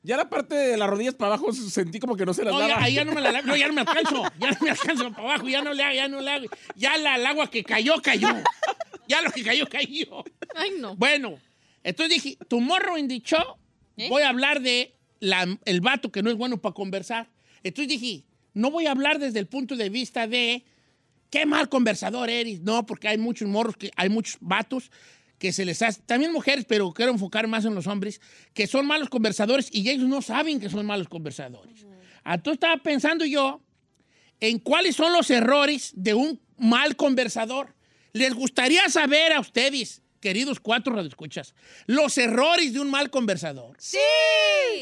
Ya 0.04 0.17
la 0.17 0.30
parte 0.30 0.54
de 0.54 0.75
las 0.75 0.89
rodillas 0.89 1.15
para 1.15 1.36
abajo 1.36 1.54
sentí 1.54 1.99
como 2.01 2.17
que 2.17 2.25
no 2.25 2.34
se 2.34 2.43
las 2.43 2.51
no, 2.51 2.60
daba. 2.60 2.73
ya, 2.73 2.84
ahí 2.84 2.95
ya 2.95 3.06
no 3.06 3.13
me 3.13 3.21
la 3.21 3.41
no, 3.43 3.56
ya 3.56 3.67
no 3.69 3.73
me 3.75 3.80
alcanzo. 3.82 4.23
Ya 4.39 4.51
no 4.51 4.58
me 4.60 4.71
alcanzo 4.71 5.10
para 5.13 5.23
abajo, 5.23 5.47
ya 5.47 5.62
no 5.62 5.71
le 5.73 5.84
hago, 5.84 5.95
ya 5.95 6.08
no 6.10 6.19
le 6.19 6.32
hago. 6.32 6.45
Ya 6.75 6.97
la, 6.97 7.15
el 7.15 7.25
agua 7.25 7.49
que 7.49 7.63
cayó, 7.63 8.01
cayó. 8.01 8.28
Ya 9.08 9.21
lo 9.21 9.32
que 9.32 9.41
cayó, 9.41 9.69
cayó. 9.69 10.25
Ay, 10.54 10.71
no. 10.80 10.95
Bueno, 10.97 11.39
entonces 11.86 12.21
dije, 12.21 12.38
tu 12.48 12.60
morro 12.60 12.98
in 12.98 13.08
the 13.08 13.19
show, 13.21 13.58
¿Eh? 13.98 14.10
voy 14.10 14.24
a 14.24 14.30
hablar 14.30 14.62
de 14.62 14.95
la- 15.19 15.58
el 15.65 15.80
vato 15.82 16.12
que 16.12 16.21
no 16.21 16.30
es 16.30 16.36
bueno 16.36 16.58
para 16.62 16.74
conversar. 16.74 17.30
Entonces 17.63 17.88
dije, 18.00 18.26
no 18.54 18.71
voy 18.71 18.86
a 18.88 18.91
hablar 18.91 19.19
desde 19.19 19.39
el 19.39 19.48
punto 19.48 19.76
de 19.76 19.89
vista 19.89 20.28
de 20.28 20.65
qué 21.30 21.45
mal 21.45 21.69
conversador 21.69 22.30
eres. 22.30 22.62
No, 22.62 22.86
porque 22.86 23.08
hay 23.08 23.17
muchos 23.17 23.48
morros, 23.48 23.78
que 23.78 23.91
hay 23.95 24.10
muchos 24.10 24.38
vatos 24.41 24.91
que 25.38 25.52
se 25.52 25.65
les 25.65 25.82
hace, 25.82 26.02
también 26.06 26.32
mujeres, 26.32 26.63
pero 26.67 26.91
quiero 26.93 27.12
enfocar 27.12 27.45
más 27.48 27.65
en 27.65 27.76
los 27.76 27.88
hombres, 27.88 28.21
que 28.54 28.67
son 28.67 28.86
malos 28.86 29.10
conversadores 29.10 29.67
y 29.71 29.89
ellos 29.89 30.08
no 30.08 30.21
saben 30.21 30.60
que 30.62 30.69
son 30.69 30.86
malos 30.86 31.10
conversadores. 31.10 31.86
Entonces 32.26 32.54
estaba 32.54 32.78
pensando 32.82 33.26
yo 33.26 33.62
en 34.39 34.60
cuáles 34.60 34.95
son 34.95 35.12
los 35.13 35.30
errores 35.30 35.91
de 35.95 36.13
un 36.13 36.39
mal 36.58 36.95
conversador. 36.95 37.76
Les 38.13 38.34
gustaría 38.34 38.88
saber 38.89 39.34
a 39.34 39.41
ustedes, 39.41 40.02
queridos 40.26 40.60
cuatro 40.60 40.96
radioescuchas, 40.96 41.54
los 41.86 42.18
errores 42.18 42.74
de 42.74 42.80
un 42.80 42.90
mal 42.90 43.12
conversador. 43.12 43.76
¡Sí! 43.80 44.00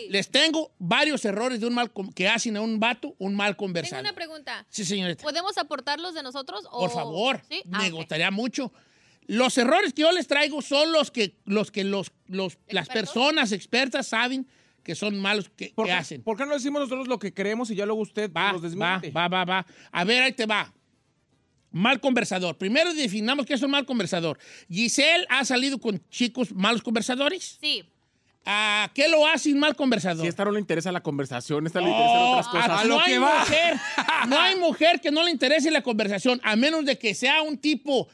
Les 0.09 0.29
tengo 0.31 0.71
varios 0.79 1.25
errores 1.25 1.59
de 1.59 1.67
un 1.67 1.73
mal 1.73 1.91
que 2.15 2.29
hacen 2.29 2.55
a 2.55 2.61
un 2.61 2.79
vato 2.79 3.13
un 3.19 3.35
mal 3.35 3.51
Tengo 3.51 3.57
conversador. 3.57 4.05
una 4.05 4.13
pregunta. 4.13 4.65
Sí, 4.69 4.85
señorita. 4.85 5.21
¿Podemos 5.21 5.57
aportarlos 5.57 6.13
de 6.13 6.23
nosotros? 6.23 6.61
O... 6.71 6.79
Por 6.79 6.91
favor, 6.91 7.41
¿Sí? 7.49 7.61
me 7.65 7.77
Ah, 7.77 7.87
ok. 7.87 7.91
gustaría 7.91 8.31
mucho. 8.31 8.71
Los 9.27 9.57
errores 9.57 9.91
que 9.93 10.03
yo 10.03 10.13
les 10.13 10.27
traigo 10.27 10.61
son 10.61 10.93
los 10.93 11.11
que 11.11 11.35
los 11.45 11.71
que 11.71 11.83
los, 11.83 12.13
los- 12.27 12.57
las 12.69 12.87
personas 12.87 13.51
expertas 13.51 14.07
saben 14.07 14.47
que 14.81 14.95
son 14.95 15.19
malos 15.19 15.49
que, 15.49 15.73
¿Por 15.75 15.85
que 15.87 15.91
qué, 15.91 15.97
hacen. 15.97 16.23
¿Por 16.23 16.37
qué 16.37 16.45
no 16.45 16.53
decimos 16.53 16.79
nosotros 16.81 17.07
lo 17.09 17.19
que 17.19 17.33
creemos 17.33 17.69
y 17.69 17.75
ya 17.75 17.85
luego 17.85 18.01
usted 18.01 18.31
Va, 18.31 18.53
los 18.53 18.61
va, 18.61 18.67
desmiente? 18.69 19.11
va, 19.11 19.27
va, 19.27 19.43
va. 19.43 19.65
A 19.91 20.03
ver, 20.05 20.23
ahí 20.23 20.31
te 20.33 20.45
va. 20.45 20.73
Mal 21.73 21.99
conversador. 21.99 22.55
Primero 22.57 22.93
definamos 22.93 23.45
qué 23.45 23.55
es 23.55 23.61
un 23.61 23.71
mal 23.71 23.85
conversador. 23.85 24.37
Giselle 24.69 25.25
ha 25.27 25.43
salido 25.43 25.77
con 25.79 26.01
chicos 26.09 26.53
malos 26.53 26.81
conversadores. 26.81 27.57
Sí. 27.59 27.83
¿A 28.45 28.91
qué 28.93 29.07
lo 29.07 29.25
hace 29.25 29.51
un 29.53 29.59
mal 29.59 29.75
conversador? 29.75 30.21
Si 30.21 30.27
a 30.27 30.29
esta 30.29 30.45
no 30.45 30.51
le 30.51 30.59
interesa 30.59 30.91
la 30.91 31.01
conversación, 31.01 31.63
a 31.63 31.67
esta 31.67 31.81
le 31.81 31.89
interesan 31.89 32.21
otras 32.21 32.47
cosas. 32.47 32.69
a- 32.69 32.83
no, 32.85 32.99
hay 32.99 33.17
mujer, 33.17 33.75
no 34.27 34.39
hay 34.39 34.55
mujer 34.57 35.01
que 35.01 35.11
no 35.11 35.23
le 35.23 35.31
interese 35.31 35.71
la 35.71 35.81
conversación, 35.81 36.39
a 36.43 36.55
menos 36.55 36.85
de 36.85 36.97
que 36.97 37.13
sea 37.15 37.41
un 37.41 37.57
tipo. 37.57 38.07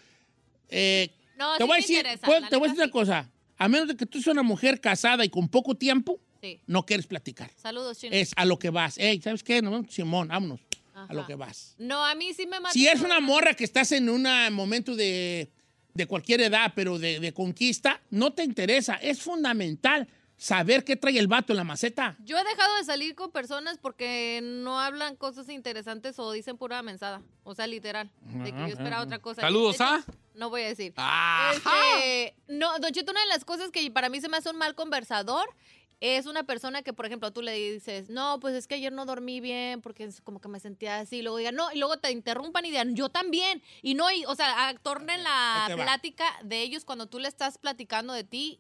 eh, 0.70 1.10
No, 1.38 1.58
te 1.58 1.64
sí 1.64 1.68
voy 1.68 1.78
decir, 1.82 1.96
interesa, 1.98 2.26
pues, 2.28 2.42
la 2.42 2.50
te 2.50 2.56
voy 2.58 2.68
a 2.68 2.72
decir 2.72 2.84
una 2.84 2.92
cosa. 2.92 3.30
A 3.58 3.68
menos 3.68 3.88
de 3.90 3.98
que 3.98 4.06
tú 4.06 4.22
seas 4.22 4.34
una 4.34 4.44
mujer 4.44 4.80
casada 4.80 5.26
y 5.26 5.30
con 5.30 5.50
poco 5.50 5.76
tiempo, 5.76 6.20
Sí. 6.42 6.60
no 6.68 6.86
quieres 6.86 7.08
platicar. 7.08 7.50
Saludos, 7.62 7.98
Chino. 8.00 8.16
Es 8.16 8.32
a 8.38 8.46
lo 8.46 8.58
que 8.58 8.70
vas. 8.70 8.98
Ey, 8.98 9.20
¿sabes 9.22 9.44
qué? 9.44 9.62
Nos 9.62 9.74
vemos, 9.74 9.94
Simón, 9.94 10.30
vámonos. 10.30 10.62
A 11.08 11.14
lo 11.14 11.26
que 11.26 11.36
vas. 11.36 11.76
No, 11.78 12.06
a 12.06 12.16
mí 12.16 12.34
sí 12.34 12.46
me 12.48 12.60
mata. 12.60 12.74
Si 12.74 12.88
es 12.88 13.02
una 13.02 13.20
morra 13.20 13.54
que 13.54 13.64
estás 13.64 13.92
en 13.92 14.10
un 14.10 14.28
momento 14.52 14.96
de, 14.96 15.52
de 15.94 16.06
cualquier 16.08 16.42
edad, 16.42 16.74
pero 16.76 17.00
de, 17.00 17.20
de 17.20 17.34
conquista, 17.34 18.02
no 18.10 18.34
te 18.34 18.44
interesa. 18.44 18.96
Es 18.96 19.22
fundamental 19.22 20.08
saber 20.40 20.86
qué 20.86 20.96
trae 20.96 21.20
el 21.20 21.28
vato 21.28 21.52
en 21.54 21.58
la 21.58 21.66
maceta. 21.66 22.16
Yo 22.24 22.38
he 22.38 22.44
dejado 22.44 22.76
de 22.78 22.86
salir 22.86 23.14
con 23.14 23.30
personas 23.32 23.78
porque 23.78 24.40
no 24.42 24.80
hablan 24.80 25.18
cosas 25.18 25.50
interesantes 25.50 26.18
o 26.18 26.32
dicen 26.32 26.58
pura 26.58 26.82
mensada. 26.82 27.22
O 27.44 27.54
sea, 27.54 27.68
literal. 27.68 28.10
De 28.22 28.52
que 28.54 28.60
yo 28.60 28.68
esperaba 28.68 29.04
otra 29.04 29.20
cosa. 29.20 29.42
Saludos, 29.42 29.82
¿ah? 29.82 30.04
No 30.36 30.50
voy 30.50 30.62
a 30.62 30.68
decir. 30.68 30.94
Ajá. 30.96 31.54
Este, 31.98 32.36
no, 32.48 32.80
Don 32.80 32.92
Cheto, 32.94 33.12
una 33.12 33.20
de 33.20 33.28
las 33.28 33.44
cosas 33.44 33.70
que 33.72 33.92
para 33.92 34.08
mí 34.08 34.22
se 34.22 34.30
me 34.30 34.38
hace 34.38 34.50
un 34.50 34.56
mal 34.58 34.74
conversador 34.76 35.50
es 36.02 36.26
una 36.26 36.44
persona 36.44 36.82
que, 36.82 36.94
por 36.94 37.06
ejemplo, 37.06 37.32
tú 37.32 37.42
le 37.42 37.54
dices, 37.54 38.10
no, 38.10 38.40
pues 38.40 38.56
es 38.56 38.68
que 38.68 38.76
ayer 38.76 38.94
no 38.94 39.06
dormí 39.06 39.42
bien 39.42 39.82
porque 39.82 40.06
es 40.06 40.22
como 40.22 40.40
que 40.40 40.48
me 40.48 40.60
sentía 40.60 41.00
así. 41.00 41.18
Y 41.18 41.22
luego 41.22 41.38
digan, 41.38 41.56
no, 41.56 41.72
y 41.74 41.78
luego 41.80 41.98
te 41.98 42.12
interrumpan 42.12 42.66
y 42.66 42.70
digan, 42.70 42.96
yo 42.96 43.10
también. 43.10 43.62
Y 43.82 43.96
no, 43.96 44.10
y, 44.12 44.24
o 44.26 44.36
sea, 44.36 44.74
tornen 44.82 45.24
la 45.24 45.70
plática 45.76 46.26
de 46.44 46.62
ellos 46.62 46.86
cuando 46.86 47.08
tú 47.08 47.20
le 47.20 47.28
estás 47.28 47.58
platicando 47.58 48.14
de 48.14 48.24
ti. 48.24 48.60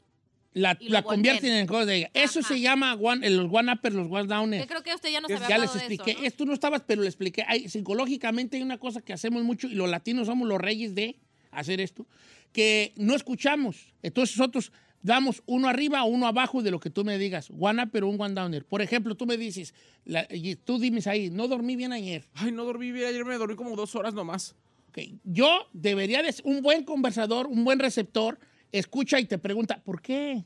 La, 0.51 0.75
convierten 1.03 1.53
en 1.53 1.67
cosas 1.67 1.87
de 1.87 1.95
ella. 1.95 2.11
Eso 2.13 2.41
se 2.41 2.59
llama 2.59 2.95
one, 2.95 3.29
los 3.29 3.47
one-uppers, 3.51 3.95
los 3.95 4.07
Que 4.07 4.13
one-downers. 4.15 4.67
creo 4.67 4.83
que 4.83 4.93
usted 4.93 5.09
ya 5.09 5.21
nos 5.21 5.29
Ya 5.29 5.35
había 5.37 5.59
les 5.59 5.69
hablado 5.69 5.73
de 5.73 5.79
expliqué. 5.79 6.11
eso, 6.11 6.19
¿no? 6.21 6.27
Esto 6.27 6.45
no 6.45 6.53
estabas, 6.53 6.81
pero 6.85 7.01
le 7.03 7.07
expliqué. 7.07 7.45
Hay, 7.47 7.69
psicológicamente 7.69 8.57
hay 8.57 8.63
una 8.63 8.79
cosa 8.79 9.01
que 9.01 9.13
hacemos 9.13 9.43
mucho 9.43 9.67
y 9.67 9.75
los 9.75 9.89
latinos 9.89 10.27
somos 10.27 10.47
los 10.47 10.59
reyes 10.59 10.95
de 10.95 11.19
hacer 11.51 11.79
esto, 11.79 12.05
que 12.51 12.93
no 12.97 13.15
escuchamos. 13.15 13.93
Entonces 14.01 14.37
nosotros 14.37 14.71
damos 15.01 15.41
uno 15.45 15.67
arriba 15.67 16.03
o 16.03 16.07
uno 16.07 16.27
abajo 16.27 16.61
de 16.61 16.71
lo 16.71 16.79
que 16.79 16.89
tú 16.89 17.03
me 17.05 17.17
digas. 17.17 17.49
One 17.57 17.81
upper 17.83 18.03
o 18.03 18.09
un 18.09 18.19
one 18.19 18.33
downer. 18.33 18.65
Por 18.65 18.81
ejemplo, 18.81 19.15
tú 19.15 19.25
me 19.25 19.37
dices, 19.37 19.73
la- 20.05 20.27
y 20.29 20.55
tú 20.55 20.77
dimes 20.79 21.07
ahí, 21.07 21.29
no 21.29 21.47
dormí 21.47 21.75
bien 21.75 21.93
ayer. 21.93 22.25
Ay, 22.33 22.51
no 22.51 22.65
dormí 22.65 22.91
bien. 22.91 23.07
Ayer 23.07 23.23
me 23.25 23.37
dormí 23.37 23.55
como 23.55 23.75
dos 23.75 23.95
horas 23.95 24.13
nomás. 24.13 24.55
Ok, 24.89 24.99
Yo 25.23 25.67
debería 25.73 26.21
de 26.23 26.31
ser 26.31 26.45
un 26.45 26.61
buen 26.61 26.83
conversador, 26.83 27.45
un 27.47 27.63
buen 27.63 27.77
receptor, 27.79 28.39
escucha 28.71 29.19
y 29.19 29.25
te 29.25 29.37
pregunta, 29.37 29.81
¿por 29.83 30.01
qué? 30.01 30.43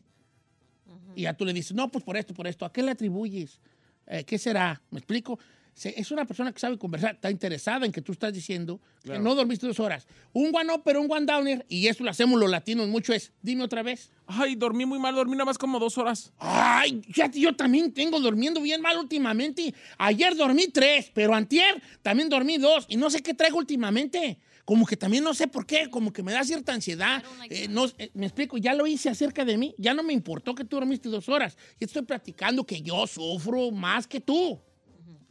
Y 1.16 1.22
ya 1.24 1.34
tú 1.34 1.46
le 1.46 1.54
dices, 1.54 1.74
no, 1.74 1.90
pues 1.92 2.04
por 2.04 2.18
esto, 2.18 2.34
por 2.34 2.48
esto. 2.48 2.66
¿A 2.66 2.74
qué 2.74 2.82
le 2.84 2.92
atribuyes? 2.92 3.60
Eh, 4.08 4.24
¿Qué 4.24 4.38
será? 4.38 4.82
¿Me 4.92 5.00
explico? 5.00 5.40
Se- 5.74 6.00
Es 6.00 6.12
una 6.12 6.26
persona 6.26 6.52
que 6.54 6.60
sabe 6.60 6.78
conversar, 6.78 7.16
está 7.16 7.32
interesada 7.32 7.86
en 7.86 7.92
que 7.92 8.02
tú 8.02 8.12
estás 8.12 8.32
diciendo 8.34 8.80
que 9.04 9.18
no 9.20 9.34
dormiste 9.36 9.66
dos 9.68 9.80
horas. 9.80 10.08
Un 10.32 10.56
one 10.56 10.72
upper, 10.74 10.98
un 10.98 11.12
one 11.12 11.26
downer, 11.26 11.66
y 11.68 11.88
eso 11.88 12.04
lo 12.04 12.12
hacemos 12.12 12.40
los 12.40 12.50
latinos 12.50 12.88
mucho, 12.88 13.12
es, 13.14 13.32
dime 13.42 13.64
otra 13.64 13.82
vez. 13.84 14.12
Ay, 14.28 14.56
dormí 14.56 14.86
muy 14.86 15.00
mal. 15.00 15.16
Dormí 15.16 15.34
nada 15.34 15.46
más 15.46 15.58
como 15.58 15.80
dos 15.80 15.98
horas. 15.98 16.32
Ay, 16.38 17.02
fíjate, 17.12 17.40
yo 17.40 17.56
también 17.56 17.92
tengo 17.94 18.20
durmiendo 18.20 18.62
bien 18.62 18.82
mal 18.82 18.98
últimamente. 18.98 19.74
Ayer 19.98 20.36
dormí 20.36 20.68
tres, 20.68 21.12
pero 21.14 21.34
antier 21.34 21.82
también 22.02 22.30
dormí 22.30 22.58
dos. 22.58 22.86
Y 22.88 22.96
no 22.98 23.10
sé 23.10 23.22
qué 23.24 23.34
traigo 23.34 23.58
últimamente. 23.58 24.38
Como 24.66 24.86
que 24.86 24.96
también 24.96 25.26
no 25.26 25.34
sé 25.34 25.48
por 25.48 25.66
qué, 25.66 25.90
como 25.90 26.14
que 26.14 26.24
me 26.24 26.32
da 26.32 26.44
cierta 26.46 26.74
ansiedad. 26.74 27.22
Eh, 27.50 27.68
no, 27.68 27.86
eh, 27.98 28.12
me 28.14 28.28
explico, 28.28 28.58
ya 28.58 28.74
lo 28.74 28.88
hice 28.88 29.10
acerca 29.10 29.44
de 29.44 29.58
mí. 29.58 29.76
Ya 29.78 29.94
no 29.94 30.04
me 30.04 30.14
importó 30.14 30.56
que 30.56 30.64
tú 30.64 30.78
dormiste 30.78 31.10
dos 31.10 31.28
horas. 31.28 31.58
Y 31.80 31.84
estoy 31.84 32.04
platicando 32.04 32.64
que 32.66 32.82
yo 32.82 33.06
sufro 33.08 33.72
más 33.72 34.08
que 34.08 34.22
tú. 34.22 34.62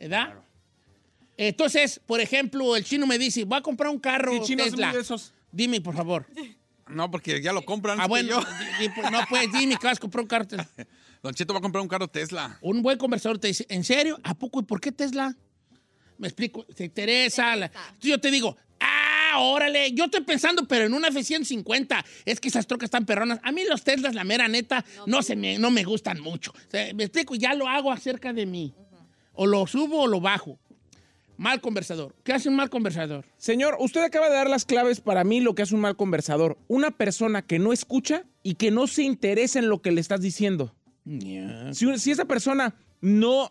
¿Verdad? 0.02 0.34
Entonces, 1.36 2.00
por 2.06 2.20
ejemplo, 2.20 2.76
el 2.76 2.84
chino 2.84 3.06
me 3.06 3.18
dice, 3.18 3.44
voy 3.44 3.58
a 3.58 3.62
comprar 3.62 3.90
un 3.90 3.98
carro 3.98 4.32
Sí, 4.32 4.40
chino, 4.48 4.64
es 4.64 4.70
Tesla. 4.72 4.92
esos. 4.98 5.32
Dime, 5.50 5.80
por 5.80 5.94
favor. 5.96 6.26
No, 6.88 7.10
porque 7.10 7.40
ya 7.40 7.52
lo 7.52 7.64
compran. 7.64 7.98
Ah, 8.00 8.04
que 8.04 8.08
bueno, 8.08 8.28
yo. 8.40 8.46
pues, 8.94 9.10
no, 9.10 9.20
pues 9.28 9.50
dime 9.52 9.76
que 9.76 9.86
vas 9.86 9.96
a 9.96 10.00
comprar 10.00 10.22
un 10.22 10.28
carro 10.28 10.46
Tesla. 10.46 10.68
Don 11.22 11.32
Cheto 11.34 11.52
va 11.54 11.60
a 11.60 11.62
comprar 11.62 11.80
un 11.82 11.88
carro 11.88 12.08
Tesla. 12.08 12.58
Un 12.60 12.82
buen 12.82 12.98
conversador 12.98 13.38
te 13.38 13.46
dice, 13.48 13.64
¿en 13.68 13.84
serio? 13.84 14.18
¿A 14.24 14.34
poco? 14.34 14.60
¿Y 14.60 14.64
por 14.64 14.80
qué 14.80 14.90
Tesla? 14.92 15.34
Me 16.18 16.26
explico, 16.28 16.64
te 16.64 16.84
interesa. 16.84 17.54
la- 17.56 17.70
yo 18.00 18.20
te 18.20 18.30
digo, 18.30 18.56
ah, 18.80 19.38
órale, 19.38 19.92
yo 19.92 20.04
estoy 20.06 20.22
pensando, 20.22 20.66
pero 20.66 20.84
en 20.84 20.92
una 20.94 21.08
F-150, 21.08 22.04
es 22.24 22.40
que 22.40 22.48
esas 22.48 22.66
trocas 22.66 22.88
están 22.88 23.06
perronas. 23.06 23.38
A 23.42 23.52
mí 23.52 23.62
los 23.68 23.82
Teslas, 23.84 24.14
la 24.14 24.24
mera 24.24 24.48
neta, 24.48 24.84
no, 25.06 25.22
se 25.22 25.36
me, 25.36 25.58
no 25.58 25.70
me 25.70 25.84
gustan 25.84 26.20
mucho. 26.20 26.50
O 26.52 26.70
sea, 26.70 26.92
me 26.92 27.04
explico, 27.04 27.34
ya 27.36 27.54
lo 27.54 27.68
hago 27.68 27.90
acerca 27.92 28.32
de 28.32 28.44
mí. 28.44 28.74
O 29.42 29.46
lo 29.46 29.66
subo 29.66 30.02
o 30.02 30.07
lo 30.07 30.20
bajo. 30.20 30.57
Mal 31.37 31.61
conversador. 31.61 32.14
¿Qué 32.22 32.33
hace 32.33 32.48
un 32.48 32.55
mal 32.55 32.70
conversador? 32.70 33.24
Señor, 33.38 33.76
usted 33.81 34.00
acaba 34.05 34.28
de 34.28 34.37
dar 34.37 34.48
las 34.48 34.64
claves 34.64 35.00
para 35.00 35.24
mí 35.24 35.40
lo 35.40 35.57
que 35.57 35.62
es 35.62 35.72
un 35.72 35.81
mal 35.81 35.96
conversador. 35.96 36.57
Una 36.68 36.92
persona 36.92 37.42
que 37.42 37.59
no 37.59 37.72
escucha 37.72 38.22
y 38.44 38.55
que 38.55 38.70
no 38.70 38.87
se 38.87 39.02
interesa 39.02 39.59
en 39.59 39.68
lo 39.68 39.83
que 39.83 39.90
le 39.90 40.00
estás 40.00 40.20
diciendo. 40.20 40.72
Si, 41.72 41.98
si 41.98 42.12
esa 42.12 42.26
persona 42.26 42.76
no 43.00 43.50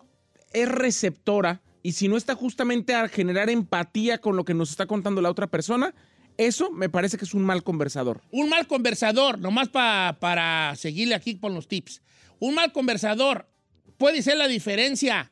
es 0.53 0.69
receptora 0.69 1.61
y 1.83 1.91
si 1.91 2.07
no 2.07 2.15
está 2.15 2.35
justamente 2.35 2.95
a 2.95 3.09
generar 3.09 3.49
empatía 3.49 4.19
con 4.19 4.37
lo 4.37 4.45
que 4.45 4.53
nos 4.53 4.69
está 4.69 4.85
contando 4.85 5.19
la 5.21 5.29
otra 5.29 5.47
persona, 5.47 5.93
eso 6.37 6.71
me 6.71 6.87
parece 6.87 7.17
que 7.17 7.25
es 7.25 7.33
un 7.33 7.43
mal 7.43 7.63
conversador. 7.63 8.21
Un 8.31 8.47
mal 8.47 8.65
conversador, 8.65 9.39
nomás 9.39 9.67
pa- 9.67 10.15
para 10.21 10.73
seguirle 10.77 11.15
aquí 11.15 11.35
con 11.37 11.53
los 11.53 11.67
tips. 11.67 12.01
Un 12.39 12.55
mal 12.55 12.71
conversador 12.71 13.49
puede 13.97 14.21
ser 14.21 14.37
la 14.37 14.47
diferencia 14.47 15.29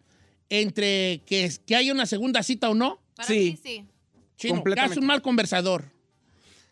entre 0.50 1.22
que, 1.26 1.52
que 1.66 1.76
haya 1.76 1.92
una 1.94 2.06
segunda 2.06 2.44
cita 2.44 2.70
o 2.70 2.74
no. 2.76 3.02
Para 3.16 3.28
Sí. 3.28 3.52
mí 3.52 3.60
sí. 3.62 3.86
Chino, 4.38 4.64
¿qué 4.64 4.80
hace 4.80 5.00
un 5.00 5.06
mal 5.06 5.22
conversador? 5.22 5.86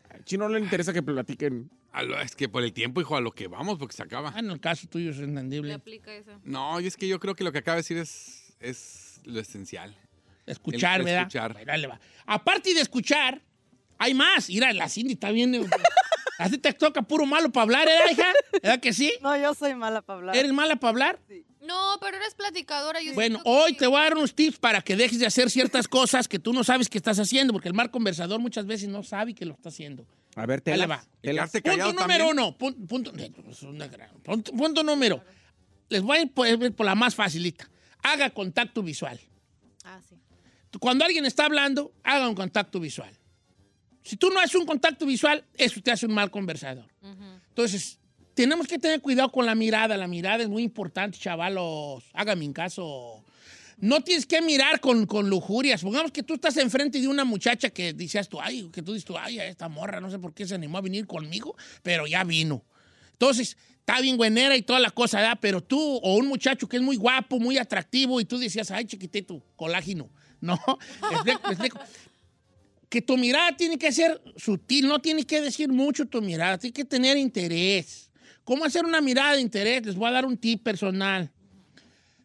Al 0.09 0.23
chino 0.23 0.47
no 0.47 0.55
le 0.57 0.61
interesa 0.63 0.93
que 0.93 1.03
platiquen. 1.03 1.69
Lo- 2.03 2.19
es 2.21 2.35
que 2.35 2.47
por 2.47 2.63
el 2.63 2.71
tiempo, 2.73 3.01
hijo, 3.01 3.15
a 3.17 3.21
lo 3.21 3.31
que 3.31 3.47
vamos, 3.47 3.77
porque 3.79 3.95
se 3.95 4.03
acaba. 4.03 4.31
Ah, 4.35 4.39
en 4.39 4.51
el 4.51 4.59
caso 4.59 4.87
tuyo 4.87 5.09
es 5.09 5.17
Le 5.17 5.23
entendible. 5.25 5.73
aplica 5.73 6.13
eso. 6.13 6.39
No, 6.43 6.79
y 6.79 6.87
es 6.87 6.95
que 6.95 7.07
yo 7.07 7.19
creo 7.19 7.35
que 7.35 7.43
lo 7.43 7.51
que 7.51 7.57
acaba 7.57 7.75
de 7.75 7.79
decir 7.81 7.97
es, 7.97 8.53
es 8.59 9.19
lo 9.25 9.39
esencial. 9.39 9.97
Escuchar, 10.45 10.99
El- 10.99 11.05
¿verdad? 11.05 11.21
escuchar. 11.23 11.53
Bueno, 11.53 11.75
le 11.77 11.87
va. 11.87 11.99
Aparte 12.25 12.73
de 12.73 12.81
escuchar, 12.81 13.41
hay 13.97 14.13
más. 14.13 14.47
Mira, 14.49 14.71
la 14.73 14.87
Cindy 14.87 15.13
está 15.13 15.31
bien. 15.31 15.67
Así 16.37 16.57
te 16.59 16.71
toca 16.73 17.01
puro 17.01 17.25
malo 17.25 17.51
para 17.51 17.63
hablar, 17.63 17.87
¿eh, 17.87 18.11
hija? 18.11 18.31
¿Verdad 18.61 18.79
que 18.79 18.93
sí? 18.93 19.11
No, 19.21 19.35
yo 19.35 19.53
soy 19.55 19.73
mala 19.75 20.01
para 20.03 20.19
hablar. 20.19 20.35
¿Eres 20.37 20.53
mala 20.53 20.75
para 20.75 20.89
hablar? 20.91 21.19
No, 21.67 21.97
pero 21.99 22.17
eres 22.17 22.34
platicadora. 22.34 23.01
Yo 23.01 23.13
Bueno, 23.13 23.39
hoy 23.45 23.73
que- 23.73 23.80
te 23.80 23.88
voy 23.88 23.99
a 23.99 24.03
dar 24.03 24.15
unos 24.17 24.34
tips 24.34 24.58
para 24.58 24.82
que 24.82 24.95
dejes 24.95 25.19
de 25.19 25.25
hacer 25.25 25.49
ciertas 25.51 25.88
cosas 25.88 26.27
que 26.27 26.39
tú 26.39 26.53
no 26.53 26.63
sabes 26.63 26.89
que 26.89 26.97
estás 26.97 27.19
haciendo, 27.19 27.53
porque 27.53 27.67
el 27.67 27.73
mal 27.73 27.91
conversador 27.91 28.39
muchas 28.39 28.65
veces 28.65 28.88
no 28.89 29.03
sabe 29.03 29.34
que 29.36 29.45
lo 29.45 29.53
está 29.53 29.69
haciendo. 29.69 30.06
A 30.36 30.45
ver, 30.45 30.62
te 30.62 30.75
va. 30.86 31.03
Y 31.21 31.27
quedarse 31.30 31.62
callado 31.62 31.89
Punto 31.89 32.01
número 32.03 32.25
también. 32.25 32.45
uno. 32.45 32.58
Punto, 32.58 32.88
punto, 32.88 33.12
gran- 33.12 34.10
punto- 34.23 34.51
punto 34.53 34.84
número. 34.84 35.23
Les 35.89 36.01
voy 36.01 36.17
a 36.17 36.21
ir 36.21 36.32
por, 36.34 36.73
por 36.75 36.86
la 36.86 36.95
más 36.95 37.15
facilita. 37.15 37.69
Haga 38.03 38.30
contacto 38.30 38.82
visual. 38.84 39.19
Ah, 39.84 39.99
sí. 40.08 40.15
Cuando 40.80 41.03
alguien 41.06 41.25
está 41.25 41.45
hablando, 41.45 41.91
haga 42.03 42.27
un 42.30 42.36
contacto 42.36 42.80
visual. 42.80 43.12
Si 44.03 44.15
tú 44.15 44.30
no 44.30 44.39
haces 44.39 44.56
un 44.56 44.65
contacto 44.65 45.06
visual, 45.06 45.43
eso 45.56 45.82
te 45.82 45.91
hace 45.91 46.06
un 46.06 46.13
mal 46.13 46.30
conversador. 46.30 46.86
Entonces, 47.49 47.99
tenemos 48.38 48.67
que 48.67 48.78
tener 48.78 49.02
cuidado 49.02 49.32
con 49.32 49.47
la 49.47 49.56
mirada. 49.56 49.97
La 49.97 50.08
mirada 50.08 50.43
es 50.43 50.47
muy 50.47 50.62
importante, 50.62 51.17
chavalos. 51.17 52.04
Hágame 52.13 52.45
en 52.45 52.54
caso. 52.54 53.23
No 53.78 54.02
tienes 54.02 54.28
que 54.28 54.43
mirar 54.43 54.80
con, 54.80 55.08
con 55.08 55.28
lujurias. 55.28 55.82
Supongamos 55.82 56.12
que 56.12 56.21
tú 56.21 56.36
estás 56.36 56.56
enfrente 56.58 57.02
de 57.02 57.08
una 57.08 57.26
muchacha 57.26 57.71
que 57.71 57.93
dices 57.93 58.30
tú, 58.30 58.39
ay, 58.39 58.69
que 58.71 58.84
tú 58.84 58.93
dices 58.93 59.06
tú, 59.06 59.17
ay, 59.17 59.39
esta 59.39 59.67
morra, 59.69 60.00
no 60.00 60.12
sé 60.12 60.19
por 60.19 60.36
qué 60.36 60.45
se 60.45 60.54
animó 60.54 60.78
a 60.78 60.82
venir 60.82 61.08
conmigo, 61.08 61.56
pero 61.82 62.06
ya 62.06 62.23
vino. 62.23 62.63
Entonces, 63.12 63.58
está 63.80 64.02
bien 64.02 64.17
buenera 64.17 64.56
y 64.56 64.62
toda 64.62 64.80
la 64.80 64.91
cosa, 64.91 65.19
¿verdad? 65.19 65.39
Pero 65.41 65.63
tú, 65.63 65.80
o 65.80 66.15
un 66.15 66.28
muchacho 66.28 66.69
que 66.69 66.78
es 66.78 66.84
muy 66.84 66.95
guapo, 66.95 67.39
muy 67.39 67.58
atractivo, 67.58 68.21
y 68.21 68.26
tú 68.26 68.38
decías, 68.38 68.69
ay, 68.69 68.86
chiquitito, 68.86 69.43
colágeno. 69.56 70.10
No, 70.39 70.60
me 71.10 71.15
explico, 71.15 71.41
me 71.45 71.54
explico. 71.54 71.80
Que 72.89 73.02
tu 73.02 73.17
mirada 73.17 73.58
tiene 73.58 73.80
que 73.80 73.91
ser 73.91 74.21
sutil, 74.36 74.88
no 74.88 75.00
tiene 75.00 75.26
que 75.26 75.41
decir 75.41 75.69
mucho 75.69 76.06
tu 76.06 76.21
mirada, 76.21 76.60
tiene 76.60 76.73
que 76.73 76.86
tener 76.86 77.17
interés. 77.17 78.07
¿Cómo 78.47 78.63
hacer 78.63 78.86
una 78.86 79.01
mirada 79.01 79.33
de 79.33 79.41
interés? 79.41 79.86
Les 79.86 79.95
voy 79.95 80.07
a 80.07 80.12
dar 80.13 80.25
un 80.25 80.38
tip 80.38 80.63
personal. 80.63 81.29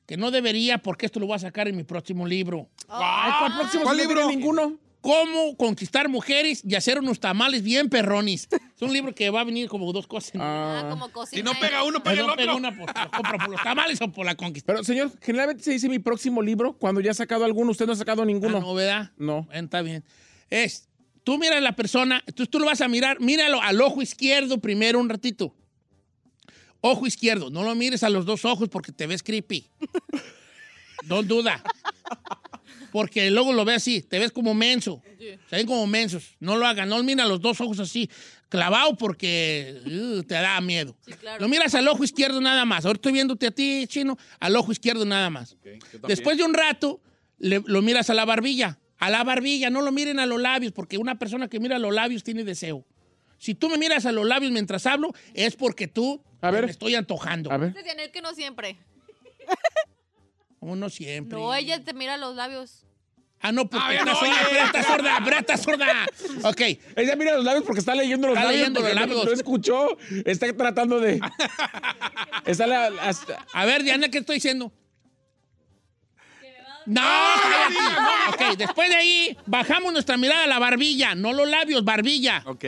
Que 0.07 0.17
no 0.17 0.31
debería, 0.31 0.79
porque 0.79 1.05
esto 1.07 1.19
lo 1.19 1.27
voy 1.27 1.35
a 1.35 1.41
sacar 1.41 1.67
en 1.67 1.77
mi 1.77 1.83
próximo 1.83 2.25
libro. 2.29 2.69
¿cuál 2.87 3.53
próximo? 3.59 3.83
¿Cuál 3.83 3.99
Si 3.99 4.03
no 4.05 4.09
libro? 4.09 4.29
ninguno. 4.29 4.79
Cómo 5.01 5.57
conquistar 5.57 6.09
mujeres 6.09 6.63
y 6.65 6.77
hacer 6.77 7.01
unos 7.01 7.19
tamales 7.19 7.65
bien 7.65 7.89
perronis. 7.89 8.47
Es 8.53 8.83
un 8.83 8.93
libro 8.93 9.13
que 9.13 9.31
va 9.31 9.41
a 9.41 9.45
venir 9.45 9.69
como 9.69 9.93
dos 9.93 10.07
cosas. 10.07 10.35
Ah, 10.37 10.83
Ah. 10.85 10.91
como 10.91 11.09
cocina. 11.11 11.39
Si 11.39 11.43
no 11.43 11.59
pega 11.61 11.83
uno, 11.83 12.05
pega 12.05 12.21
el 12.21 12.27
no 12.29 12.37
pega 12.37 12.53
otro. 12.53 12.69
una, 12.69 12.77
pues, 12.77 12.87
lo 12.87 13.11
compro 13.11 13.39
por 13.39 13.49
los 13.51 13.63
tamales 13.65 14.01
o 14.01 14.13
por 14.13 14.25
la 14.25 14.37
conquista. 14.37 14.73
Pero, 14.73 14.85
señor, 14.85 15.11
generalmente 15.21 15.65
se 15.65 15.73
dice 15.73 15.89
mi 15.89 15.99
próximo 15.99 16.41
libro 16.41 16.75
cuando 16.79 17.01
ya 17.01 17.11
ha 17.11 17.15
sacado 17.15 17.45
alguno. 17.45 17.73
Usted 17.73 17.85
no 17.87 17.95
ha 17.95 17.97
sacado 17.97 18.23
Ah, 18.23 18.27
ninguno. 18.27 18.61
no, 18.61 18.73
¿verdad? 18.75 19.11
No. 19.17 19.43
Bueno, 19.47 19.65
está 19.65 19.83
bien. 19.83 20.05
Es, 20.51 20.89
tú 21.25 21.37
miras 21.37 21.57
a 21.57 21.61
la 21.61 21.75
persona, 21.75 22.23
tú, 22.37 22.47
tú 22.47 22.61
lo 22.61 22.67
vas 22.67 22.81
a 22.81 22.87
mirar, 22.87 23.19
míralo 23.21 23.61
al 23.61 23.81
ojo 23.81 24.03
izquierdo 24.03 24.59
primero 24.61 25.01
un 25.01 25.09
ratito. 25.09 25.53
Ojo 26.83 27.07
izquierdo, 27.07 27.49
no 27.49 27.63
lo 27.63 27.75
mires 27.75 28.03
a 28.03 28.11
los 28.11 28.27
dos 28.27 28.45
ojos 28.45 28.69
porque 28.69 28.93
te 28.93 29.07
ves 29.07 29.23
creepy. 29.23 29.67
No 31.09 31.21
duda. 31.25 31.61
Porque 32.93 33.29
luego 33.31 33.53
lo 33.53 33.65
ves 33.65 33.79
así, 33.79 34.03
te 34.03 34.19
ves 34.21 34.31
como 34.31 34.55
menso. 34.55 35.03
Se 35.51 35.57
ven 35.57 35.67
como 35.67 35.85
mensos. 35.87 36.37
No 36.39 36.57
lo 36.57 36.65
hagan, 36.67 36.89
no 36.89 37.03
mira 37.03 37.25
los 37.27 37.41
dos 37.41 37.61
ojos 37.61 37.81
así, 37.81 38.09
clavado 38.49 38.97
porque 38.97 39.81
uh, 39.85 40.23
te 40.23 40.35
da 40.35 40.61
miedo. 40.61 40.95
Sí, 41.05 41.13
claro. 41.15 41.41
Lo 41.41 41.49
miras 41.49 41.75
al 41.75 41.89
ojo 41.89 42.05
izquierdo 42.05 42.41
nada 42.41 42.65
más. 42.65 42.85
Ahora 42.85 42.99
estoy 42.99 43.13
viéndote 43.13 43.47
a 43.47 43.51
ti, 43.51 43.87
chino, 43.89 44.17
al 44.39 44.55
ojo 44.55 44.71
izquierdo 44.71 45.05
nada 45.05 45.29
más. 45.31 45.57
Después 46.07 46.37
de 46.37 46.45
un 46.45 46.55
rato, 46.55 47.01
le- 47.39 47.63
lo 47.67 47.83
miras 47.83 48.09
a 48.11 48.15
la 48.15 48.25
barbilla. 48.25 48.79
A 48.99 49.11
la 49.11 49.25
barbilla, 49.25 49.71
no 49.71 49.81
lo 49.83 49.91
miren 49.91 50.21
a 50.21 50.27
los 50.27 50.41
labios, 50.41 50.73
porque 50.73 50.99
una 50.99 51.19
persona 51.19 51.49
que 51.49 51.59
mira 51.59 51.77
a 51.77 51.81
los 51.81 51.93
labios 51.93 52.23
tiene 52.23 52.45
deseo. 52.45 52.85
Si 53.39 53.57
tú 53.57 53.69
me 53.71 53.77
miras 53.79 54.07
a 54.07 54.13
los 54.13 54.25
labios 54.27 54.53
mientras 54.53 54.87
hablo, 54.87 55.13
es 55.35 55.57
porque 55.57 55.89
tú 55.89 56.23
A 56.43 56.51
ver. 56.51 56.65
me 56.67 56.71
estoy 56.71 56.95
antojando. 56.95 57.51
A 57.53 57.57
ver. 57.57 57.71
Dice 57.73 57.83
Dianel 57.85 58.11
que 58.11 58.21
no 58.23 58.35
siempre. 58.35 58.77
Como 60.61 60.77
no 60.77 60.91
siempre. 60.91 61.39
No, 61.39 61.55
ella 61.55 61.83
te 61.83 61.93
mira 61.95 62.17
los 62.17 62.35
labios. 62.37 62.85
Ah, 63.45 63.51
no, 63.51 63.69
porque 63.69 63.99
no, 64.05 64.13
pero 64.21 64.65
está 64.67 64.83
sorda, 64.85 65.19
está 65.41 65.57
sorda. 65.57 66.07
Ok. 66.45 66.61
Ella 66.95 67.17
mira 67.17 67.35
los 67.35 67.45
labios 67.45 67.65
porque 67.65 67.81
está 67.81 67.93
leyendo 67.95 68.29
los 68.29 68.37
Está 68.37 68.45
labios. 68.45 68.61
leyendo 68.61 68.81
los 68.81 68.89
no- 68.95 69.01
labios. 69.01 69.25
No, 69.25 69.33
escuchó. 69.33 69.99
Está 70.25 70.53
tratando 70.57 71.01
de. 71.01 71.21
está 72.47 72.67
la, 72.69 72.87
hasta- 73.03 73.45
A 73.53 73.65
ver, 73.65 73.83
Diana, 73.83 74.09
¿qué 74.11 74.19
estoy 74.19 74.37
diciendo? 74.37 74.73
No, 76.87 77.01
cállate. 77.01 78.53
ok, 78.53 78.59
después 78.59 78.89
de 78.91 78.97
ahí 78.97 79.37
bajamos 79.47 79.93
nuestra 79.93 80.17
mirada 80.17 80.45
a 80.45 80.47
la 80.49 80.59
barbilla, 80.59 81.15
no 81.15 81.33
los 81.33 81.49
labios, 81.49 81.85
barbilla. 81.85 82.43
Ok. 82.47 82.65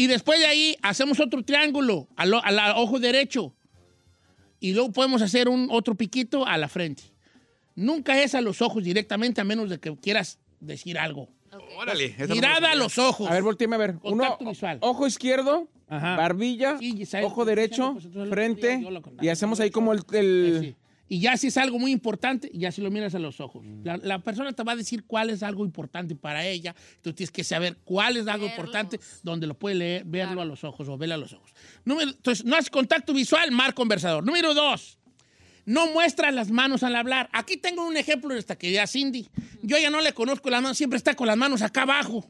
Y 0.00 0.06
después 0.06 0.38
de 0.40 0.46
ahí 0.46 0.76
hacemos 0.80 1.20
otro 1.20 1.42
triángulo 1.42 2.08
al, 2.16 2.32
ojo 2.76 2.98
derecho. 2.98 3.54
Y 4.58 4.72
luego 4.72 4.92
podemos 4.92 5.20
hacer 5.20 5.46
un 5.46 5.68
otro 5.70 5.94
piquito 5.94 6.46
a 6.46 6.56
la 6.56 6.68
frente. 6.68 7.02
Nunca 7.74 8.18
es 8.22 8.34
a 8.34 8.40
los 8.40 8.62
ojos 8.62 8.82
directamente 8.82 9.42
a 9.42 9.44
menos 9.44 9.68
de 9.68 9.78
que 9.78 9.94
quieras 9.98 10.38
decir 10.58 10.98
algo. 10.98 11.28
Órale. 11.76 12.14
no 12.18 12.34
Mirada 12.34 12.70
a 12.70 12.74
los 12.76 12.96
ojos. 12.96 13.28
A 13.30 13.34
ver, 13.34 13.42
volteame 13.42 13.74
a 13.74 13.78
ver. 13.78 13.90
Uno, 14.02 14.22
Contacto 14.24 14.44
visual. 14.46 14.78
ojo 14.80 15.06
izquierdo, 15.06 15.68
Ajá. 15.86 16.16
barbilla, 16.16 16.78
Sí, 16.78 17.06
ojo 17.22 17.44
derecho, 17.44 17.92
pues, 18.00 18.28
frente. 18.30 18.82
Y 19.20 19.28
hacemos 19.28 19.60
ahí 19.60 19.70
como 19.70 19.92
el. 19.92 20.00
el- 20.12 20.58
Sí. 20.62 20.76
Y 21.12 21.18
ya 21.18 21.36
si 21.36 21.48
es 21.48 21.56
algo 21.56 21.76
muy 21.80 21.90
importante, 21.90 22.48
ya 22.54 22.70
si 22.70 22.80
lo 22.80 22.88
miras 22.88 23.16
a 23.16 23.18
los 23.18 23.40
ojos. 23.40 23.66
La, 23.82 23.96
la 23.96 24.20
persona 24.20 24.52
te 24.52 24.62
va 24.62 24.72
a 24.72 24.76
decir 24.76 25.02
cuál 25.06 25.28
es 25.30 25.42
algo 25.42 25.64
importante 25.64 26.14
para 26.14 26.46
ella. 26.46 26.72
Tú 27.02 27.12
tienes 27.12 27.32
que 27.32 27.42
saber 27.42 27.78
cuál 27.82 28.16
es 28.16 28.28
algo 28.28 28.46
Verlos. 28.46 28.50
importante 28.52 29.00
donde 29.24 29.48
lo 29.48 29.58
puede 29.58 29.74
leer, 29.74 30.04
verlo 30.04 30.40
a 30.40 30.44
los 30.44 30.62
ojos 30.62 30.88
o 30.88 30.96
verlo 30.96 31.16
a 31.16 31.18
los 31.18 31.32
ojos. 31.32 31.52
Número, 31.84 32.12
entonces, 32.12 32.44
no 32.44 32.54
haces 32.54 32.70
contacto 32.70 33.12
visual, 33.12 33.50
mar 33.50 33.74
conversador. 33.74 34.24
Número 34.24 34.54
dos, 34.54 34.99
no 35.66 35.86
muestras 35.88 36.34
las 36.34 36.50
manos 36.50 36.82
al 36.82 36.96
hablar. 36.96 37.28
Aquí 37.32 37.56
tengo 37.56 37.86
un 37.86 37.96
ejemplo 37.96 38.32
de 38.34 38.40
esta 38.40 38.56
querida 38.56 38.86
Cindy. 38.86 39.28
Yo 39.62 39.78
ya 39.78 39.90
no 39.90 40.00
le 40.00 40.12
conozco 40.12 40.50
las 40.50 40.62
manos, 40.62 40.76
siempre 40.78 40.96
está 40.96 41.14
con 41.14 41.26
las 41.26 41.36
manos 41.36 41.62
acá 41.62 41.82
abajo. 41.82 42.24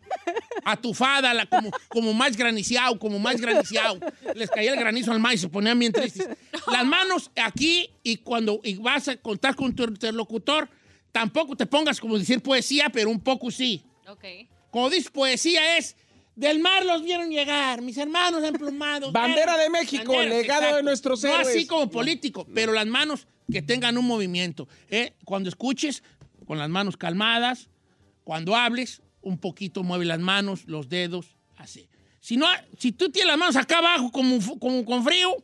Atufada, 0.65 1.33
la- 1.35 1.47
como, 1.47 1.71
como 1.89 2.13
más 2.13 2.37
graniciado, 2.37 2.99
como 2.99 3.19
más 3.19 3.41
graniciado. 3.41 3.99
Les 4.35 4.51
caía 4.51 4.73
el 4.73 4.79
granizo 4.79 5.13
al 5.13 5.21
maíz 5.21 5.41
y 5.41 5.43
se 5.43 5.49
ponían 5.49 5.79
bien 5.79 5.93
tristes. 5.93 6.29
Las 6.71 6.85
manos 6.85 7.31
aquí 7.37 7.91
y 8.03 8.19
cuando 8.19 8.61
y 8.65 8.75
vas 8.77 9.09
a 9.09 9.17
contar 9.17 9.55
con 9.57 9.75
tu 9.75 9.85
interlocutor, 9.85 10.69
tampoco 11.13 11.57
te 11.57 11.67
pongas 11.67 12.01
como 12.01 12.19
decir 12.19 12.41
poesía, 12.43 12.91
pero 12.91 13.11
un 13.11 13.21
poco 13.21 13.51
sí. 13.51 13.83
Ok. 14.09 14.25
Como 14.71 14.91
dices 14.91 15.11
poesía 15.11 15.77
es, 15.79 15.97
del 16.41 16.59
mar 16.59 16.85
los 16.87 17.03
vieron 17.03 17.31
llegar, 17.31 17.83
mis 17.83 17.99
hermanos 17.99 18.43
emplumados. 18.43 19.13
Bandera 19.13 19.57
de 19.59 19.69
México, 19.69 20.13
legado 20.23 20.77
de 20.77 20.83
nuestros 20.83 21.23
No 21.23 21.31
héroes. 21.31 21.49
así 21.49 21.67
como 21.67 21.91
político, 21.91 22.47
pero 22.55 22.73
las 22.73 22.87
manos 22.87 23.27
que 23.53 23.63
tengan 23.63 23.99
un 23.99 24.07
movimiento. 24.07 24.67
¿eh? 24.89 25.13
Cuando 25.25 25.49
escuches, 25.49 26.03
con 26.47 26.59
las 26.59 26.69
manos 26.69 26.97
calmadas. 26.97 27.69
Cuando 28.25 28.57
hables, 28.57 29.03
un 29.23 29.39
poquito 29.39 29.83
mueve 29.83 30.05
las 30.05 30.19
manos, 30.19 30.65
los 30.67 30.89
dedos, 30.89 31.37
así. 31.57 31.89
Si, 32.21 32.37
no, 32.37 32.47
si 32.79 32.93
tú 32.93 33.11
tienes 33.11 33.29
las 33.29 33.39
manos 33.39 33.57
acá 33.57 33.79
abajo 33.79 34.11
como, 34.11 34.39
como 34.59 34.85
con 34.85 35.05
frío, 35.05 35.37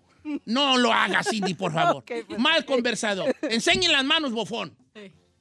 no 0.45 0.77
lo 0.79 0.93
hagas, 0.93 1.29
Cindy, 1.31 1.55
por 1.55 1.73
favor. 1.75 2.05
Mal 2.39 2.65
conversador. 2.65 3.35
Enseñen 3.43 3.93
las 3.93 4.05
manos, 4.05 4.33
bofón. 4.33 4.77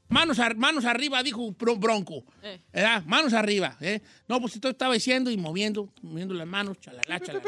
Manos, 0.08 0.38
manos 0.58 0.86
arriba, 0.86 1.24
dijo 1.24 1.52
Bro- 1.52 1.78
Bronco. 1.78 2.24
Eh. 2.44 2.60
¿Verdad? 2.72 3.04
Manos 3.06 3.34
arriba. 3.34 3.76
¿eh? 3.82 4.02
No, 4.28 4.40
pues 4.40 4.56
esto 4.56 4.70
estaba 4.70 4.94
diciendo 4.94 5.32
y 5.32 5.38
moviendo, 5.38 5.92
moviendo 6.02 6.34
las 6.36 6.48
manos, 6.48 6.80
chalala, 6.80 7.20
chalala. 7.20 7.44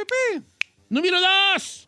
Número 0.90 1.18
dos. 1.22 1.88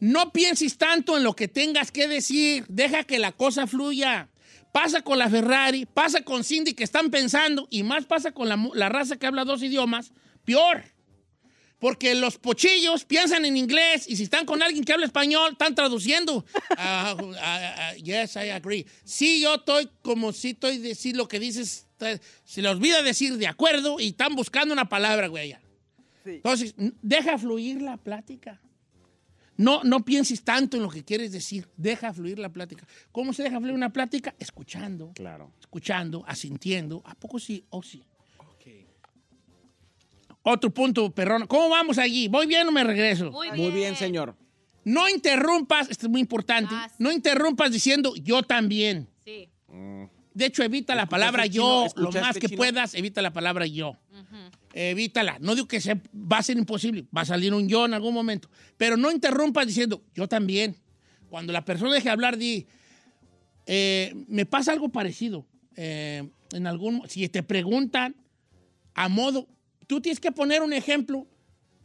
No 0.00 0.32
pienses 0.32 0.76
tanto 0.76 1.16
en 1.16 1.22
lo 1.24 1.34
que 1.34 1.48
tengas 1.48 1.90
que 1.92 2.08
decir. 2.08 2.64
Deja 2.68 3.04
que 3.04 3.18
la 3.18 3.32
cosa 3.32 3.66
fluya. 3.66 4.28
Pasa 4.72 5.02
con 5.02 5.18
la 5.18 5.28
Ferrari, 5.30 5.86
pasa 5.86 6.22
con 6.22 6.44
Cindy 6.44 6.72
que 6.74 6.82
están 6.84 7.10
pensando 7.10 7.66
y 7.70 7.82
más 7.82 8.06
pasa 8.06 8.32
con 8.32 8.48
la, 8.48 8.58
la 8.74 8.88
raza 8.88 9.16
que 9.16 9.26
habla 9.26 9.44
dos 9.44 9.62
idiomas. 9.62 10.12
Peor. 10.44 10.82
Porque 11.82 12.14
los 12.14 12.38
pochillos 12.38 13.04
piensan 13.04 13.44
en 13.44 13.56
inglés 13.56 14.08
y 14.08 14.14
si 14.14 14.22
están 14.22 14.46
con 14.46 14.62
alguien 14.62 14.84
que 14.84 14.92
habla 14.92 15.04
español, 15.04 15.50
están 15.50 15.74
traduciendo. 15.74 16.46
Ah, 16.78 17.16
ah, 17.18 17.74
ah, 17.76 17.94
yes, 17.96 18.36
I 18.36 18.50
agree. 18.50 18.86
Sí, 19.02 19.40
yo 19.40 19.56
estoy 19.56 19.88
como 20.00 20.32
si 20.32 20.50
estoy 20.50 20.78
decir 20.78 21.16
lo 21.16 21.26
que 21.26 21.40
dices. 21.40 21.88
Se 22.44 22.62
le 22.62 22.68
olvida 22.68 23.02
decir 23.02 23.36
de 23.36 23.48
acuerdo 23.48 23.98
y 23.98 24.10
están 24.10 24.36
buscando 24.36 24.72
una 24.72 24.88
palabra, 24.88 25.26
güey. 25.26 25.56
Entonces, 26.24 26.72
deja 26.76 27.36
fluir 27.36 27.82
la 27.82 27.96
plática. 27.96 28.60
No, 29.56 29.82
no 29.82 30.04
pienses 30.04 30.44
tanto 30.44 30.76
en 30.76 30.84
lo 30.84 30.88
que 30.88 31.02
quieres 31.02 31.32
decir. 31.32 31.68
Deja 31.76 32.12
fluir 32.12 32.38
la 32.38 32.50
plática. 32.50 32.86
¿Cómo 33.10 33.32
se 33.32 33.42
deja 33.42 33.58
fluir 33.58 33.74
una 33.74 33.92
plática? 33.92 34.36
Escuchando. 34.38 35.10
Claro. 35.16 35.52
Escuchando, 35.60 36.22
asintiendo. 36.28 37.02
¿A 37.04 37.16
poco 37.16 37.40
sí 37.40 37.64
o 37.70 37.82
sí? 37.82 38.04
Otro 40.42 40.72
punto, 40.72 41.10
perrón. 41.14 41.46
¿Cómo 41.46 41.68
vamos 41.68 41.98
allí? 41.98 42.28
¿Voy 42.28 42.46
bien 42.46 42.66
o 42.66 42.72
me 42.72 42.84
regreso? 42.84 43.30
Muy 43.30 43.50
bien. 43.50 43.60
Muy 43.60 43.70
bien, 43.70 43.96
señor. 43.96 44.36
No 44.84 45.08
interrumpas, 45.08 45.88
esto 45.90 46.06
es 46.06 46.10
muy 46.10 46.20
importante. 46.20 46.74
Ah, 46.74 46.88
sí. 46.88 46.96
No 46.98 47.12
interrumpas 47.12 47.70
diciendo 47.70 48.14
yo 48.16 48.42
también. 48.42 49.08
Sí. 49.24 49.48
De 50.34 50.46
hecho, 50.46 50.62
evita 50.62 50.94
la 50.94 51.02
¿Escuchaste, 51.02 51.10
palabra 51.10 51.46
yo 51.46 51.82
lo 51.82 51.86
¿Escuchaste, 51.86 52.20
más 52.20 52.38
que 52.38 52.48
chino? 52.48 52.56
puedas. 52.56 52.94
Evita 52.94 53.22
la 53.22 53.32
palabra 53.32 53.66
yo. 53.66 53.96
Evítala. 54.74 55.38
No 55.40 55.54
digo 55.54 55.68
que 55.68 55.80
se, 55.80 55.94
va 56.14 56.38
a 56.38 56.42
ser 56.42 56.56
imposible. 56.56 57.04
Va 57.16 57.20
a 57.20 57.26
salir 57.26 57.52
un 57.54 57.68
yo 57.68 57.84
en 57.84 57.94
algún 57.94 58.14
momento. 58.14 58.48
Pero 58.76 58.96
no 58.96 59.10
interrumpas 59.10 59.66
diciendo 59.66 60.02
yo 60.14 60.26
también. 60.26 60.76
Cuando 61.28 61.52
la 61.52 61.64
persona 61.64 61.92
deje 61.92 62.10
hablar, 62.10 62.36
di, 62.36 62.66
eh, 63.66 64.14
me 64.28 64.46
pasa 64.46 64.72
algo 64.72 64.88
parecido. 64.88 65.46
Eh, 65.76 66.28
en 66.52 66.66
algún, 66.66 67.08
si 67.08 67.28
te 67.28 67.42
preguntan 67.42 68.16
a 68.94 69.08
modo, 69.08 69.48
tú 69.92 70.00
tienes 70.00 70.20
que 70.20 70.32
poner 70.32 70.62
un 70.62 70.72
ejemplo 70.72 71.26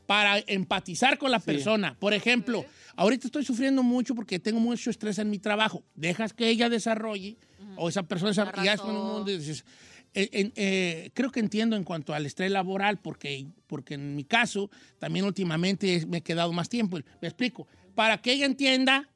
para 0.05 0.39
empatizar 0.47 1.18
con 1.18 1.30
la 1.30 1.39
persona. 1.39 1.97
Por 1.99 2.14
ejemplo, 2.14 2.66
ahorita 2.95 3.28
estoy 3.28 3.43
sufriendo 3.43 3.84
mucho 3.84 4.16
porque 4.16 4.39
tengo 4.39 4.62
mucho 4.62 4.89
estrés 4.89 5.20
en 5.20 5.30
mi 5.30 5.39
trabajo. 5.39 5.84
Dejas 5.93 6.32
que 6.32 6.47
ella 6.47 6.70
desarrolle 6.70 7.36
o 7.76 7.89
esa 7.89 8.03
persona 8.03 8.30
desarrolle. 8.32 8.62
y 8.62 8.66
ya 8.78 8.82
un 8.82 8.95
mundo 8.95 9.26
dices, 9.26 9.66
eh, 10.14 10.30
en- 10.32 10.53
eh, 10.55 11.10
creo 11.14 11.32
que 11.34 11.41
entiendo 11.41 11.76
en 11.76 11.84
cuanto 11.84 12.14
al 12.14 12.26
estrés 12.26 12.49
laboral, 12.49 12.97
porque, 12.99 13.47
porque 13.68 13.95
en 13.95 14.16
mi 14.16 14.24
caso 14.24 14.72
también 14.99 15.26
últimamente 15.26 16.05
me 16.08 16.20
he 16.20 16.22
quedado 16.22 16.53
más 16.53 16.70
tiempo. 16.70 16.97
Me 17.22 17.28
explico. 17.28 17.68
Para 17.93 18.22
que 18.22 18.32
ella 18.32 18.45
entienda 18.45 19.10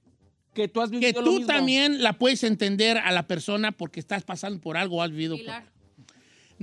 Que 0.53 0.67
tú 0.67 0.81
has 0.81 0.89
que 0.91 0.97
vivido 0.97 1.21
lo 1.21 1.27
tú 1.27 1.31
mismo. 1.37 1.47
también 1.47 2.03
la 2.03 2.11
puedes 2.19 2.43
entender 2.43 2.97
a 2.97 3.13
la 3.13 3.25
persona 3.25 3.71
porque 3.71 4.01
estás 4.01 4.23
pasando 4.25 4.59
por 4.59 4.75
algo 4.75 4.97
o 4.97 5.01
has 5.01 5.11
vivido. 5.11 5.35
por- 5.37 5.45
Pilar. 5.45 5.71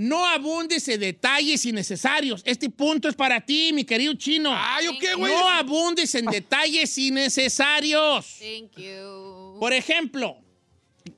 No 0.01 0.24
abundes 0.24 0.86
en 0.86 1.01
detalles 1.01 1.66
innecesarios. 1.66 2.40
Este 2.44 2.70
punto 2.70 3.09
es 3.09 3.16
para 3.16 3.40
ti, 3.40 3.72
mi 3.72 3.82
querido 3.84 4.14
chino. 4.14 4.53
Ay, 4.55 4.86
¿o 4.86 4.96
qué, 4.96 5.14
güey? 5.16 5.32
No 5.32 5.49
abundes 5.49 6.14
en 6.14 6.26
detalles 6.26 6.96
innecesarios. 6.96 8.36
Thank 8.38 8.76
you. 8.78 9.57
Por 9.59 9.72
ejemplo, 9.72 10.36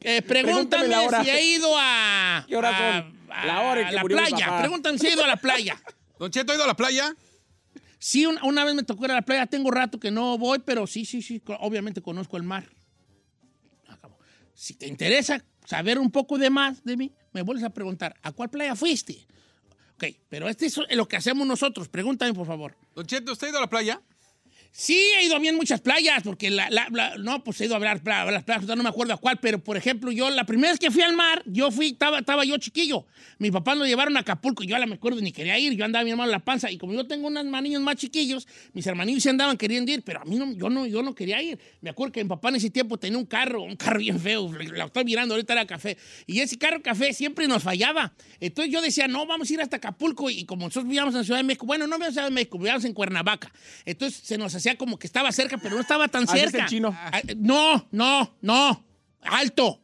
eh, 0.01 0.23
Pregúntame 0.23 0.97
hora. 0.97 1.23
si 1.23 1.29
ha 1.29 1.39
ido 1.43 1.75
a, 1.77 2.47
¿Qué 2.49 2.57
horas 2.57 2.73
a- 2.75 3.03
son? 3.03 3.19
a- 3.31 3.45
La 3.45 3.61
hora 3.61 3.81
en 3.83 3.87
a 3.87 3.91
que 3.91 3.97
la 3.97 4.03
playa. 4.05 4.59
Pregúntame 4.61 4.99
si 4.99 5.09
ha 5.09 5.13
ido 5.13 5.25
a 5.25 5.29
la 5.29 5.37
playa. 5.37 5.79
Don 6.19 6.31
Cheto, 6.31 6.53
¿ha 6.53 6.55
ido 6.55 6.65
a 6.65 6.69
la 6.69 6.75
playa? 6.77 7.15
Sí, 7.99 8.25
una, 8.25 8.43
una 8.45 8.65
vez 8.65 8.75
me 8.75 8.83
tocó 8.83 9.05
ir 9.05 9.11
a 9.11 9.17
la 9.17 9.23
playa. 9.23 9.45
Tengo 9.45 9.71
rato 9.71 10.01
que 10.01 10.11
no 10.11 10.39
voy, 10.39 10.59
pero 10.61 10.87
sí, 10.87 11.05
sí, 11.05 11.21
sí. 11.21 11.43
Obviamente 11.61 12.01
conozco 12.01 12.39
el 12.39 12.45
mar. 12.45 12.67
Si 14.55 14.73
te 14.73 14.87
interesa 14.87 15.45
saber 15.67 15.99
un 15.99 16.11
poco 16.11 16.39
de 16.39 16.49
más 16.49 16.83
de 16.83 16.97
mí, 16.97 17.13
me 17.33 17.43
vuelves 17.43 17.65
a 17.65 17.71
preguntar, 17.71 18.17
¿a 18.23 18.33
cuál 18.33 18.51
playa 18.51 18.75
fuiste? 18.75 19.27
Ok, 19.97 20.05
pero 20.29 20.49
este 20.49 20.67
es 20.67 20.79
lo 20.97 21.07
que 21.07 21.17
hacemos 21.17 21.47
nosotros. 21.47 21.89
Pregúntame, 21.89 22.33
por 22.33 22.47
favor. 22.47 22.75
Don 22.95 23.07
Cheto, 23.07 23.33
¿usted 23.33 23.49
ha 23.49 23.51
ido 23.51 23.59
a 23.59 23.63
la 23.63 23.69
playa? 23.71 24.01
Sí, 24.73 24.97
he 25.19 25.25
ido 25.27 25.35
a 25.35 25.41
bien 25.41 25.57
muchas 25.57 25.81
playas, 25.81 26.23
porque 26.23 26.49
la, 26.49 26.71
la- 26.71 26.87
la- 26.93 27.17
no, 27.19 27.43
pues 27.43 27.61
he 27.61 27.65
ido 27.65 27.75
a 27.75 27.79
ver 27.81 27.89
a 27.89 27.95
las 28.31 28.45
playas, 28.45 28.65
no 28.67 28.77
me 28.83 28.89
acuerdo 28.89 29.13
a 29.13 29.17
cuál, 29.17 29.39
pero 29.41 29.59
por 29.63 29.77
ejemplo, 29.77 30.13
yo 30.13 30.31
la 30.31 30.45
primera 30.45 30.71
vez 30.71 30.79
que 30.79 30.93
fui 30.93 31.03
al 31.03 31.13
mar, 31.15 31.43
yo 31.45 31.73
fui, 31.73 31.89
estaba, 31.89 32.21
estaba 32.21 32.45
yo 32.45 32.57
chiquillo. 32.57 33.05
Mi 33.39 33.51
papá 33.51 33.75
nos 33.75 33.89
llevaron 33.89 34.17
a 34.17 34.21
Acapulco, 34.21 34.63
yo 34.63 34.77
a 34.77 34.79
la 34.79 34.87
me 34.87 34.95
acuerdo 34.95 35.21
ni 35.21 35.33
quería 35.33 35.59
ir, 35.59 35.73
yo 35.75 35.85
andaba 35.85 36.05
mi 36.05 36.13
hermano 36.13 36.29
en 36.29 36.33
la 36.33 36.45
panza, 36.45 36.71
y 36.71 36.79
como 36.79 36.93
yo 36.93 37.05
tengo 37.07 37.27
unos 37.27 37.45
manillos 37.47 37.83
más 37.83 37.97
chiquillos, 37.97 38.47
mis 38.73 38.87
hermanillos 38.87 39.25
se 39.25 39.31
andaban 39.31 39.57
queriendo 39.57 39.91
ir, 39.91 40.03
pero 40.03 40.21
a 40.23 40.25
mí 40.25 40.37
no, 40.37 40.53
yo 40.53 40.71
no, 40.71 40.87
yo 40.87 41.03
no 41.03 41.17
quería 41.17 41.43
ir. 41.43 41.59
Me 41.81 41.91
acuerdo 41.91 42.13
que 42.13 42.23
mi 42.23 42.29
papá 42.29 42.51
en 42.51 42.57
ese 42.57 42.71
tiempo 42.71 42.97
tenía 42.97 43.19
un 43.19 43.27
carro, 43.27 43.63
un 43.63 43.75
carro 43.77 43.99
bien 43.99 44.21
feo, 44.21 44.53
lo 44.53 44.87
estoy 44.87 45.05
mirando, 45.05 45.35
ahorita 45.35 45.53
era 45.53 45.67
café, 45.67 45.99
y 46.29 46.39
ese 46.41 46.57
carro 46.57 46.81
café 46.81 47.13
siempre 47.13 47.49
nos 47.49 47.65
fallaba. 47.65 48.13
Entonces 48.39 48.73
yo 48.73 48.81
decía, 48.81 49.09
no, 49.09 49.27
vamos 49.27 49.51
a 49.51 49.53
ir 49.53 49.61
hasta 49.61 49.77
Acapulco, 49.79 50.31
y 50.31 50.45
como 50.45 50.67
nosotros 50.67 50.85
vivíamos 50.85 51.15
en 51.17 51.25
Ciudad 51.25 51.41
de 51.41 51.45
México, 51.45 51.67
bueno, 51.67 51.89
no 51.89 51.97
vivíamos 51.97 52.09
en 52.11 52.15
Ciudad 52.15 52.29
de 52.29 52.35
México, 52.35 52.57
vivíamos 52.57 52.85
en 52.85 52.95
Cuernavaca. 52.95 53.53
Entonces 53.85 54.21
se 54.23 54.39
nos 54.39 54.55
hacía 54.61 54.77
como 54.79 54.99
que 54.99 55.07
estaba 55.07 55.33
cerca, 55.33 55.59
pero 55.59 55.75
no 55.75 55.81
estaba 55.81 56.09
tan 56.09 56.23
el 56.23 56.29
cerca. 56.29 56.67
chino. 56.67 56.95
Ah, 56.97 57.21
No, 57.37 57.87
no, 57.91 58.37
no. 58.41 58.85
Alto. 59.23 59.81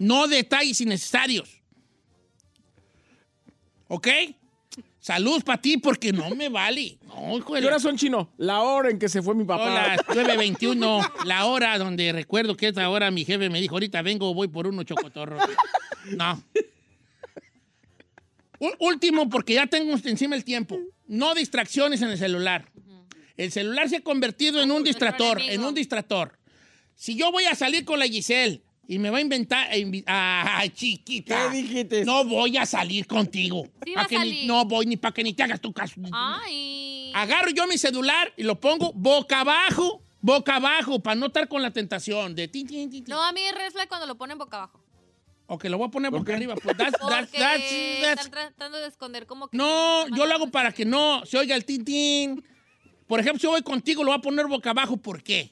No 0.00 0.28
detalles 0.28 0.80
innecesarios. 0.80 1.62
¿Ok? 3.88 4.06
Salud 5.00 5.42
para 5.42 5.60
ti 5.62 5.78
porque 5.78 6.12
no 6.12 6.28
me 6.34 6.48
vale. 6.50 6.98
No, 7.06 7.42
¿Qué 7.44 7.66
horas 7.66 7.80
son 7.80 7.96
chino? 7.96 8.30
La 8.36 8.60
hora 8.60 8.90
en 8.90 8.98
que 8.98 9.08
se 9.08 9.22
fue 9.22 9.34
mi 9.34 9.44
papá. 9.44 9.96
Son 10.12 10.26
las 10.26 10.36
9.21, 10.36 11.24
la 11.24 11.46
hora 11.46 11.78
donde 11.78 12.12
recuerdo 12.12 12.56
que 12.56 12.68
esta 12.68 12.88
hora 12.90 13.10
mi 13.10 13.24
jefe 13.24 13.48
me 13.48 13.60
dijo, 13.60 13.76
ahorita 13.76 14.02
vengo, 14.02 14.34
voy 14.34 14.48
por 14.48 14.66
unos 14.66 14.84
chocotorros. 14.84 15.42
No. 16.16 16.42
Último, 18.80 19.28
porque 19.28 19.54
ya 19.54 19.66
tengo 19.66 19.96
encima 20.04 20.34
el 20.34 20.44
tiempo. 20.44 20.78
No 21.06 21.34
distracciones 21.34 22.02
en 22.02 22.10
el 22.10 22.18
celular. 22.18 22.68
El 23.38 23.52
celular 23.52 23.88
se 23.88 23.96
ha 23.96 24.00
convertido 24.02 24.60
en 24.60 24.70
un 24.70 24.82
distractor, 24.84 25.40
en 25.40 25.62
un 25.64 25.72
distractor. 25.74 26.36
Si 26.96 27.14
yo 27.16 27.30
voy 27.32 27.44
a 27.44 27.54
salir 27.54 27.84
con 27.84 27.98
la 28.00 28.06
Giselle 28.06 28.60
y 28.88 28.98
me 28.98 29.10
va 29.10 29.18
a 29.18 29.20
inventar... 29.20 29.70
invi- 29.72 30.02
Ay, 30.06 30.70
chiquita. 30.70 31.48
¿Qué 31.52 31.56
dijiste? 31.58 32.04
No 32.04 32.24
voy 32.24 32.56
a 32.56 32.66
salir 32.66 33.06
contigo. 33.06 33.64
Sí 33.84 33.92
Pa' 33.92 34.00
va 34.00 34.04
a 34.04 34.08
que 34.08 34.18
ni- 34.18 34.24
salir. 34.30 34.46
no 34.48 34.64
voy 34.64 34.86
ni 34.86 34.96
para 34.96 35.14
que 35.14 35.22
ni 35.22 35.32
te 35.34 35.44
hagas 35.44 35.60
tu 35.60 35.72
caso. 35.72 36.00
Ay. 36.12 37.12
Agarro 37.14 37.50
yo 37.50 37.66
mi 37.68 37.78
celular 37.78 38.32
y 38.36 38.42
lo 38.42 38.58
pongo 38.58 38.92
boca 38.92 39.40
abajo, 39.42 40.02
boca 40.20 40.56
abajo, 40.56 40.98
para 40.98 41.14
no 41.14 41.26
estar 41.26 41.46
con 41.46 41.62
la 41.62 41.70
tentación 41.70 42.34
de 42.34 42.48
tin, 42.48 42.66
tin, 42.66 42.90
tin, 42.90 43.04
tin. 43.04 43.14
No, 43.14 43.22
a 43.22 43.30
mí 43.30 43.40
es 43.42 43.54
red 43.54 43.70
flag 43.70 43.88
cuando 43.88 44.06
lo 44.08 44.16
ponen 44.16 44.36
boca 44.36 44.56
abajo. 44.56 44.82
Ok, 45.46 45.64
lo 45.66 45.78
voy 45.78 45.86
a 45.86 45.90
poner 45.92 46.10
boca 46.10 46.34
arriba. 46.34 46.56
Pues 46.56 46.76
that's- 46.76 46.98
that's- 46.98 47.26
Porque 47.28 47.38
that's- 47.38 48.00
that's- 48.02 48.10
están 48.26 48.30
tratando 48.32 48.78
de 48.78 48.88
esconder 48.88 49.26
como 49.26 49.46
que... 49.48 49.56
No, 49.56 50.08
yo 50.08 50.26
lo 50.26 50.34
hago 50.34 50.50
para 50.50 50.72
que 50.72 50.84
no 50.84 51.24
se 51.24 51.38
oiga 51.38 51.54
el 51.54 51.64
tin, 51.64 51.84
tin. 51.84 52.44
Por 53.08 53.18
ejemplo, 53.18 53.40
si 53.40 53.44
yo 53.44 53.50
voy 53.50 53.62
contigo, 53.62 54.04
lo 54.04 54.10
voy 54.12 54.18
a 54.18 54.22
poner 54.22 54.46
boca 54.46 54.70
abajo. 54.70 54.96
¿Por 54.96 55.22
qué? 55.22 55.50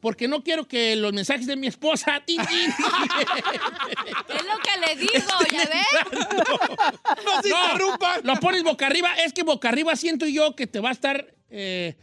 Porque 0.00 0.26
no 0.28 0.42
quiero 0.42 0.66
que 0.66 0.96
los 0.96 1.12
mensajes 1.12 1.46
de 1.46 1.56
mi 1.56 1.66
esposa, 1.66 2.20
tin, 2.26 2.40
tin, 2.46 2.70
Es 2.70 4.44
lo 4.44 4.58
que 4.58 4.86
le 4.86 4.96
digo, 4.96 5.12
¿ya 5.52 5.64
ves? 5.64 5.86
no 7.24 7.42
se 7.42 7.48
interrumpan. 7.48 8.20
Lo 8.24 8.36
pones 8.36 8.62
boca 8.62 8.86
arriba. 8.86 9.14
Es 9.24 9.32
que 9.32 9.42
boca 9.42 9.68
arriba 9.68 9.94
siento 9.96 10.26
yo 10.26 10.54
que 10.56 10.66
te 10.66 10.80
va 10.80 10.88
a 10.90 10.92
estar. 10.92 11.26
eh, 11.50 11.94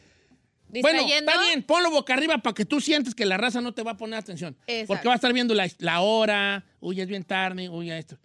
bueno, 0.68 1.00
¿Distrayendo? 1.00 1.32
está 1.32 1.44
bien, 1.48 1.64
ponlo 1.64 1.92
boca 1.92 2.14
arriba 2.14 2.38
para 2.38 2.54
que 2.54 2.64
tú 2.64 2.80
sientes 2.80 3.14
que 3.14 3.26
la 3.26 3.36
raza 3.36 3.60
no 3.60 3.74
te 3.74 3.84
va 3.84 3.92
a 3.92 3.98
poner 3.98 4.18
atención. 4.18 4.56
Exacto. 4.68 4.88
Porque 4.88 5.08
va 5.10 5.14
a 5.14 5.16
estar 5.16 5.34
viendo 5.34 5.54
la, 5.54 5.70
la 5.80 6.00
hora, 6.00 6.64
uy, 6.80 6.96
ya 6.96 7.04
es 7.04 7.10
bien 7.10 7.26
tarde, 7.26 7.68
uy, 7.68 7.88
ya 7.88 7.98
esto. 7.98 8.18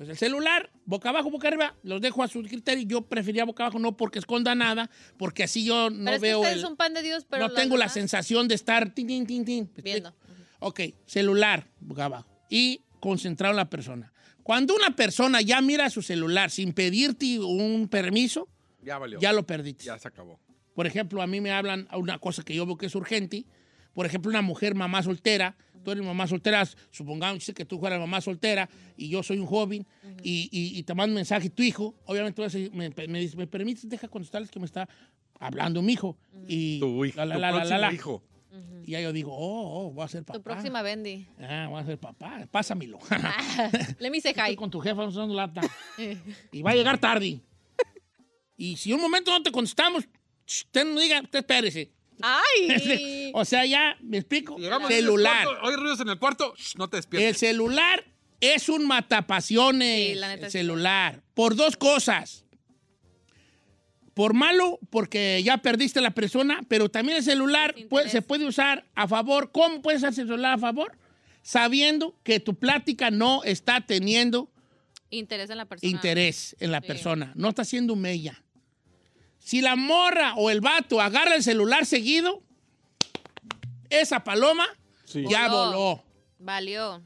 Entonces, 0.00 0.22
el 0.22 0.28
celular, 0.30 0.70
boca 0.86 1.10
abajo, 1.10 1.30
boca 1.30 1.48
arriba, 1.48 1.76
los 1.82 2.00
dejo 2.00 2.22
a 2.22 2.28
su 2.28 2.42
criterio. 2.42 2.84
Yo 2.88 3.02
prefería 3.02 3.44
boca 3.44 3.64
abajo, 3.64 3.78
no 3.78 3.98
porque 3.98 4.18
esconda 4.18 4.54
nada, 4.54 4.88
porque 5.18 5.42
así 5.42 5.62
yo 5.62 5.90
no 5.90 6.04
pero 6.06 6.16
es 6.16 6.22
que 6.22 6.26
veo 6.28 6.46
el- 6.46 6.58
es 6.58 6.64
un 6.64 6.76
pan 6.76 6.94
de 6.94 7.02
Dios, 7.02 7.26
pero 7.28 7.48
no 7.48 7.52
tengo 7.54 7.76
la 7.76 7.90
sensación 7.90 8.48
de 8.48 8.54
estar 8.54 8.94
tin, 8.94 9.06
tin, 9.06 9.26
tin, 9.26 9.44
tin. 9.44 9.70
¿Me 9.76 9.82
Viendo. 9.82 10.14
Ok, 10.60 10.80
celular, 11.04 11.68
boca 11.80 12.06
abajo. 12.06 12.26
Y 12.48 12.80
concentrado 12.98 13.52
en 13.52 13.56
la 13.58 13.68
persona. 13.68 14.10
Cuando 14.42 14.74
una 14.74 14.96
persona 14.96 15.42
ya 15.42 15.60
mira 15.60 15.90
su 15.90 16.00
celular 16.00 16.50
sin 16.50 16.72
pedirte 16.72 17.38
un 17.38 17.86
permiso, 17.86 18.48
Ya 18.82 18.96
valió. 18.96 19.20
ya 19.20 19.34
lo 19.34 19.46
perdiste. 19.46 19.84
Ya 19.84 19.98
se 19.98 20.08
acabó. 20.08 20.40
Por 20.74 20.86
ejemplo, 20.86 21.20
a 21.20 21.26
mí 21.26 21.42
me 21.42 21.52
hablan 21.52 21.86
a 21.90 21.98
una 21.98 22.18
cosa 22.18 22.42
que 22.42 22.54
yo 22.54 22.64
veo 22.64 22.78
que 22.78 22.86
es 22.86 22.94
urgente. 22.94 23.44
Por 23.92 24.06
ejemplo, 24.06 24.30
una 24.30 24.40
mujer 24.40 24.74
mamá 24.74 25.02
soltera. 25.02 25.58
Tú 25.84 25.90
eres 25.92 26.04
mamá 26.04 26.26
soltera, 26.26 26.66
supongamos 26.90 27.50
que 27.54 27.64
tú 27.64 27.78
fueras 27.78 27.98
mamá 27.98 28.20
soltera 28.20 28.68
y 28.96 29.08
yo 29.08 29.22
soy 29.22 29.38
un 29.38 29.46
joven 29.46 29.86
y, 30.22 30.48
y- 30.52 30.78
y 30.78 30.82
te 30.82 30.94
mando 30.94 31.12
un 31.12 31.16
mensaje 31.16 31.48
tu 31.50 31.62
hijo. 31.62 31.94
Obviamente 32.04 32.36
tú 32.36 32.42
vas 32.42 32.54
a 32.54 32.58
decir, 32.58 32.72
me, 32.74 32.90
me 33.08 33.18
dice, 33.20 33.36
¿me 33.36 33.46
permites? 33.46 33.88
Deja 33.88 34.08
contestarles 34.08 34.50
que 34.50 34.58
me 34.60 34.66
está 34.66 34.88
hablando 35.38 35.80
mi 35.82 35.94
hijo. 35.94 36.18
Y 36.46 36.80
Tu 36.80 37.04
hijo, 37.06 37.16
la, 37.16 37.24
la, 37.26 37.34
tu 37.34 37.40
la, 37.40 37.46
la, 37.50 37.52
próximo 37.56 37.78
la, 37.78 37.86
la. 37.88 37.92
hijo. 37.94 38.22
Y 38.84 38.92
ya 38.92 39.00
yo 39.00 39.12
digo, 39.12 39.32
oh, 39.32 39.86
oh, 39.86 39.90
voy 39.92 40.04
a 40.04 40.08
ser 40.08 40.24
papá. 40.24 40.38
Tu 40.38 40.42
próxima 40.42 40.82
Bendy. 40.82 41.26
Ah, 41.38 41.68
voy 41.70 41.80
a 41.80 41.84
ser 41.86 41.98
papá. 41.98 42.46
Pásamelo. 42.50 42.98
Let 44.00 44.10
me 44.10 44.20
say 44.20 44.32
Estoy 44.32 44.52
hi. 44.52 44.56
con 44.56 44.70
tu 44.70 44.80
jefa 44.80 45.04
usando 45.04 45.34
lata. 45.34 45.60
y 46.52 46.60
va 46.62 46.72
a 46.72 46.74
llegar 46.74 46.98
tarde. 46.98 47.40
Y 48.56 48.76
si 48.76 48.92
un 48.92 49.00
momento 49.00 49.30
no 49.30 49.42
te 49.42 49.50
contestamos, 49.52 50.04
ch, 50.44 50.64
usted 50.64 50.84
no 50.84 51.00
diga, 51.00 51.20
usted 51.22 51.38
espérese. 51.38 51.90
¡Ay! 52.22 53.30
o 53.34 53.44
sea, 53.44 53.64
ya, 53.66 53.96
¿me 54.02 54.18
explico? 54.18 54.56
Llegamos 54.58 54.88
celular. 54.88 55.46
Hay 55.62 55.76
ruidos 55.76 56.00
en 56.00 56.08
el 56.08 56.18
cuarto. 56.18 56.54
Shh, 56.56 56.76
no 56.76 56.88
te 56.88 56.96
El 56.96 57.00
despiertes. 57.02 57.38
celular 57.38 58.04
es 58.40 58.68
un 58.68 58.86
matapasiones. 58.86 60.08
Sí, 60.08 60.14
la 60.14 60.28
neta 60.28 60.46
el 60.46 60.52
sí. 60.52 60.58
celular. 60.58 61.22
Por 61.34 61.56
dos 61.56 61.76
cosas. 61.76 62.44
Por 64.14 64.34
malo, 64.34 64.78
porque 64.90 65.40
ya 65.44 65.58
perdiste 65.58 66.00
la 66.00 66.10
persona, 66.10 66.60
pero 66.68 66.88
también 66.90 67.18
el 67.18 67.24
celular 67.24 67.74
puede- 67.88 68.08
se 68.08 68.22
puede 68.22 68.44
usar 68.44 68.84
a 68.94 69.06
favor. 69.08 69.50
¿Cómo 69.52 69.80
puedes 69.82 70.00
usar 70.00 70.10
el 70.10 70.14
celular 70.16 70.54
a 70.54 70.58
favor? 70.58 70.98
Sabiendo 71.42 72.18
que 72.22 72.40
tu 72.40 72.54
plática 72.54 73.10
no 73.10 73.42
está 73.44 73.80
teniendo 73.80 74.50
Interés 75.10 75.48
en 75.50 75.56
la 75.58 75.64
persona. 75.64 75.90
interés 75.90 76.56
en 76.60 76.70
la 76.72 76.80
Sí. 76.80 76.86
persona. 76.86 77.32
No 77.34 77.48
está 77.48 77.64
siendo 77.64 77.96
mella. 77.96 78.42
Si 79.40 79.60
la 79.60 79.74
morra 79.74 80.34
o 80.36 80.50
el 80.50 80.60
vato 80.60 81.00
agarra 81.00 81.34
el 81.34 81.42
celular 81.42 81.84
seguido, 81.84 82.42
esa 83.88 84.22
paloma 84.22 84.66
Sí. 85.04 85.24
ya 85.28 85.48
Voló. 85.48 85.66
voló. 85.72 86.04
Valió. 86.38 87.02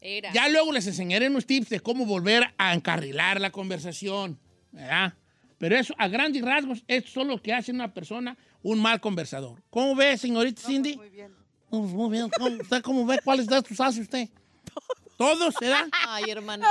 Era. 0.00 0.32
Ya 0.32 0.48
luego 0.48 0.72
les 0.72 0.86
enseñaré 0.86 1.28
unos 1.28 1.46
tips 1.46 1.68
de 1.68 1.80
cómo 1.80 2.06
volver 2.06 2.54
a 2.58 2.72
encarrilar 2.74 3.40
la 3.40 3.52
conversación, 3.52 4.38
¿verdad? 4.72 5.14
Pero 5.58 5.76
eso, 5.76 5.94
a 5.98 6.08
grandes 6.08 6.42
rasgos, 6.42 6.82
esto 6.88 7.20
es 7.20 7.26
lo 7.26 7.40
que 7.40 7.52
hace 7.52 7.70
una 7.70 7.92
persona 7.94 8.36
un 8.62 8.80
mal 8.80 9.00
conversador. 9.00 9.62
¿Cómo 9.70 9.94
ve, 9.94 10.16
señorita 10.18 10.60
Cindy? 10.62 10.96
Muy 10.96 11.10
bien. 11.10 11.32
Oh, 11.70 11.80
Muy 11.80 12.10
bien. 12.10 12.28
¿Cómo, 12.36 12.56
¿Usted 12.56 12.82
cómo 12.82 13.06
ve? 13.06 13.20
¿Cuáles 13.22 13.46
datos 13.46 13.78
hace 13.80 14.00
usted? 14.00 14.28
¿Todos, 15.16 15.54
verdad? 15.60 15.86
Ay, 16.08 16.30
hermana. 16.30 16.66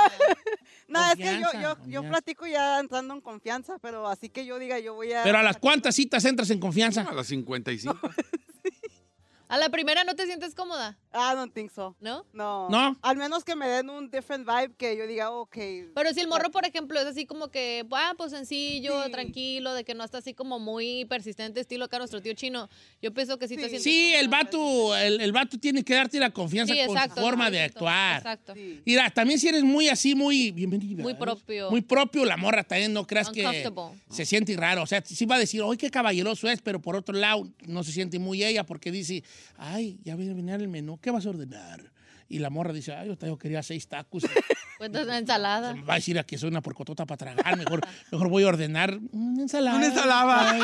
No, 0.92 1.04
es 1.10 1.16
que 1.16 1.40
yo, 1.40 1.60
yo, 1.60 1.76
yo 1.86 2.08
platico 2.08 2.46
ya 2.46 2.78
entrando 2.78 3.14
en 3.14 3.20
confianza, 3.20 3.78
pero 3.80 4.06
así 4.06 4.28
que 4.28 4.44
yo 4.44 4.58
diga, 4.58 4.78
yo 4.78 4.94
voy 4.94 5.12
a... 5.12 5.22
Pero 5.22 5.38
a 5.38 5.42
las 5.42 5.56
cuantas 5.56 5.94
citas 5.94 6.24
entras 6.24 6.50
en 6.50 6.60
confianza. 6.60 7.02
A 7.02 7.14
las 7.14 7.26
55. 7.26 7.98
¿A 9.48 9.56
la 9.56 9.68
primera 9.70 10.04
no 10.04 10.14
te 10.14 10.26
sientes 10.26 10.54
cómoda? 10.54 10.98
I 11.14 11.34
don't 11.34 11.52
think 11.52 11.70
so. 11.70 11.94
¿No? 12.00 12.24
No. 12.32 12.68
¿No? 12.70 12.96
Al 13.02 13.16
menos 13.16 13.44
que 13.44 13.54
me 13.54 13.68
den 13.68 13.90
un 13.90 14.10
different 14.10 14.46
vibe 14.46 14.74
que 14.76 14.96
yo 14.96 15.06
diga, 15.06 15.30
ok. 15.30 15.56
Pero 15.94 16.12
si 16.14 16.20
el 16.20 16.28
morro, 16.28 16.50
por 16.50 16.64
ejemplo, 16.64 16.98
es 17.00 17.06
así 17.06 17.26
como 17.26 17.48
que, 17.48 17.86
ah, 17.92 18.14
pues 18.16 18.32
sencillo, 18.32 19.10
tranquilo, 19.10 19.74
de 19.74 19.84
que 19.84 19.94
no 19.94 20.04
está 20.04 20.18
así 20.18 20.34
como 20.34 20.58
muy 20.58 21.04
persistente, 21.04 21.60
estilo 21.60 21.84
acá 21.84 21.98
nuestro 21.98 22.22
tío 22.22 22.32
chino, 22.34 22.68
yo 23.00 23.12
pienso 23.12 23.38
que 23.38 23.48
sí, 23.48 23.56
te 23.56 23.62
sientes 23.62 23.82
Sí, 23.82 24.14
el 24.14 24.28
vato, 24.28 24.96
el, 24.96 25.20
el 25.20 25.32
vato 25.32 25.58
tiene 25.58 25.84
que 25.84 25.94
darte 25.94 26.18
la 26.18 26.30
confianza 26.30 26.72
Sí, 26.72 26.80
con 26.86 26.96
exacto, 26.96 27.16
su 27.16 27.20
forma 27.20 27.50
de 27.50 27.62
actuar. 27.62 28.18
Exacto. 28.18 28.54
Mira, 28.84 29.10
también 29.10 29.38
si 29.38 29.48
eres 29.48 29.62
muy 29.62 29.88
así, 29.88 30.14
muy 30.14 30.50
bienvenida. 30.50 31.02
Muy 31.02 31.14
propio. 31.14 31.70
Muy 31.70 31.82
propio, 31.82 32.24
la 32.24 32.36
morra 32.36 32.64
también 32.64 32.92
no 32.92 33.06
creas 33.06 33.30
que 33.30 33.70
se 34.08 34.24
siente 34.24 34.56
raro. 34.56 34.82
O 34.82 34.86
sea, 34.86 35.02
sí 35.04 35.26
va 35.26 35.36
a 35.36 35.38
decir, 35.38 35.62
¡ay, 35.68 35.76
qué 35.76 35.90
caballeroso 35.90 36.48
es! 36.48 36.60
Pero 36.62 36.80
por 36.80 36.96
otro 36.96 37.14
lado, 37.14 37.48
no 37.66 37.84
se 37.84 37.92
siente 37.92 38.18
muy 38.18 38.42
ella 38.42 38.64
porque 38.64 38.90
dice, 38.90 39.22
¡ay, 39.56 39.98
ya 40.04 40.16
viene 40.16 40.32
a 40.32 40.34
venir 40.34 40.54
el 40.54 40.68
menú! 40.68 40.98
¿Qué 41.02 41.10
vas 41.10 41.26
a 41.26 41.30
ordenar? 41.30 41.92
Y 42.28 42.38
la 42.38 42.48
morra 42.48 42.72
dice, 42.72 42.94
¡ay, 42.94 43.14
yo, 43.20 43.38
quería 43.38 43.62
seis 43.62 43.88
tacos! 43.88 44.22
Pues 44.82 44.88
entonces 44.88 45.08
una 45.10 45.18
ensalada. 45.18 45.76
Va 45.88 45.92
a 45.92 45.96
decir 45.96 46.18
a 46.18 46.24
que 46.24 46.36
soy 46.36 46.48
una 46.48 46.60
porcotota 46.60 47.06
para 47.06 47.16
tragar. 47.18 47.56
Mejor, 47.56 47.80
mejor 48.10 48.28
voy 48.28 48.42
a 48.42 48.48
ordenar 48.48 48.98
una 49.12 49.42
ensalada. 49.42 49.76
Una 49.76 49.86
ensalada. 49.86 50.50
Ay, 50.50 50.60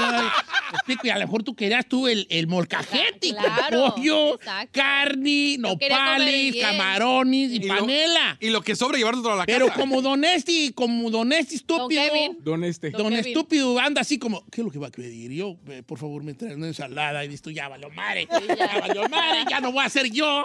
explico, 0.73 1.07
y 1.07 1.11
a 1.11 1.19
lo 1.19 1.27
mejor 1.27 1.45
tú 1.45 1.55
querías 1.55 1.87
tú 1.87 2.09
el, 2.09 2.27
el 2.29 2.49
molcajete 2.49 3.31
Claro, 3.31 3.81
con 3.83 3.91
pollo, 3.95 4.35
exacto. 4.35 4.71
carne, 4.73 5.57
nopales, 5.59 6.57
camarones 6.61 7.51
y, 7.53 7.57
Y 7.57 7.59
lo- 7.61 7.77
panela. 7.77 8.37
Y 8.41 8.51
lo 8.51 8.61
que 8.61 8.75
sobra 8.75 8.99
llevarlo 8.99 9.33
a 9.33 9.37
la 9.37 9.47
Pero 9.47 9.67
casa. 9.69 9.79
como 9.81 10.03
Don 10.03 10.25
Esti, 10.25 10.73
como 10.73 11.11
Don 11.11 11.33
Esti 11.33 11.55
estúpido. 11.55 12.03
Kevin. 12.03 12.39
Don 12.41 12.65
este. 12.65 12.91
Don, 12.91 13.03
Don 13.05 13.13
Kevin. 13.13 13.27
estúpido 13.29 13.79
anda 13.79 14.01
así 14.01 14.19
como, 14.19 14.45
¿qué 14.51 14.63
es 14.63 14.65
lo 14.65 14.71
que 14.73 14.81
va 14.81 14.89
a 14.89 14.91
pedir? 14.91 15.31
Yo, 15.31 15.57
eh, 15.69 15.83
por 15.87 15.99
favor, 15.99 16.25
me 16.25 16.35
traen 16.35 16.57
una 16.57 16.67
ensalada. 16.67 17.25
Y 17.25 17.29
dices 17.29 17.43
tú, 17.43 17.51
ya 17.53 17.69
valió 17.69 17.89
madre, 17.91 18.27
ya 18.59 18.81
valió 18.81 19.09
madre, 19.09 19.45
ya 19.49 19.61
no 19.61 19.71
voy 19.71 19.85
a 19.85 19.89
ser 19.89 20.11
yo 20.11 20.45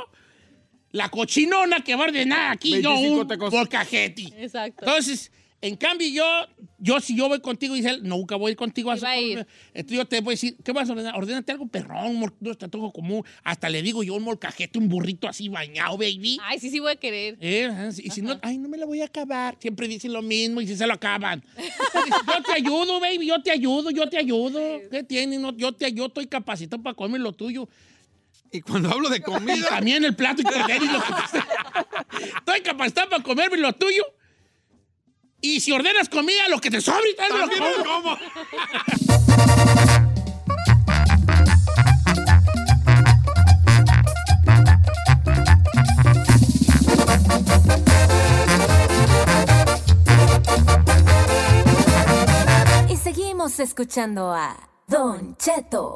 la 0.94 1.10
cochinona 1.10 1.84
que 1.84 1.96
va 1.96 2.06
a 2.06 2.08
ordenar 2.08 2.52
aquí 2.54 2.82
yo 2.82 2.94
25 2.94 3.46
un 3.46 3.52
molcajete. 3.52 4.22
Exacto. 4.38 4.86
Entonces, 4.86 5.32
en 5.64 5.78
cambio, 5.78 6.06
yo, 6.10 6.26
yo 6.78 7.00
si 7.00 7.16
yo 7.16 7.30
voy 7.30 7.40
contigo, 7.40 7.74
dice 7.74 7.92
él, 7.92 8.02
nunca 8.04 8.36
voy 8.36 8.50
a 8.50 8.52
ir 8.52 8.58
contigo 8.58 8.92
a 8.92 8.96
a 8.96 9.18
ir. 9.18 9.48
Entonces 9.74 9.98
yo 9.98 10.06
te 10.06 10.20
voy 10.20 10.34
a 10.34 10.36
decir, 10.36 10.58
¿qué 10.62 10.74
vas 10.74 10.90
a 10.90 10.92
ordenar? 10.92 11.16
Ordénate 11.16 11.54
algo 11.54 11.68
perrón, 11.68 12.18
un 12.18 12.58
antojo 12.62 12.92
común. 12.92 13.24
Hasta 13.46 13.70
le 13.70 13.82
digo 13.82 14.04
yo 14.04 14.14
un 14.14 14.24
molcajete, 14.24 14.78
un 14.78 14.90
burrito 14.90 15.26
así 15.26 15.48
bañado, 15.48 15.98
baby. 15.98 16.38
Ay, 16.44 16.60
sí, 16.60 16.70
sí 16.70 16.82
voy 16.82 16.92
a 16.92 16.96
querer. 16.98 17.38
Eh, 17.40 17.66
ajá, 17.66 17.90
y 17.98 18.10
si 18.10 18.22
no, 18.22 18.38
ay, 18.42 18.58
no 18.58 18.68
me 18.68 18.78
la 18.78 18.86
voy 18.86 19.00
a 19.00 19.06
acabar. 19.06 19.56
Siempre 19.58 19.88
dicen 19.88 20.12
lo 20.12 20.22
mismo 20.22 20.60
y 20.60 20.68
si 20.68 20.76
se 20.76 20.86
lo 20.86 20.94
acaban. 20.94 21.42
yo 21.56 22.44
te 22.44 22.52
ayudo, 22.52 23.00
baby, 23.00 23.26
yo 23.26 23.42
te 23.42 23.50
ayudo, 23.50 23.90
yo 23.90 24.10
te 24.10 24.18
ayudo. 24.18 24.60
¿Qué 24.92 25.04
tienes? 25.04 25.40
No, 25.40 25.56
yo 25.56 25.72
te 25.72 25.94
yo 25.94 26.08
estoy 26.08 26.28
capacitado 26.28 26.84
para 26.84 26.94
comer 26.94 27.22
lo 27.22 27.32
tuyo. 27.32 27.70
Y 28.54 28.62
cuando 28.62 28.92
hablo 28.92 29.10
de 29.10 29.18
Y 29.20 29.22
comida, 29.22 29.68
también 29.68 30.06
el 30.06 30.16
plato 30.16 30.42
y 30.42 30.46
y 30.46 30.88
lo 30.88 31.02
que 31.02 31.28
sea. 31.30 31.48
Estoy 32.38 32.62
capacitado 32.62 33.10
para 33.10 33.24
comerme 33.24 33.58
lo 33.58 33.74
tuyo. 33.74 34.04
Y 35.42 35.60
si 35.60 35.74
ordenas 35.74 36.08
comida, 36.08 36.48
lo 36.50 36.60
que 36.62 36.70
te 36.70 36.80
sobra 36.80 37.02
y 37.10 37.16
tal, 37.16 37.32
lo 37.38 37.84
como. 37.84 38.18
Y 52.88 52.96
seguimos 52.98 53.60
escuchando 53.60 54.32
a 54.32 54.56
Don 54.88 55.36
Cheto. 55.38 55.96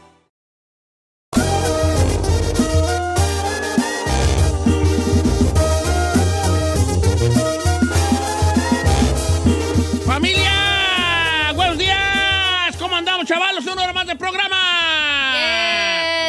Programa. 14.21 15.33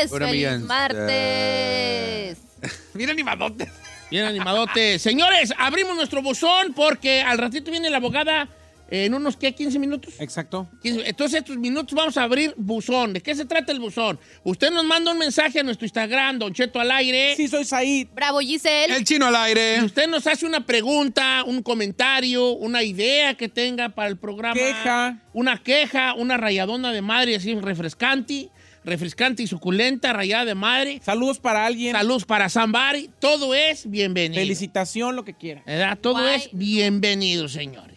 Yes, 0.03 0.11
feliz 0.11 0.61
martes. 0.61 2.39
Mira 2.95 3.13
animadote. 3.13 3.71
Bien 4.11 4.25
animadote. 4.27 4.99
Señores, 4.99 5.53
abrimos 5.59 5.97
nuestro 5.97 6.23
buzón 6.23 6.75
porque 6.75 7.23
al 7.23 7.39
ratito 7.39 7.71
viene 7.71 7.89
la 7.91 7.99
abogada 7.99 8.49
en 8.95 9.15
unos, 9.15 9.37
¿qué? 9.39 9.57
¿15 9.57 9.79
minutos? 9.79 10.15
Exacto. 10.19 10.69
15. 10.83 11.09
Entonces, 11.09 11.39
estos 11.41 11.57
minutos 11.57 11.95
vamos 11.95 12.17
a 12.19 12.25
abrir 12.25 12.53
buzón. 12.59 13.15
¿De 13.15 13.21
qué 13.23 13.35
se 13.35 13.47
trata 13.47 13.73
el 13.73 13.81
buzón? 13.81 14.21
Usted 14.45 14.71
nos 14.71 14.85
manda 14.85 15.11
un 15.13 15.19
mensaje 15.19 15.61
a 15.61 15.63
nuestro 15.63 15.87
Instagram, 15.87 16.39
Don 16.39 16.53
Cheto 16.53 16.79
al 16.79 16.91
aire. 16.91 17.35
Sí, 17.37 17.49
soy 17.49 17.65
Said. 17.65 18.09
Bravo, 18.15 18.41
Giselle. 18.41 18.95
El 18.95 19.05
chino 19.05 19.27
al 19.27 19.33
Y 19.35 19.37
aire. 19.37 19.83
usted 19.83 20.07
nos 20.09 20.27
hace 20.27 20.45
una 20.45 20.67
pregunta, 20.67 21.43
un 21.47 21.63
comentario, 21.63 22.51
una 22.53 22.83
idea 22.83 23.35
que 23.35 23.49
tenga 23.49 23.89
para 23.89 24.09
el 24.09 24.19
programa. 24.19 24.55
Queja. 24.55 25.19
Una 25.33 25.63
queja, 25.63 26.13
una 26.15 26.37
rayadona 26.37 26.93
de 26.93 27.01
madre 27.01 27.37
así 27.37 27.55
refrescante, 27.55 28.51
refrescante 28.85 29.43
y 29.43 29.47
suculenta, 29.47 30.13
rayada 30.13 30.45
de 30.45 30.55
madre. 30.55 31.01
Saludos 31.03 31.39
para 31.39 31.65
alguien. 31.65 31.93
Saludos 31.93 32.25
para 32.27 32.51
Zambari. 32.51 33.09
Todo 33.21 33.55
es 33.55 33.89
bienvenido. 33.89 34.41
Felicitación, 34.41 35.17
lo 35.17 35.25
que 35.25 35.35
quiera. 35.35 35.63
¿Verdad? 35.65 35.99
Todo 35.99 36.15
Guay. 36.21 36.37
es 36.41 36.49
bienvenido, 36.53 37.49
señores. 37.49 37.92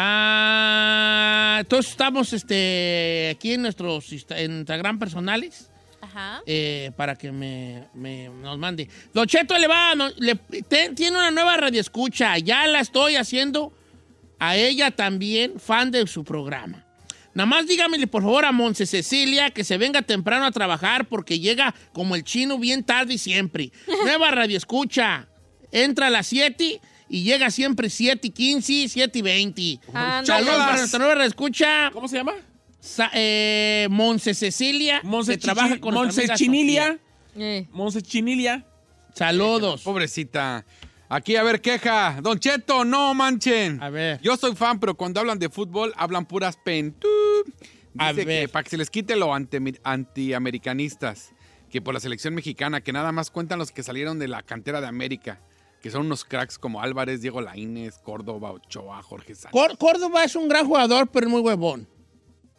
Ah, 0.00 1.56
entonces 1.60 1.90
estamos 1.90 2.32
este, 2.32 3.30
aquí 3.34 3.54
en 3.54 3.62
nuestros 3.62 4.12
Instagram 4.12 4.98
personales 4.98 5.70
Ajá. 6.00 6.40
eh, 6.46 6.92
para 6.96 7.16
que 7.16 7.32
me, 7.32 7.84
me- 7.94 8.28
nos 8.28 8.58
mande. 8.58 8.88
Don 9.12 9.26
Cheto 9.26 9.58
le 9.58 9.66
va, 9.66 9.94
no- 9.96 10.08
le- 10.18 10.36
te- 10.36 10.90
tiene 10.90 11.16
una 11.16 11.30
nueva 11.32 11.56
radioescucha, 11.56 12.38
ya 12.38 12.66
la 12.68 12.80
estoy 12.80 13.16
haciendo 13.16 13.72
a 14.38 14.54
ella 14.56 14.92
también, 14.92 15.58
fan 15.58 15.90
de 15.90 16.06
su 16.06 16.22
programa. 16.22 16.84
Nada 17.34 17.46
más 17.46 17.66
dígamele 17.66 18.06
por 18.06 18.22
favor 18.22 18.44
a 18.44 18.52
Monse 18.52 18.86
Cecilia 18.86 19.50
que 19.50 19.64
se 19.64 19.78
venga 19.78 20.02
temprano 20.02 20.44
a 20.46 20.52
trabajar 20.52 21.06
porque 21.08 21.40
llega 21.40 21.74
como 21.92 22.14
el 22.14 22.22
chino 22.24 22.56
bien 22.58 22.84
tarde 22.84 23.14
y 23.14 23.18
siempre. 23.18 23.72
Nueva 24.04 24.30
radioescucha, 24.30 25.26
entra 25.72 26.06
a 26.06 26.10
las 26.10 26.28
7 26.28 26.80
y 27.08 27.22
llega 27.22 27.50
siempre 27.50 27.88
7 27.90 28.28
y 28.28 28.30
15, 28.30 28.88
7 28.88 29.18
y 29.18 29.22
20. 29.22 29.80
Ándale. 29.94 30.26
Saludos 30.26 30.56
para 30.56 30.76
nuestra 30.78 30.98
nueva 30.98 31.14
radioescucha, 31.14 31.90
¿Cómo 31.92 32.08
se 32.08 32.16
llama? 32.16 32.32
Sa- 32.80 33.10
eh, 33.14 33.86
Monse 33.90 34.34
Cecilia, 34.34 35.00
Monse 35.04 35.32
que 35.32 35.38
trabaja 35.38 35.78
con 35.80 35.94
Monse 35.94 36.28
Chinilia. 36.34 36.98
Eh. 37.36 37.66
Monse 37.72 38.02
Chinilia. 38.02 38.64
Saludos. 39.14 39.82
Pobrecita. 39.82 40.64
Aquí, 41.08 41.36
a 41.36 41.42
ver, 41.42 41.60
queja. 41.62 42.18
Don 42.22 42.38
Cheto, 42.38 42.84
no 42.84 43.14
manchen. 43.14 43.82
A 43.82 43.88
ver. 43.90 44.20
Yo 44.22 44.36
soy 44.36 44.54
fan, 44.54 44.78
pero 44.78 44.94
cuando 44.94 45.18
hablan 45.20 45.38
de 45.38 45.48
fútbol, 45.48 45.92
hablan 45.96 46.26
puras 46.26 46.56
pentú. 46.62 47.08
A 47.98 48.12
Dice 48.12 48.24
ver. 48.26 48.42
que 48.42 48.48
para 48.48 48.62
que 48.62 48.70
se 48.70 48.76
les 48.76 48.90
quite 48.90 49.16
lo 49.16 49.32
antiamericanistas, 49.84 51.32
que 51.70 51.80
por 51.80 51.94
la 51.94 52.00
selección 52.00 52.34
mexicana, 52.34 52.80
que 52.80 52.92
nada 52.92 53.12
más 53.12 53.30
cuentan 53.30 53.58
los 53.58 53.72
que 53.72 53.82
salieron 53.82 54.18
de 54.18 54.28
la 54.28 54.42
cantera 54.42 54.80
de 54.80 54.86
América, 54.86 55.40
que 55.82 55.90
son 55.90 56.06
unos 56.06 56.24
cracks 56.24 56.58
como 56.58 56.80
Álvarez, 56.82 57.20
Diego 57.22 57.40
Laínez, 57.40 57.98
Córdoba, 58.02 58.50
Ochoa, 58.52 59.02
Jorge 59.02 59.34
Sánchez. 59.34 59.52
Cór- 59.52 59.76
Córdoba 59.78 60.24
es 60.24 60.34
un 60.36 60.48
gran 60.48 60.66
jugador, 60.66 61.08
pero 61.08 61.26
es 61.26 61.32
muy 61.32 61.40
huevón. 61.40 61.86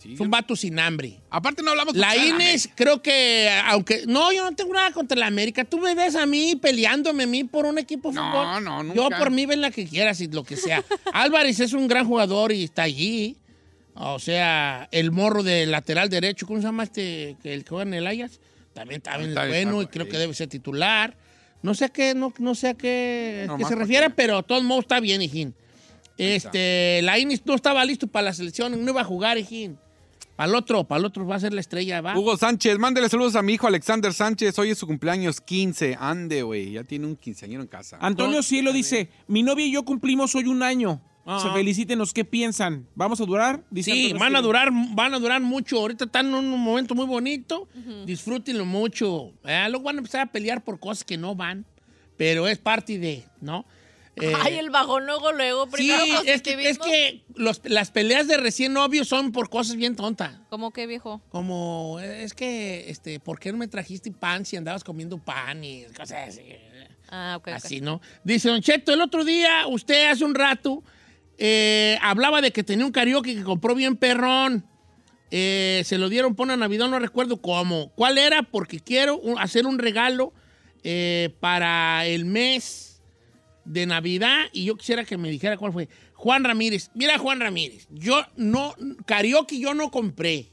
Es 0.05 0.17
un 0.21 0.29
vato 0.31 0.55
sin 0.55 0.79
hambre. 0.79 1.19
Aparte 1.29 1.61
no 1.61 1.71
hablamos 1.71 1.93
La 1.93 2.15
Inés, 2.15 2.69
creo 2.73 3.01
que, 3.01 3.49
aunque. 3.65 4.05
No, 4.07 4.31
yo 4.31 4.45
no 4.49 4.55
tengo 4.55 4.73
nada 4.73 4.91
contra 4.93 5.17
la 5.17 5.27
América. 5.27 5.65
Tú 5.65 5.77
me 5.77 5.93
ves 5.93 6.15
a 6.15 6.25
mí 6.25 6.55
peleándome 6.55 7.23
a 7.23 7.27
mí 7.27 7.43
por 7.43 7.65
un 7.65 7.77
equipo 7.77 8.07
de 8.09 8.15
No, 8.15 8.31
fútbol. 8.31 8.63
no, 8.63 8.81
nunca. 8.83 8.95
Yo 8.95 9.09
por 9.09 9.29
mí 9.29 9.45
ven 9.45 9.59
la 9.59 9.71
que 9.71 9.85
quieras 9.85 10.21
y 10.21 10.27
lo 10.29 10.45
que 10.45 10.55
sea. 10.55 10.85
Álvarez 11.13 11.59
es 11.59 11.73
un 11.73 11.89
gran 11.89 12.07
jugador 12.07 12.53
y 12.53 12.63
está 12.63 12.83
allí. 12.83 13.35
O 13.95 14.19
sea, 14.19 14.87
el 14.93 15.11
morro 15.11 15.43
de 15.43 15.65
lateral 15.65 16.07
derecho, 16.09 16.47
¿cómo 16.47 16.59
se 16.59 16.67
llama 16.67 16.83
este? 16.83 17.35
Que 17.43 17.53
el 17.53 17.65
que 17.65 17.69
juega 17.71 17.83
en 17.83 17.93
el 17.95 18.07
Ajax. 18.07 18.39
También, 18.73 19.01
también 19.01 19.31
Está 19.31 19.47
es 19.47 19.51
bien, 19.51 19.65
bueno 19.67 19.81
y 19.81 19.87
creo 19.87 20.07
que 20.07 20.17
debe 20.17 20.33
ser 20.33 20.47
titular. 20.47 21.17
No 21.61 21.73
sé 21.73 21.85
a 21.85 21.89
qué, 21.89 22.15
no, 22.15 22.33
no 22.39 22.55
sé 22.55 22.69
a 22.69 22.73
qué, 22.73 23.45
No, 23.47 23.57
qué 23.57 23.63
más 23.63 23.69
se 23.69 23.75
refiere, 23.75 24.09
pero 24.09 24.37
de 24.37 24.43
todos 24.43 24.63
modos 24.63 24.85
está 24.85 24.99
bien, 24.99 25.21
hijín. 25.21 25.53
Este, 26.17 27.01
la 27.03 27.17
Inés 27.17 27.41
no 27.45 27.55
estaba 27.55 27.83
listo 27.85 28.07
para 28.07 28.25
la 28.25 28.33
selección, 28.33 28.83
no 28.83 28.91
iba 28.91 29.01
a 29.01 29.05
jugar, 29.05 29.37
hijín. 29.37 29.77
Para 30.35 30.49
el 30.51 30.55
otro, 30.55 30.85
para 30.85 30.99
el 30.99 31.05
otro 31.05 31.27
va 31.27 31.35
a 31.35 31.39
ser 31.41 31.53
la 31.53 31.59
estrella, 31.59 31.99
va. 31.99 32.17
Hugo 32.17 32.37
Sánchez, 32.37 32.77
mándele 32.77 33.09
saludos 33.09 33.35
a 33.35 33.41
mi 33.41 33.55
hijo 33.55 33.67
Alexander 33.67 34.13
Sánchez. 34.13 34.57
Hoy 34.57 34.69
es 34.69 34.77
su 34.77 34.87
cumpleaños 34.87 35.41
15. 35.41 35.97
Ande, 35.99 36.43
güey. 36.43 36.71
Ya 36.71 36.85
tiene 36.85 37.07
un 37.07 37.17
quinceañero 37.17 37.61
en 37.61 37.67
casa. 37.67 37.97
Antonio 37.99 38.41
Cielo 38.41 38.71
dice, 38.71 39.09
mi 39.27 39.43
novia 39.43 39.65
y 39.65 39.73
yo 39.73 39.83
cumplimos 39.83 40.33
hoy 40.35 40.45
un 40.45 40.63
año. 40.63 41.01
Ah. 41.25 41.39
Se 41.43 41.49
felicítenos, 41.51 42.11
¿qué 42.13 42.25
piensan? 42.25 42.87
¿Vamos 42.95 43.21
a 43.21 43.25
durar? 43.25 43.63
Dice 43.69 43.91
Sí, 43.91 44.13
van 44.13 44.35
a 44.35 44.41
durar, 44.41 44.69
van 44.71 45.13
a 45.13 45.19
durar 45.19 45.41
mucho. 45.41 45.77
Ahorita 45.79 46.05
están 46.05 46.27
en 46.27 46.33
un 46.33 46.49
momento 46.59 46.95
muy 46.95 47.05
bonito. 47.05 47.67
Disfrútenlo 48.05 48.65
mucho. 48.65 49.31
Eh, 49.45 49.65
luego 49.69 49.83
van 49.85 49.95
a 49.97 49.99
empezar 49.99 50.21
a 50.21 50.25
pelear 50.31 50.63
por 50.63 50.79
cosas 50.79 51.03
que 51.03 51.17
no 51.17 51.35
van, 51.35 51.65
pero 52.17 52.47
es 52.47 52.57
parte 52.57 52.97
de, 52.97 53.25
¿no? 53.41 53.65
Eh, 54.15 54.33
Ay, 54.41 54.55
el 54.57 54.69
bajón 54.69 55.05
luego, 55.05 55.31
luego. 55.31 55.65
sí, 55.67 55.71
Primero 55.71 56.03
es 56.25 56.41
que, 56.41 56.69
es 56.69 56.77
que 56.79 57.23
los- 57.35 57.61
las 57.63 57.89
peleas 57.91 58.27
de 58.27 58.35
recién 58.37 58.73
novios 58.73 59.07
son 59.07 59.31
por 59.31 59.49
cosas 59.49 59.77
bien 59.77 59.95
tontas. 59.95 60.33
¿Cómo 60.49 60.71
que, 60.71 60.87
viejo? 60.87 61.21
Como, 61.29 61.99
es 62.01 62.33
que, 62.33 62.89
este, 62.89 63.19
¿por 63.21 63.39
qué 63.39 63.51
no 63.53 63.57
me 63.59 63.67
trajiste 63.69 64.11
pan 64.11 64.45
si 64.45 64.57
andabas 64.57 64.83
comiendo 64.83 65.17
pan 65.19 65.63
y 65.63 65.83
cosas 65.95 66.29
así? 66.29 66.41
Ah, 67.09 67.35
ok. 67.37 67.47
ok. 67.47 67.53
Así, 67.53 67.79
¿no? 67.81 68.01
Dice 68.23 68.49
Don 68.49 68.61
Cheto, 68.61 68.91
el 68.93 68.99
otro 69.01 69.23
día, 69.23 69.67
usted 69.67 70.09
hace 70.09 70.25
un 70.25 70.35
rato, 70.35 70.83
eh, 71.39 71.97
hablaba 72.01 72.41
de 72.41 72.51
que 72.51 72.63
tenía 72.63 72.85
un 72.85 72.91
karaoke 72.91 73.33
que 73.33 73.43
compró 73.43 73.73
bien 73.73 73.95
perrón. 73.95 74.65
Eh, 75.31 75.83
se 75.85 75.97
lo 75.97 76.09
dieron 76.09 76.35
por 76.35 76.45
una 76.45 76.57
Navidad, 76.57 76.89
no 76.89 76.99
recuerdo 76.99 77.41
cómo. 77.41 77.91
¿Cuál 77.95 78.17
era? 78.17 78.43
Porque 78.43 78.79
quiero 78.79 79.21
hacer 79.39 79.65
un 79.65 79.79
regalo 79.79 80.33
eh, 80.83 81.33
para 81.39 82.05
el 82.05 82.25
mes 82.25 83.01
de 83.63 83.85
Navidad 83.85 84.47
y 84.51 84.65
yo 84.65 84.75
quisiera 84.75 85.05
que 85.05 85.17
me 85.17 85.29
dijera 85.29 85.55
cuál 85.55 85.71
fue. 85.71 85.87
Juan 86.13 86.43
Ramírez. 86.43 86.91
Mira, 86.93 87.17
Juan 87.17 87.39
Ramírez, 87.39 87.87
yo 87.89 88.21
no, 88.35 88.75
karaoke 89.05 89.59
yo 89.59 89.73
no 89.73 89.91
compré. 89.91 90.47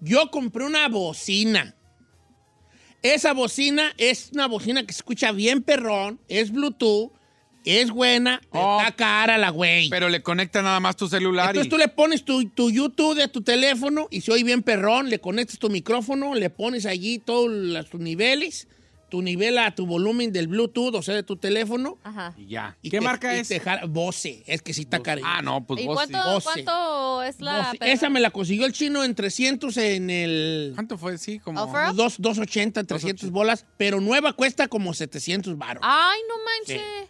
Yo 0.00 0.30
compré 0.30 0.66
una 0.66 0.88
bocina. 0.88 1.74
Esa 3.02 3.32
bocina 3.32 3.94
es 3.96 4.30
una 4.34 4.46
bocina 4.46 4.84
que 4.84 4.92
se 4.92 4.98
escucha 4.98 5.32
bien 5.32 5.62
perrón, 5.62 6.20
es 6.28 6.50
Bluetooth, 6.50 7.12
es 7.66 7.90
buena, 7.90 8.40
pero 8.52 8.78
está 8.80 8.92
cara 8.92 9.38
la 9.38 9.50
güey. 9.50 9.86
Oh. 9.88 9.90
Pero 9.90 10.08
le 10.08 10.22
conecta 10.22 10.62
nada 10.62 10.80
más 10.80 10.96
tu 10.96 11.08
celular 11.08 11.48
Entonces 11.48 11.66
y... 11.66 11.70
tú 11.70 11.78
le 11.78 11.88
pones 11.88 12.24
tu, 12.24 12.48
tu 12.50 12.70
YouTube 12.70 13.16
de 13.16 13.28
tu 13.28 13.42
teléfono 13.42 14.06
y 14.10 14.20
se 14.20 14.32
oye 14.32 14.44
bien 14.44 14.62
perrón, 14.62 15.10
le 15.10 15.18
conectas 15.20 15.58
tu 15.58 15.68
micrófono, 15.70 16.34
le 16.34 16.50
pones 16.50 16.86
allí 16.86 17.18
todos 17.18 17.50
los- 17.50 17.90
tus 17.90 18.00
niveles, 18.00 18.68
tu 19.08 19.22
nivel 19.22 19.56
a 19.58 19.72
tu 19.72 19.86
volumen 19.86 20.32
del 20.32 20.48
Bluetooth, 20.48 20.94
o 20.96 21.00
sea, 21.02 21.14
de 21.14 21.22
tu 21.22 21.36
teléfono. 21.36 21.96
Ajá. 22.02 22.34
y 22.36 22.46
ya. 22.48 22.76
y 22.82 22.90
¿Qué 22.90 22.98
te- 22.98 23.04
marca 23.04 23.36
y 23.36 23.40
es? 23.40 23.48
te 23.48 23.60
jala- 23.60 23.86
Bose, 23.86 24.42
es 24.46 24.62
que 24.62 24.74
sí 24.74 24.82
está 24.82 25.00
cara. 25.00 25.22
Ah, 25.24 25.42
no, 25.42 25.64
pues 25.64 25.80
¿Y 25.82 25.86
vos 25.86 25.94
cuánto, 25.94 26.18
sí. 26.22 26.28
Bose. 26.28 26.44
cuánto 26.64 27.22
es 27.22 27.40
la 27.40 27.58
Bose. 27.72 27.92
Esa 27.92 28.08
me 28.10 28.18
la 28.20 28.30
consiguió 28.30 28.66
el 28.66 28.72
chino 28.72 29.04
en 29.04 29.14
300 29.14 29.76
en 29.76 30.10
el... 30.10 30.72
¿Cuánto 30.74 30.98
fue? 30.98 31.18
Sí, 31.18 31.38
como... 31.38 31.62
Offer? 31.62 31.94
Dos, 31.94 32.16
280, 32.18 32.82
300 32.84 33.30
bolas, 33.30 33.64
pero 33.76 34.00
nueva 34.00 34.32
cuesta 34.32 34.66
como 34.66 34.92
700 34.92 35.56
baros. 35.56 35.82
Ay, 35.86 36.18
no 36.28 36.34
manches. 36.44 37.08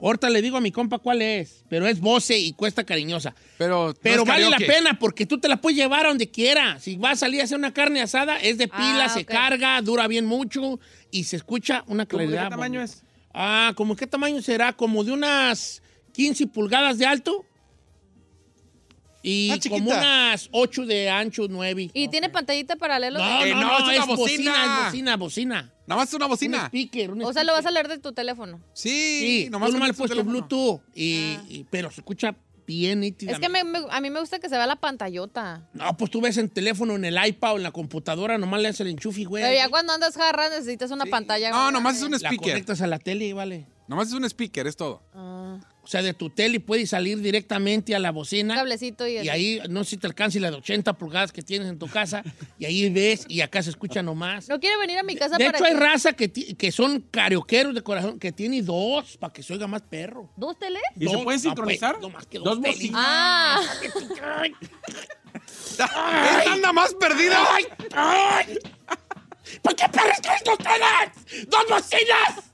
Ahorita 0.00 0.30
le 0.30 0.40
digo 0.42 0.56
a 0.56 0.60
mi 0.60 0.70
compa 0.70 0.98
cuál 0.98 1.22
es, 1.22 1.64
pero 1.68 1.86
es 1.88 1.98
Bose 2.00 2.38
y 2.38 2.52
cuesta 2.52 2.84
cariñosa. 2.84 3.34
Pero, 3.56 3.94
Pero 4.00 4.24
vale 4.24 4.48
la 4.48 4.58
pena 4.58 4.96
porque 4.98 5.26
tú 5.26 5.38
te 5.38 5.48
la 5.48 5.60
puedes 5.60 5.76
llevar 5.76 6.06
a 6.06 6.10
donde 6.10 6.30
quiera. 6.30 6.78
Si 6.78 6.96
vas 6.96 7.14
a 7.14 7.16
salir 7.26 7.40
a 7.40 7.44
hacer 7.44 7.58
una 7.58 7.72
carne 7.74 8.00
asada, 8.00 8.36
es 8.38 8.58
de 8.58 8.68
pila, 8.68 9.06
Ah, 9.06 9.08
se 9.08 9.20
ok. 9.20 9.26
carga, 9.26 9.82
dura 9.82 10.06
bien 10.06 10.24
mucho 10.24 10.78
y 11.10 11.24
se 11.24 11.34
escucha 11.36 11.82
una 11.88 12.06
¿Cómo 12.06 12.20
de 12.20 12.26
claridad. 12.28 12.44
qué 12.44 12.50
tamaño 12.50 12.80
bonita. 12.80 12.94
es? 12.96 13.02
Ah, 13.34 13.72
¿como 13.74 13.96
qué 13.96 14.06
tamaño 14.06 14.40
será? 14.40 14.72
Como 14.72 15.02
de 15.02 15.10
unas 15.12 15.82
15 16.12 16.46
pulgadas 16.46 16.98
de 16.98 17.06
alto 17.06 17.44
y 19.28 19.50
Ah, 19.50 19.54
chiquita. 19.58 19.74
como 19.84 19.90
unas 19.90 20.48
8 20.52 20.86
de 20.86 21.10
ancho, 21.10 21.46
9. 21.48 21.90
¿Y 21.92 22.08
tiene 22.08 22.28
pantallita 22.28 22.76
paralela? 22.76 23.18
No, 23.18 23.44
Eh, 23.44 23.50
no, 23.54 23.60
no, 23.60 23.78
no, 23.80 23.90
es 23.90 23.98
es 23.98 24.04
una 24.04 24.16
bocina, 24.16 24.50
bocina. 24.52 24.78
es 24.78 24.84
bocina, 24.86 25.16
bocina. 25.16 25.72
Nada 25.86 26.00
más 26.00 26.08
es 26.08 26.14
una 26.14 26.26
Un 26.26 26.30
bocina. 26.30 26.66
speaker, 26.66 27.10
un 27.12 27.22
O 27.24 27.32
sea, 27.32 27.44
lo 27.44 27.52
vas 27.52 27.66
a 27.66 27.70
leer 27.70 27.88
de 27.88 27.98
tu 27.98 28.12
teléfono. 28.12 28.60
Sí, 28.72 28.88
Sí, 29.44 29.48
nomás 29.50 29.72
nomás 29.72 29.88
le 29.88 29.94
puesto. 29.94 30.22
Bluetooth, 30.24 30.80
y, 30.94 31.36
y- 31.48 31.66
pero 31.70 31.90
se 31.90 32.00
escucha 32.00 32.34
bien 32.66 33.00
nítida. 33.00 33.32
Es 33.32 33.38
que 33.38 33.48
me- 33.48 33.64
me- 33.64 33.80
a 33.90 34.00
mí 34.00 34.10
me 34.10 34.20
gusta 34.20 34.38
que 34.38 34.48
se 34.50 34.56
vea 34.56 34.66
la 34.66 34.76
pantallota. 34.76 35.66
No, 35.72 35.96
pues 35.96 36.10
tú 36.10 36.20
ves 36.20 36.36
en 36.36 36.50
teléfono, 36.50 36.94
en 36.96 37.04
el 37.06 37.16
iPad 37.26 37.54
o 37.54 37.56
en 37.56 37.62
la 37.62 37.70
computadora, 37.70 38.36
nomás 38.36 38.60
le 38.60 38.68
haces 38.68 38.80
el 38.82 38.88
enchufe, 38.88 39.24
güey. 39.24 39.42
Pero 39.42 39.54
ya 39.54 39.68
cuando 39.70 39.94
andas 39.94 40.14
jarra 40.16 40.50
necesitas 40.50 40.90
una 40.90 41.06
pantalla. 41.06 41.50
No, 41.50 41.70
nomás 41.70 41.96
es 41.96 42.02
un 42.02 42.10
La 42.10 42.18
speaker. 42.18 42.50
conectas 42.52 42.82
a 42.82 42.86
la 42.86 42.98
tele 42.98 43.24
y 43.26 43.32
vale. 43.32 43.66
Nomás 43.88 44.08
es 44.08 44.12
un 44.14 44.24
speaker, 44.24 44.66
es 44.66 44.76
todo. 44.76 45.02
Ah, 45.14 45.58
O 45.88 45.90
sea, 45.90 46.02
de 46.02 46.12
tu 46.12 46.28
tele 46.28 46.60
puedes 46.60 46.90
salir 46.90 47.18
directamente 47.18 47.94
a 47.94 47.98
la 47.98 48.10
un 48.10 48.16
bocina. 48.16 48.56
cablecito 48.56 49.06
y... 49.06 49.20
Y 49.20 49.28
ahí, 49.30 49.58
no 49.70 49.84
sé 49.84 49.90
si 49.92 49.96
te 49.96 50.06
alcance 50.06 50.38
la 50.38 50.50
de 50.50 50.58
80 50.58 50.92
pulgadas 50.92 51.32
que 51.32 51.40
tienes 51.40 51.66
en 51.66 51.78
tu 51.78 51.86
casa. 51.88 52.22
y 52.58 52.66
ahí 52.66 52.90
ves 52.90 53.24
y 53.26 53.40
acá 53.40 53.62
se 53.62 53.70
escucha 53.70 54.02
nomás. 54.02 54.50
¿No 54.50 54.60
quiere 54.60 54.76
venir 54.76 54.98
a 54.98 55.02
mi 55.02 55.16
casa 55.16 55.38
De 55.38 55.46
para 55.46 55.56
hecho, 55.56 55.64
hay 55.64 55.72
que- 55.72 55.80
raza 55.80 56.12
que, 56.12 56.30
que 56.30 56.72
son 56.72 57.00
carioqueros 57.10 57.74
de 57.74 57.80
corazón 57.82 58.18
que 58.18 58.32
tiene 58.32 58.60
dos 58.60 59.16
para 59.16 59.32
que 59.32 59.42
se 59.42 59.54
oiga 59.54 59.66
más 59.66 59.80
perro. 59.80 60.30
¿Dos 60.36 60.58
teles? 60.58 60.82
¿Y 60.94 61.06
se 61.06 61.12
Dos, 61.14 61.24
pueden 61.24 61.40
no, 61.40 61.48
sincronizar? 61.48 61.92
pues, 61.98 62.02
no 62.02 62.10
más 62.10 62.26
que 62.26 62.36
Dos 62.36 62.44
dos 62.44 62.60
bocinas. 62.60 62.92
Ah, 63.02 63.62
¡Esta 65.72 66.52
anda 66.52 66.72
más 66.74 66.92
perdida! 66.94 67.38
¡Ay! 67.50 67.64
¡Ay! 67.94 68.58
¿Por 69.62 69.74
qué 69.74 69.88
perros 69.88 70.20
traes 70.20 70.42
dos 70.44 70.58
teles? 70.58 71.48
¡Dos 71.48 71.64
bocinas! 71.70 72.47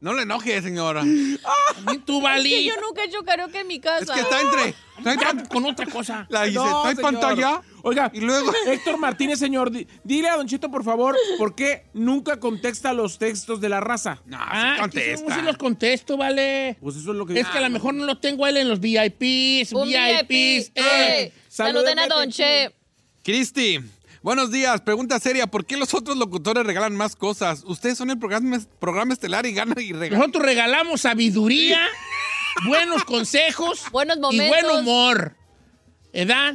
No 0.00 0.14
le 0.14 0.22
enoje, 0.22 0.62
señora. 0.62 1.02
Y 1.04 1.98
tú, 2.06 2.18
que 2.20 2.24
Vali. 2.24 2.64
yo 2.64 2.72
nunca 2.80 3.02
he 3.02 3.06
hecho 3.06 3.22
karaoke 3.22 3.60
en 3.60 3.66
mi 3.66 3.78
casa. 3.80 4.04
Es 4.04 4.10
que 4.10 4.20
está 4.20 4.40
entre... 4.40 4.74
Está 4.96 5.14
Ya, 5.14 5.30
entre 5.30 5.48
con 5.48 5.64
otra 5.66 5.84
cosa. 5.86 6.26
la 6.30 6.44
dice, 6.44 6.54
No, 6.58 6.84
¿hay 6.84 6.94
señor. 6.96 7.12
pantalla? 7.12 7.60
Oiga, 7.82 8.10
Y 8.14 8.20
luego... 8.20 8.50
Héctor 8.66 8.96
Martínez, 8.98 9.38
señor, 9.38 9.70
di- 9.70 9.86
dile 10.02 10.28
a 10.30 10.36
Don 10.36 10.46
Chito, 10.48 10.70
por 10.70 10.84
favor, 10.84 11.16
¿por 11.36 11.54
qué 11.54 11.84
nunca 11.92 12.40
contesta 12.40 12.94
los 12.94 13.18
textos 13.18 13.60
de 13.60 13.68
la 13.68 13.80
raza? 13.80 14.22
No, 14.24 14.38
Ah, 14.40 14.74
sí 14.76 14.80
contesta. 14.80 15.34
sí 15.34 15.42
los 15.42 15.56
contesto, 15.58 16.16
vale. 16.16 16.78
Pues 16.80 16.96
eso 16.96 17.10
es 17.12 17.16
lo 17.18 17.26
que 17.26 17.38
Es 17.38 17.46
que 17.48 17.58
a 17.58 17.62
lo 17.62 17.68
mejor 17.70 17.92
no 17.92 18.06
lo 18.06 18.18
tengo 18.18 18.46
él 18.46 18.56
en 18.56 18.70
los 18.70 18.80
VIPs, 18.80 19.72
Un 19.74 19.86
VIPs. 19.88 20.28
VIP. 20.28 20.30
eh. 20.30 20.72
¡Eh! 20.76 21.32
Saluden 21.48 21.84
Saluden 21.84 21.98
a 21.98 22.04
a 22.04 22.08
Don 22.08 22.30
Che. 22.30 22.74
Cristi, 23.22 23.78
buenos 24.22 24.50
días. 24.50 24.80
Pregunta 24.80 25.18
seria. 25.18 25.46
¿Por 25.46 25.64
qué 25.64 25.76
los 25.76 25.94
otros 25.94 26.16
locutores 26.16 26.64
regalan 26.66 26.94
más 26.96 27.16
cosas? 27.16 27.62
Ustedes 27.64 27.98
son 27.98 28.10
el 28.10 28.18
programa, 28.18 28.58
programa 28.78 29.12
estelar 29.12 29.46
y 29.46 29.52
ganan 29.52 29.76
y 29.80 29.92
regalan. 29.92 30.18
Nosotros 30.18 30.44
regalamos 30.44 31.00
sabiduría, 31.02 31.80
buenos 32.66 33.04
consejos 33.04 33.84
Buenos 33.92 34.16
y 34.18 34.20
momentos. 34.20 34.48
buen 34.48 34.80
humor. 34.80 35.36
¿Edad? 36.12 36.54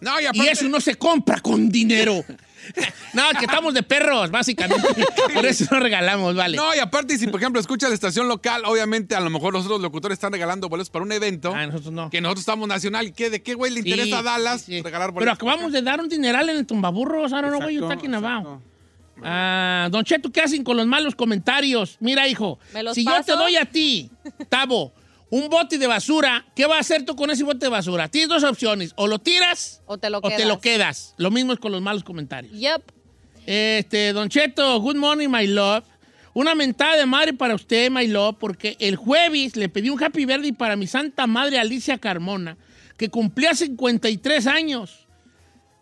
No, 0.00 0.20
y 0.20 0.24
Y 0.24 0.26
aparte... 0.26 0.50
eso 0.52 0.68
no 0.68 0.80
se 0.80 0.94
compra 0.96 1.40
con 1.40 1.68
dinero. 1.68 2.24
no, 3.12 3.22
que 3.38 3.44
estamos 3.44 3.74
de 3.74 3.82
perros, 3.82 4.30
básicamente. 4.30 5.04
Por 5.34 5.46
eso 5.46 5.66
no 5.70 5.80
regalamos, 5.80 6.34
vale. 6.34 6.56
No, 6.56 6.74
y 6.74 6.78
aparte, 6.78 7.18
si 7.18 7.26
por 7.26 7.40
ejemplo 7.40 7.60
escucha 7.60 7.88
la 7.88 7.94
estación 7.94 8.28
local, 8.28 8.62
obviamente 8.66 9.14
a 9.14 9.20
lo 9.20 9.30
mejor 9.30 9.52
los 9.52 9.64
otros 9.64 9.80
locutores 9.80 10.16
están 10.16 10.32
regalando 10.32 10.68
boletos 10.68 10.90
para 10.90 11.04
un 11.04 11.12
evento. 11.12 11.52
Ah, 11.54 11.66
nosotros 11.66 11.92
no. 11.92 12.10
Que 12.10 12.20
nosotros 12.20 12.40
estamos 12.40 12.68
nacional. 12.68 13.12
¿Qué, 13.12 13.30
¿De 13.30 13.42
qué 13.42 13.54
güey 13.54 13.72
le 13.72 13.82
Sí, 13.82 13.90
interesa 13.90 14.18
a 14.20 14.22
Dallas 14.22 14.62
sí, 14.62 14.76
sí. 14.76 14.82
regalar 14.82 15.08
Pero 15.08 15.14
boletos? 15.14 15.34
acabamos 15.34 15.72
de 15.72 15.82
dar 15.82 16.00
un 16.00 16.08
dineral 16.08 16.48
en 16.48 16.56
el 16.58 16.66
tumbaburros. 16.66 17.32
Ahora 17.32 17.50
no 17.50 17.60
voy 17.60 17.74
a 17.74 17.78
Exacto, 17.78 17.84
estar 17.86 17.98
aquí 17.98 18.08
Navao. 18.08 18.40
exacto. 18.40 18.62
Ah, 19.22 19.88
don 19.90 20.04
Cheto, 20.04 20.30
¿qué 20.32 20.40
hacen 20.40 20.64
con 20.64 20.76
los 20.76 20.86
malos 20.86 21.14
comentarios? 21.14 21.96
Mira, 22.00 22.26
hijo, 22.26 22.58
¿Me 22.72 22.82
los 22.82 22.94
si 22.94 23.04
yo 23.04 23.10
paso? 23.12 23.24
te 23.24 23.32
doy 23.32 23.56
a 23.56 23.64
ti, 23.64 24.10
Tavo, 24.48 24.92
un 25.34 25.48
bote 25.48 25.78
de 25.78 25.88
basura, 25.88 26.46
¿qué 26.54 26.64
vas 26.64 26.76
a 26.76 26.80
hacer 26.80 27.04
tú 27.04 27.16
con 27.16 27.28
ese 27.28 27.42
bote 27.42 27.66
de 27.66 27.68
basura? 27.68 28.08
Tienes 28.08 28.28
dos 28.28 28.44
opciones, 28.44 28.92
o 28.94 29.08
lo 29.08 29.18
tiras 29.18 29.82
O 29.86 29.98
te 29.98 30.08
lo 30.08 30.18
o 30.18 30.22
quedas. 30.22 30.36
te 30.36 30.46
lo 30.46 30.60
quedas. 30.60 31.14
Lo 31.16 31.32
mismo 31.32 31.52
es 31.52 31.58
con 31.58 31.72
los 31.72 31.82
malos 31.82 32.04
comentarios. 32.04 32.52
Yep. 32.52 32.82
Este, 33.44 34.12
Don 34.12 34.28
Cheto, 34.28 34.78
good 34.80 34.94
morning, 34.94 35.28
my 35.28 35.48
love. 35.48 35.84
Una 36.34 36.54
mentada 36.54 36.96
de 36.96 37.04
madre 37.04 37.32
para 37.32 37.56
usted, 37.56 37.90
my 37.90 38.06
love, 38.06 38.36
porque 38.38 38.76
el 38.78 38.94
jueves 38.94 39.56
le 39.56 39.68
pedí 39.68 39.90
un 39.90 40.00
happy 40.00 40.24
birthday 40.24 40.52
para 40.52 40.76
mi 40.76 40.86
santa 40.86 41.26
madre 41.26 41.58
Alicia 41.58 41.98
Carmona, 41.98 42.56
que 42.96 43.08
cumplía 43.08 43.54
53 43.54 44.46
años. 44.46 45.08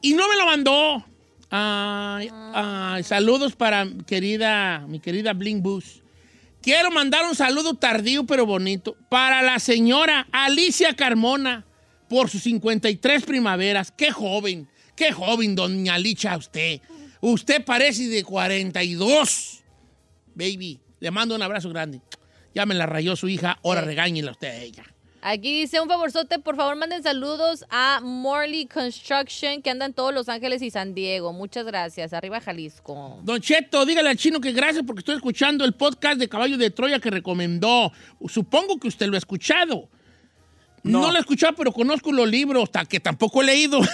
Y 0.00 0.14
no 0.14 0.30
me 0.30 0.36
lo 0.36 0.46
mandó. 0.46 1.04
Ay, 1.50 2.30
ay, 2.54 3.02
saludos 3.02 3.54
para 3.54 3.86
querida, 4.06 4.86
mi 4.88 4.98
querida 4.98 5.34
Bling 5.34 5.62
Bus. 5.62 6.01
Quiero 6.62 6.92
mandar 6.92 7.24
un 7.24 7.34
saludo 7.34 7.74
tardío 7.74 8.24
pero 8.24 8.46
bonito 8.46 8.96
para 9.08 9.42
la 9.42 9.58
señora 9.58 10.28
Alicia 10.30 10.94
Carmona, 10.94 11.66
por 12.08 12.30
sus 12.30 12.44
53 12.44 13.24
primaveras. 13.24 13.90
¡Qué 13.90 14.12
joven! 14.12 14.68
¡Qué 14.94 15.10
joven, 15.10 15.56
doña 15.56 15.98
Licha, 15.98 16.36
usted! 16.36 16.80
Usted 17.20 17.64
parece 17.64 18.06
de 18.06 18.22
42. 18.22 19.64
Baby, 20.34 20.80
le 21.00 21.10
mando 21.10 21.34
un 21.34 21.42
abrazo 21.42 21.68
grande. 21.68 22.00
Ya 22.54 22.64
me 22.64 22.74
la 22.74 22.86
rayó 22.86 23.16
su 23.16 23.28
hija, 23.28 23.58
ahora 23.64 23.80
regáñela 23.80 24.30
usted 24.30 24.48
a 24.48 24.56
ella. 24.56 24.91
Aquí 25.24 25.60
dice 25.60 25.80
un 25.80 25.88
favorzote, 25.88 26.40
por 26.40 26.56
favor 26.56 26.74
manden 26.74 27.00
saludos 27.00 27.64
a 27.70 28.00
Morley 28.02 28.66
Construction 28.66 29.62
que 29.62 29.70
anda 29.70 29.86
en 29.86 29.94
todos 29.94 30.12
Los 30.12 30.28
Ángeles 30.28 30.62
y 30.62 30.70
San 30.72 30.94
Diego. 30.94 31.32
Muchas 31.32 31.64
gracias. 31.64 32.12
Arriba 32.12 32.40
Jalisco. 32.40 33.20
Don 33.22 33.40
Cheto, 33.40 33.86
dígale 33.86 34.10
al 34.10 34.16
chino 34.16 34.40
que 34.40 34.50
gracias 34.50 34.82
porque 34.84 34.98
estoy 34.98 35.14
escuchando 35.14 35.64
el 35.64 35.74
podcast 35.74 36.18
de 36.18 36.28
Caballo 36.28 36.58
de 36.58 36.70
Troya 36.70 36.98
que 36.98 37.08
recomendó. 37.08 37.92
Supongo 38.26 38.80
que 38.80 38.88
usted 38.88 39.06
lo 39.06 39.14
ha 39.14 39.18
escuchado. 39.18 39.88
No, 40.82 41.12
lo 41.12 41.16
he 41.16 41.20
escuchado, 41.20 41.54
pero 41.56 41.70
conozco 41.70 42.10
los 42.10 42.28
libros, 42.28 42.68
que 42.88 42.98
tampoco 42.98 43.42
he 43.42 43.46
leído. 43.46 43.80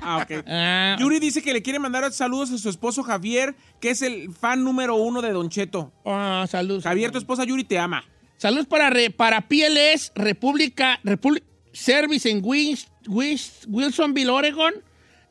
Ah, 0.00 0.18
ok. 0.22 0.44
Ah, 0.46 0.96
Yuri 1.00 1.18
dice 1.18 1.42
que 1.42 1.52
le 1.52 1.62
quiere 1.62 1.80
mandar 1.80 2.12
saludos 2.12 2.52
a 2.52 2.58
su 2.58 2.68
esposo 2.68 3.02
Javier, 3.02 3.56
que 3.80 3.90
es 3.90 4.02
el 4.02 4.32
fan 4.32 4.62
número 4.62 4.94
uno 4.94 5.20
de 5.20 5.32
Don 5.32 5.48
Cheto. 5.48 5.90
ah, 6.04 6.46
saludos. 6.48 6.84
Javier, 6.84 7.10
tu 7.10 7.18
esposa 7.18 7.42
Yuri 7.42 7.64
te 7.64 7.80
ama. 7.80 8.04
Saludos 8.36 8.66
para, 8.66 8.90
re- 8.90 9.10
para 9.10 9.48
PLS 9.48 10.12
República 10.14 11.00
República 11.04 11.46
Service 11.72 12.28
en 12.30 12.42
Wins- 12.42 12.88
Wis- 13.06 13.64
Wilsonville, 13.68 14.30
Oregon. 14.30 14.74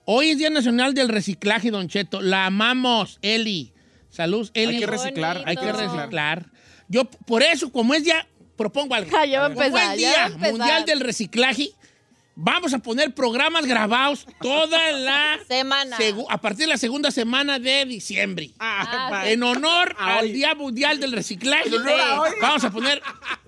Hoy 0.05 0.29
es 0.31 0.37
Día 0.37 0.49
Nacional 0.49 0.93
del 0.93 1.09
Reciclaje, 1.09 1.71
Don 1.71 1.87
Cheto. 1.87 2.21
La 2.21 2.45
amamos, 2.47 3.17
Eli. 3.21 3.73
Saludos, 4.09 4.51
Eli. 4.53 4.75
Hay 4.75 4.79
que 4.79 4.85
reciclar, 4.87 5.43
Hay 5.45 5.55
que 5.57 5.71
reciclar. 5.71 6.45
Yo, 6.87 7.05
por 7.05 7.41
eso, 7.43 7.71
como 7.71 7.93
es 7.95 8.03
ya, 8.03 8.27
propongo 8.55 8.93
algo. 8.95 9.09
Ya 9.27 9.39
va 9.39 9.47
a 9.47 9.49
Como 9.49 9.63
empezar, 9.63 9.95
es 9.95 10.01
ya 10.01 10.07
va 10.09 10.15
Día 10.15 10.23
a 10.23 10.27
empezar. 10.27 10.51
Mundial 10.51 10.85
del 10.85 10.99
Reciclaje, 10.99 11.69
vamos 12.35 12.73
a 12.73 12.79
poner 12.79 13.13
programas 13.13 13.65
grabados 13.65 14.25
toda 14.41 14.91
la 14.91 15.39
Semana. 15.47 15.97
a 16.29 16.41
partir 16.41 16.65
de 16.65 16.71
la 16.71 16.77
segunda 16.77 17.11
semana 17.11 17.59
de 17.59 17.85
diciembre. 17.85 18.51
Ah, 18.59 19.23
En 19.25 19.41
honor 19.43 19.95
al 19.97 20.31
Día 20.33 20.53
Mundial 20.55 20.99
del 20.99 21.11
Reciclaje, 21.11 21.69
vamos 22.41 22.63
a 22.63 22.71
poner 22.71 23.01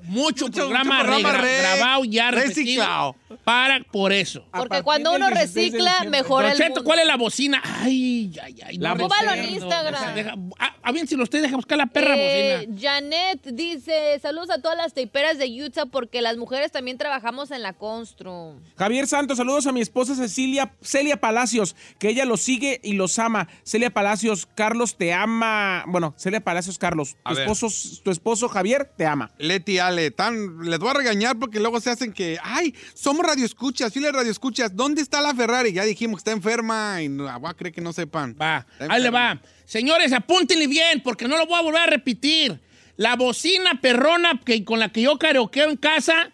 mucho, 0.08 0.46
Mucho- 0.46 0.52
programa, 0.62 0.96
mucho 1.04 1.06
programa 1.08 1.42
re- 1.42 1.58
grabado 1.62 2.04
ya 2.06 2.32
reciclado. 2.32 3.16
para 3.44 3.80
por 3.92 4.12
eso. 4.12 4.46
Porque 4.52 4.82
cuando 4.84 5.14
uno 5.14 5.30
recicla, 5.30 6.04
mejora 6.10 6.52
el 6.52 6.60
mundo. 6.60 6.84
¿cuál 6.84 7.00
es 7.00 7.06
la 7.08 7.16
bocina? 7.18 7.62
Ay, 7.64 8.32
ay, 8.44 8.56
ay. 8.66 8.78
La 8.78 8.96
no 8.96 9.08
recuerdo. 9.08 9.34
en 9.34 9.50
Instagram. 9.54 10.16
Deja- 10.16 10.36
ah, 10.60 10.76
ah, 10.82 10.92
bien, 10.92 11.08
si 11.08 11.16
usted 11.20 11.42
deja 11.42 11.56
buscar 11.56 11.78
la 11.78 11.86
perra 11.88 12.16
Eh, 12.18 12.58
bocina. 12.68 12.80
Janet 12.82 13.42
dice, 13.48 14.20
saludos 14.22 14.50
a 14.50 14.62
todas 14.62 14.78
las 14.78 14.94
teiperas 14.94 15.38
de 15.38 15.48
Utah 15.64 15.86
porque 15.86 16.22
las 16.22 16.38
mujeres 16.38 16.72
también 16.72 16.98
trabajamos 16.98 17.52
en 17.52 17.62
la 17.62 17.74
constru. 17.74 18.60
Javier 18.78 19.08
Santos, 19.08 19.38
saludos 19.38 19.68
a 19.68 19.72
mi 19.72 19.82
esposa 19.82 20.16
Cecilia, 20.16 20.72
Celia 20.82 21.18
Palacios, 21.18 21.76
que 22.00 22.10
ella 22.10 22.26
los 22.26 22.42
sigue 22.42 22.80
y 22.84 22.94
los 22.94 23.18
ama. 23.20 23.48
Celia 23.64 23.90
Palacios, 23.90 24.48
Carlos 24.56 24.96
te 24.98 25.14
ama. 25.14 25.84
Bueno, 25.88 26.14
Celia 26.18 26.40
Palacios, 26.40 26.78
Carlos. 26.78 27.16
A 27.24 27.30
Tu 27.32 27.36
ver. 27.38 27.48
esposo, 27.50 27.68
tu 28.04 28.12
esposo 28.12 28.50
Javier 28.50 28.86
te 28.98 29.06
ama. 29.06 29.32
Leti, 29.38 29.80
Ale, 29.98 30.12
tan, 30.12 30.60
les 30.70 30.78
voy 30.80 30.90
a 30.90 30.94
regañar 30.94 31.38
porque 31.40 31.60
luego 31.60 31.80
se 31.82 31.90
hacen 31.90 32.14
que, 32.14 32.38
ay, 32.44 32.74
somos 32.94 33.26
radioescuchas, 33.26 33.92
fieles 33.92 34.12
radioescuchas, 34.14 34.76
¿dónde 34.76 35.02
está 35.02 35.22
la 35.22 35.34
Ferrari? 35.34 35.74
Ya 35.74 35.84
dijimos 35.84 36.18
que 36.18 36.30
está 36.30 36.32
enferma 36.32 37.02
y 37.02 37.10
no, 37.10 37.24
voy 37.40 37.50
a 37.50 37.54
creer 37.54 37.74
que 37.74 37.82
no 37.82 37.94
sepan. 37.94 38.36
Va, 38.40 38.66
ahí 38.90 39.02
le 39.02 39.10
va. 39.10 39.42
Señores, 39.66 40.14
apúntenle 40.14 40.68
bien, 40.68 41.02
porque 41.04 41.28
no 41.28 41.38
lo 41.38 41.46
voy 41.48 41.58
a 41.60 41.62
volver 41.64 41.82
a 41.82 41.86
repetir. 41.88 42.60
La 42.96 43.16
bocina 43.16 43.80
perrona 43.82 44.40
que, 44.44 44.64
con 44.64 44.80
la 44.80 44.90
que 44.90 45.02
yo 45.02 45.18
karaokeo 45.18 45.70
en 45.70 45.78
casa. 45.78 46.32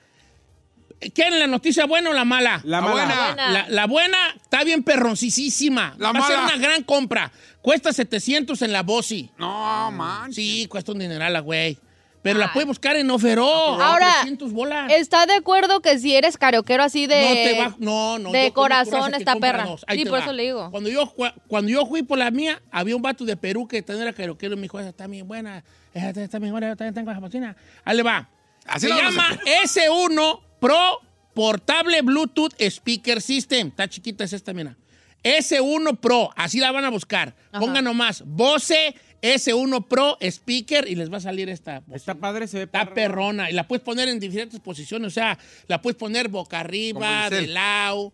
¿Quieren 1.14 1.38
la 1.38 1.48
noticia 1.48 1.86
buena 1.86 2.12
o 2.12 2.14
la 2.14 2.24
mala? 2.24 2.62
La 2.64 2.80
La 2.80 2.82
mala. 2.82 2.94
buena. 2.94 3.36
La, 3.52 3.66
la 3.70 3.88
buena 3.88 4.18
está 4.42 4.64
bien 4.64 4.84
perroncísima. 4.84 5.96
La 5.98 6.14
Va 6.14 6.20
a 6.20 6.28
ser 6.28 6.38
mala. 6.38 6.56
una 6.56 6.58
gran 6.66 6.84
compra. 6.84 7.30
Cuesta 7.62 7.92
700 7.92 8.62
en 8.62 8.72
la 8.72 8.84
Bosi. 8.84 9.30
No, 9.38 9.92
man. 9.92 10.32
Sí, 10.32 10.66
cuesta 10.70 10.94
un 10.94 11.00
dineral 11.00 11.34
la 11.34 11.42
güey. 11.42 11.78
Pero 12.24 12.40
la 12.40 12.46
Ay. 12.46 12.52
puede 12.54 12.66
buscar 12.66 12.96
en 12.96 13.12
Oferó. 13.12 13.46
Ahora, 13.46 14.08
300 14.22 14.52
bolas. 14.54 14.92
¿Está 14.92 15.26
de 15.26 15.34
acuerdo 15.34 15.82
que 15.82 16.00
si 16.00 16.16
eres 16.16 16.38
karaoquero 16.38 16.82
así 16.82 17.06
de... 17.06 17.22
no 17.22 17.34
te 17.34 17.60
va, 17.60 17.76
no, 17.80 18.18
no. 18.18 18.32
de 18.32 18.52
corazón 18.54 19.12
compra 19.12 19.36
perra. 19.36 19.66
dos. 19.66 19.84
Ahí 19.88 20.00
Sí, 20.00 20.04
te 20.06 20.10
por 20.10 20.20
va. 20.20 20.24
eso 20.24 20.34
le 20.34 20.44
digo. 20.44 20.72
Cuando 20.72 20.90
yo, 20.90 21.14
cuando 21.48 21.70
yo 21.70 21.86
fui 21.86 22.02
por 22.02 22.18
la 22.18 22.32
mía, 22.32 22.62
había 22.72 22.96
un 22.96 23.02
vato 23.02 23.26
de 23.26 23.36
Perú 23.38 23.68
que 23.68 23.82
también 23.82 24.08
era 24.08 24.16
karaoquero 24.16 24.54
y 24.54 24.56
me 24.56 24.62
dijo, 24.64 24.80
esa 24.80 24.90
está 24.90 25.06
bien 25.06 25.28
buena, 25.28 25.64
esa 25.94 26.10
está 26.22 26.40
bien 26.40 26.52
buena, 26.54 26.70
yo 26.70 26.76
también 26.78 26.94
tengo 26.94 27.12
esa 27.12 27.20
bocina. 27.20 27.56
Ahí 27.84 27.98
le 27.98 28.04
va. 28.04 28.30
Así 28.66 28.88
Se 28.88 28.90
la 28.90 28.96
vamos 28.96 29.18
a 29.18 29.30
llama 29.30 29.42
S1 29.66 30.40
Pro 30.62 31.00
Portable 31.34 32.02
Bluetooth 32.04 32.54
Speaker 32.58 33.22
System. 33.22 33.68
Está 33.68 33.90
chiquita 33.90 34.24
es 34.24 34.32
esta, 34.32 34.54
mira. 34.54 34.78
S1 35.24 35.98
Pro, 36.00 36.30
así 36.36 36.60
la 36.60 36.72
van 36.72 36.86
a 36.86 36.90
buscar. 36.90 37.36
Pongan 37.52 37.84
nomás 37.84 38.24
Bose 38.26 38.96
S1 39.24 39.88
Pro 39.88 40.18
Speaker 40.22 40.86
y 40.88 40.96
les 40.96 41.12
va 41.12 41.18
a 41.18 41.22
salir 41.22 41.50
esta. 41.50 41.80
bocina. 41.80 41.96
Está 41.96 42.16
padre, 42.16 42.46
se 42.48 42.58
ve 42.58 42.64
Está 42.66 42.82
perro. 42.82 42.94
perrona. 42.94 43.50
Y 43.50 43.54
la 43.54 43.68
puedes 43.68 43.82
poner 43.84 44.10
en 44.10 44.20
diferentes 44.20 44.60
posiciones. 44.60 45.08
O 45.08 45.12
sea, 45.12 45.40
la 45.68 45.82
puedes 45.82 45.98
poner 45.98 46.28
boca 46.28 46.60
arriba, 46.60 47.30
de 47.30 47.48
lado. 47.48 48.12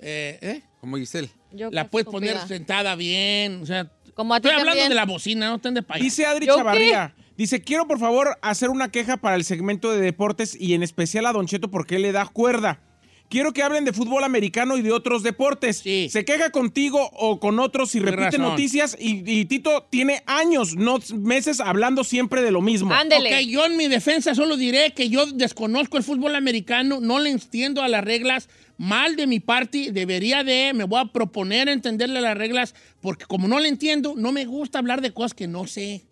eh, 0.00 0.38
¿eh? 0.42 0.62
Como 0.80 0.96
Giselle. 0.96 1.30
Yo 1.52 1.70
La 1.70 1.88
puedes 1.88 2.06
poner 2.06 2.36
sentada 2.46 2.94
bien. 2.96 3.62
O 3.62 3.66
sea, 3.66 3.90
Como 4.14 4.34
a 4.34 4.40
ti 4.40 4.48
estoy 4.48 4.60
hablando 4.60 4.80
también. 4.80 4.88
de 4.90 4.94
la 4.96 5.06
bocina, 5.06 5.48
no 5.48 5.56
estén 5.56 5.74
de 5.74 5.82
payaso. 5.82 6.04
Dice 6.04 6.26
Adri 6.26 6.46
¿Yo 6.46 6.54
qué? 6.54 6.58
Chavarría. 6.58 7.14
Dice, 7.36 7.62
quiero 7.62 7.86
por 7.86 8.00
favor 8.00 8.36
hacer 8.42 8.68
una 8.68 8.90
queja 8.90 9.16
para 9.16 9.36
el 9.36 9.44
segmento 9.44 9.92
de 9.92 10.00
deportes 10.00 10.60
y 10.60 10.74
en 10.74 10.82
especial 10.82 11.24
a 11.26 11.32
Don 11.32 11.46
Cheto 11.46 11.70
porque 11.70 11.96
él 11.96 12.02
le 12.02 12.10
da 12.12 12.26
cuerda. 12.26 12.80
Quiero 13.28 13.52
que 13.52 13.62
hablen 13.62 13.84
de 13.84 13.92
fútbol 13.92 14.24
americano 14.24 14.78
y 14.78 14.82
de 14.82 14.90
otros 14.90 15.22
deportes. 15.22 15.78
Sí. 15.78 16.08
Se 16.10 16.24
queja 16.24 16.50
contigo 16.50 17.10
o 17.12 17.38
con 17.40 17.58
otros 17.60 17.94
y 17.94 18.00
repite 18.00 18.24
razón. 18.24 18.42
noticias 18.42 18.96
y, 18.98 19.22
y 19.30 19.44
Tito 19.44 19.86
tiene 19.90 20.22
años, 20.26 20.76
no 20.76 20.98
meses, 21.14 21.60
hablando 21.60 22.04
siempre 22.04 22.40
de 22.40 22.50
lo 22.50 22.62
mismo. 22.62 22.92
Ándele. 22.92 23.28
Ok, 23.28 23.40
yo 23.46 23.66
en 23.66 23.76
mi 23.76 23.88
defensa 23.88 24.34
solo 24.34 24.56
diré 24.56 24.92
que 24.92 25.10
yo 25.10 25.26
desconozco 25.26 25.98
el 25.98 26.04
fútbol 26.04 26.36
americano, 26.36 27.00
no 27.00 27.20
le 27.20 27.30
entiendo 27.30 27.82
a 27.82 27.88
las 27.88 28.02
reglas. 28.02 28.48
Mal 28.78 29.16
de 29.16 29.26
mi 29.26 29.40
parte, 29.40 29.90
debería 29.92 30.44
de, 30.44 30.72
me 30.72 30.84
voy 30.84 31.00
a 31.00 31.06
proponer 31.06 31.68
entenderle 31.68 32.20
las 32.20 32.38
reglas, 32.38 32.76
porque 33.00 33.24
como 33.26 33.48
no 33.48 33.58
le 33.58 33.68
entiendo, 33.68 34.14
no 34.16 34.30
me 34.30 34.46
gusta 34.46 34.78
hablar 34.78 35.00
de 35.00 35.12
cosas 35.12 35.34
que 35.34 35.48
no 35.48 35.66
sé. 35.66 36.04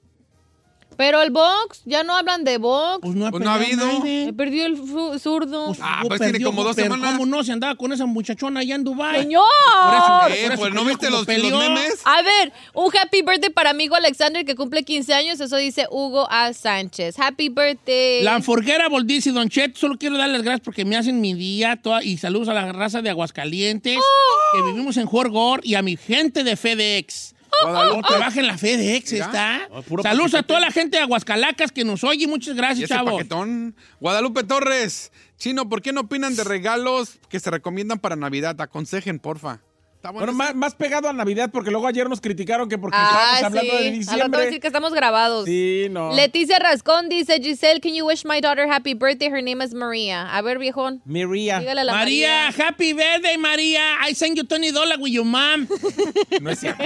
Pero 0.96 1.22
el 1.22 1.30
box, 1.30 1.82
ya 1.84 2.02
no 2.04 2.14
hablan 2.16 2.44
de 2.44 2.58
box. 2.58 3.00
Pues 3.02 3.14
no 3.14 3.26
ha, 3.26 3.30
Pues 3.30 3.42
no 3.44 3.50
ha 3.50 3.54
habido. 3.54 3.86
nadie. 3.86 4.32
Perdió 4.32 4.66
el 4.66 4.76
fu- 4.76 5.18
zurdo. 5.18 5.66
Pues, 5.68 5.78
Ah, 5.82 6.02
pues, 6.06 6.18
tiene 6.18 6.32
perdió, 6.32 6.48
como 6.48 6.64
dos 6.64 6.74
pero 6.76 6.94
semanas. 6.94 7.12
¿Cómo 7.18 7.26
no? 7.26 7.42
Se 7.44 7.52
andaba 7.52 7.74
con 7.76 7.92
esa 7.92 8.06
muchachona 8.06 8.60
allá 8.60 8.74
en 8.74 8.84
Dubái. 8.84 9.22
¡Señor! 9.22 9.42
Por 9.84 9.94
eso, 9.94 10.06
Eh, 10.06 10.42
por 10.44 10.52
eso 10.52 10.60
pues 10.62 10.74
no 10.74 10.84
viste 10.84 11.10
los, 11.10 11.26
los 11.26 11.58
memes. 11.58 12.00
A 12.04 12.22
ver, 12.22 12.52
un 12.74 12.90
happy 12.96 13.22
birthday 13.22 13.50
para 13.50 13.72
mi 13.72 13.76
amigo 13.86 13.94
Alexander 13.96 14.44
que 14.44 14.54
cumple 14.56 14.82
15 14.82 15.14
años. 15.14 15.38
Eso 15.38 15.56
dice 15.56 15.86
Hugo 15.90 16.26
A. 16.30 16.52
Sánchez. 16.52 17.18
Happy 17.20 17.48
birthday. 17.50 18.22
La 18.24 18.40
Forguera 18.42 18.88
Boldiz 18.88 19.26
y 19.26 19.30
Don 19.30 19.48
Chet, 19.48 19.76
solo 19.76 19.96
quiero 19.98 20.16
darles 20.18 20.42
gracias 20.42 20.62
porque 20.64 20.84
me 20.84 20.96
hacen 20.96 21.20
mi 21.20 21.34
día 21.34 21.76
toda- 21.76 22.02
y 22.02 22.16
saludos 22.16 22.48
a 22.48 22.54
la 22.54 22.72
raza 22.72 23.02
de 23.02 23.10
Aguascalientes, 23.10 23.98
Oh. 23.98 24.56
que 24.56 24.62
vivimos 24.72 24.96
en 24.96 25.06
Jorgor 25.06 25.60
y 25.62 25.74
a 25.74 25.82
mi 25.82 25.96
gente 25.96 26.42
de 26.42 26.56
FedEx. 26.56 27.34
Guadalupe. 27.62 28.08
Trabaja 28.08 28.40
en 28.40 28.46
la 28.46 28.58
FedEx, 28.58 29.12
Mira. 29.12 29.24
está. 29.26 29.68
Saludos 30.02 30.34
a 30.34 30.42
toda 30.42 30.60
la 30.60 30.70
gente 30.70 30.96
de 30.96 31.02
Aguascalacas 31.02 31.72
que 31.72 31.84
nos 31.84 32.04
oye. 32.04 32.26
Muchas 32.26 32.56
gracias, 32.56 32.88
chavos. 32.88 33.12
paquetón. 33.12 33.74
Guadalupe 34.00 34.44
Torres. 34.44 35.12
Chino, 35.38 35.68
¿por 35.68 35.82
qué 35.82 35.92
no 35.92 36.02
opinan 36.02 36.34
de 36.34 36.44
regalos 36.44 37.18
que 37.28 37.40
se 37.40 37.50
recomiendan 37.50 37.98
para 37.98 38.16
Navidad? 38.16 38.60
Aconsejen, 38.60 39.18
porfa. 39.18 39.60
Está 40.06 40.12
bueno. 40.12 40.32
Más, 40.32 40.54
más 40.54 40.74
pegado 40.74 41.08
a 41.08 41.12
Navidad 41.12 41.50
porque 41.52 41.70
luego 41.70 41.86
ayer 41.86 42.08
nos 42.08 42.20
criticaron 42.20 42.68
que 42.68 42.78
porque 42.78 42.96
Ah, 42.98 43.32
estábamos 43.34 43.44
hablando 43.44 43.60
sí. 43.60 43.76
de 43.76 43.76
Al 43.76 43.92
rato 43.92 43.98
diciembre. 43.98 44.44
decir 44.46 44.60
que 44.60 44.66
estamos 44.68 44.92
grabados. 44.94 45.44
Sí, 45.46 45.86
no. 45.90 46.14
Leticia 46.14 46.58
Rascón 46.58 47.08
dice, 47.08 47.40
Giselle, 47.42 47.80
can 47.80 47.92
you 47.94 48.06
wish 48.06 48.24
my 48.24 48.40
daughter 48.40 48.70
happy 48.70 48.94
birthday? 48.94 49.28
Her 49.28 49.42
name 49.42 49.62
is 49.64 49.74
Maria. 49.74 50.30
A 50.32 50.42
ver, 50.42 50.58
viejón. 50.58 51.02
María. 51.04 51.58
Dígale 51.60 51.80
a 51.80 51.84
la 51.84 51.92
María, 51.92 52.46
María. 52.50 52.66
happy 52.68 52.92
birthday, 52.92 53.36
María. 53.38 53.96
I 54.08 54.14
send 54.14 54.36
you 54.36 54.44
Tony 54.44 54.70
Dollar 54.70 54.98
with 55.00 55.12
your 55.12 55.24
mom. 55.24 55.66
No 56.40 56.50
es 56.50 56.60
cierto. 56.60 56.84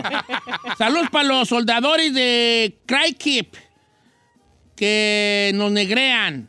Saludos 0.78 1.08
para 1.10 1.24
los 1.24 1.48
soldadores 1.48 2.14
de 2.14 2.78
Crykeep 2.86 3.54
que 4.76 5.50
nos 5.54 5.70
negrean. 5.72 6.48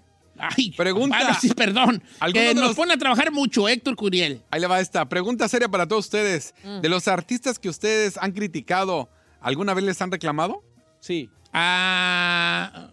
Ay, 0.58 0.72
Pregunta. 0.72 1.38
sí, 1.40 1.50
perdón. 1.54 2.02
¿Alguno 2.20 2.42
Que 2.42 2.48
de 2.50 2.54
nos 2.56 2.68
los- 2.70 2.76
pone 2.76 2.94
a 2.94 2.98
trabajar 2.98 3.32
mucho, 3.32 3.68
Héctor 3.70 3.96
Curiel. 3.96 4.42
Ahí 4.52 4.62
le 4.62 4.68
va 4.68 4.80
esta. 4.80 5.08
Pregunta 5.08 5.48
seria 5.48 5.70
para 5.70 5.88
todos 5.88 6.06
ustedes. 6.06 6.54
Mm. 6.64 6.82
De 6.82 6.90
los 6.90 7.08
artistas 7.08 7.60
que 7.60 7.70
ustedes 7.70 8.18
han 8.18 8.32
criticado, 8.32 9.10
¿alguna 9.40 9.74
vez 9.74 9.84
les 9.86 10.02
han 10.02 10.12
reclamado? 10.12 10.64
Sí. 11.00 11.30
Ah, 11.54 12.90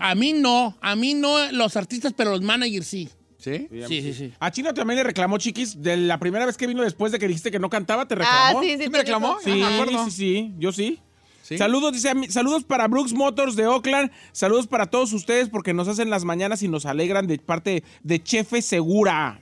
a 0.00 0.14
mí 0.14 0.32
no, 0.32 0.76
a 0.80 0.94
mí 0.96 1.14
no 1.14 1.50
los 1.52 1.76
artistas, 1.76 2.12
pero 2.16 2.30
los 2.30 2.42
managers 2.42 2.86
sí. 2.86 3.08
¿Sí? 3.38 3.68
Sí, 3.86 4.02
sí, 4.02 4.14
sí. 4.14 4.32
A 4.40 4.50
Chino 4.50 4.74
también 4.74 4.96
le 4.98 5.04
reclamó, 5.04 5.38
chiquis, 5.38 5.80
de 5.80 5.96
la 5.96 6.18
primera 6.18 6.44
vez 6.44 6.56
que 6.56 6.66
vino 6.66 6.82
después 6.82 7.12
de 7.12 7.18
que 7.20 7.28
dijiste 7.28 7.50
que 7.52 7.58
no 7.60 7.70
cantaba, 7.70 8.06
te 8.06 8.14
Ah, 8.14 8.18
reclamó. 8.18 8.62
sí, 8.62 8.70
sí. 8.76 8.82
¿Sí 8.84 8.90
me 8.90 8.98
reclamó? 8.98 9.36
Sí, 9.42 9.62
Ah, 9.64 9.86
sí, 10.06 10.10
sí, 10.10 10.54
yo 10.58 10.72
sí. 10.72 11.00
Saludos, 11.56 11.92
dice, 11.92 12.12
saludos 12.28 12.64
para 12.64 12.88
Brooks 12.88 13.12
Motors 13.14 13.56
de 13.56 13.66
Oakland. 13.66 14.10
Saludos 14.32 14.66
para 14.66 14.86
todos 14.86 15.12
ustedes 15.12 15.48
porque 15.48 15.72
nos 15.72 15.88
hacen 15.88 16.10
las 16.10 16.24
mañanas 16.24 16.62
y 16.62 16.68
nos 16.68 16.84
alegran 16.84 17.26
de 17.26 17.38
parte 17.38 17.82
de 18.02 18.22
Chefe 18.22 18.60
Segura. 18.60 19.40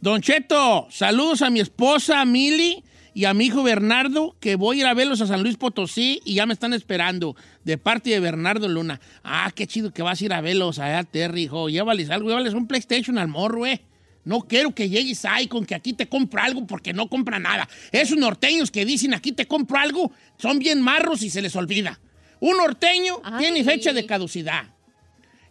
Don 0.00 0.20
Cheto, 0.20 0.88
saludos 0.90 1.42
a 1.42 1.50
mi 1.50 1.60
esposa 1.60 2.24
Mili 2.24 2.82
y 3.14 3.26
a 3.26 3.34
mi 3.34 3.46
hijo 3.46 3.62
Bernardo, 3.62 4.34
que 4.40 4.56
voy 4.56 4.78
a 4.78 4.80
ir 4.80 4.86
a 4.86 4.94
verlos 4.94 5.20
a 5.20 5.26
San 5.26 5.42
Luis 5.42 5.56
Potosí 5.56 6.20
y 6.24 6.34
ya 6.34 6.46
me 6.46 6.52
están 6.52 6.74
esperando, 6.74 7.36
de 7.62 7.78
parte 7.78 8.10
de 8.10 8.20
Bernardo 8.20 8.68
Luna. 8.68 9.00
Ah, 9.22 9.52
qué 9.54 9.66
chido 9.66 9.92
que 9.92 10.02
vas 10.02 10.20
a 10.20 10.24
ir 10.24 10.32
a 10.32 10.40
verlos 10.40 10.80
allá, 10.80 11.04
Terry, 11.04 11.44
hijo. 11.44 11.68
Llévales 11.68 12.10
algo, 12.10 12.28
llévales 12.28 12.54
un 12.54 12.66
PlayStation 12.66 13.16
al 13.16 13.28
morro, 13.28 13.66
eh. 13.66 13.80
No 14.24 14.40
quiero 14.40 14.74
que 14.74 14.88
llegues 14.88 15.24
ahí 15.24 15.46
con 15.48 15.66
que 15.66 15.74
aquí 15.74 15.92
te 15.92 16.08
compro 16.08 16.40
algo 16.42 16.66
porque 16.66 16.92
no 16.92 17.08
compra 17.08 17.38
nada. 17.38 17.68
Esos 17.92 18.16
norteños 18.16 18.70
que 18.70 18.84
dicen 18.84 19.12
aquí 19.14 19.32
te 19.32 19.46
compro 19.46 19.78
algo 19.78 20.12
son 20.38 20.58
bien 20.58 20.80
marros 20.80 21.22
y 21.22 21.30
se 21.30 21.42
les 21.42 21.54
olvida. 21.56 22.00
Un 22.40 22.56
norteño 22.56 23.20
tiene 23.38 23.62
fecha 23.64 23.92
de 23.92 24.06
caducidad. 24.06 24.64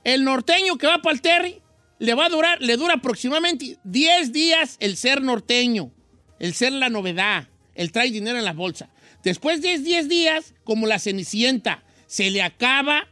El 0.03 0.23
norteño 0.23 0.77
que 0.77 0.87
va 0.87 1.01
para 1.01 1.13
el 1.13 1.21
Terry 1.21 1.61
le 1.99 2.13
va 2.13 2.25
a 2.25 2.29
durar, 2.29 2.61
le 2.61 2.75
dura 2.75 2.95
aproximadamente 2.95 3.77
10 3.83 4.33
días 4.33 4.77
el 4.79 4.97
ser 4.97 5.21
norteño, 5.21 5.91
el 6.39 6.53
ser 6.53 6.73
la 6.73 6.89
novedad, 6.89 7.47
el 7.75 7.91
trae 7.91 8.11
dinero 8.11 8.37
en 8.37 8.45
la 8.45 8.53
bolsa. 8.53 8.89
Después 9.23 9.61
de 9.61 9.77
10 9.79 10.09
días, 10.09 10.53
como 10.63 10.85
la 10.87 10.99
cenicienta, 10.99 11.83
se 12.07 12.29
le 12.31 12.41
acaba 12.41 13.07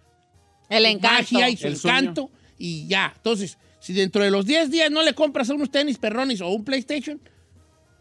El 0.70 0.86
encanto. 0.86 1.34
magia 1.34 1.50
y 1.50 1.56
su 1.58 1.68
El 1.68 1.78
sueño. 1.78 1.98
encanto 2.00 2.32
y 2.58 2.88
ya. 2.88 3.14
Entonces, 3.16 3.58
si 3.82 3.94
dentro 3.94 4.24
de 4.24 4.32
los 4.32 4.46
10 4.46 4.70
días 4.70 4.92
no 4.92 5.02
le 5.02 5.14
compras 5.14 5.50
unos 5.50 5.72
tenis 5.72 5.98
perrones 5.98 6.40
o 6.40 6.48
un 6.50 6.64
PlayStation, 6.64 7.20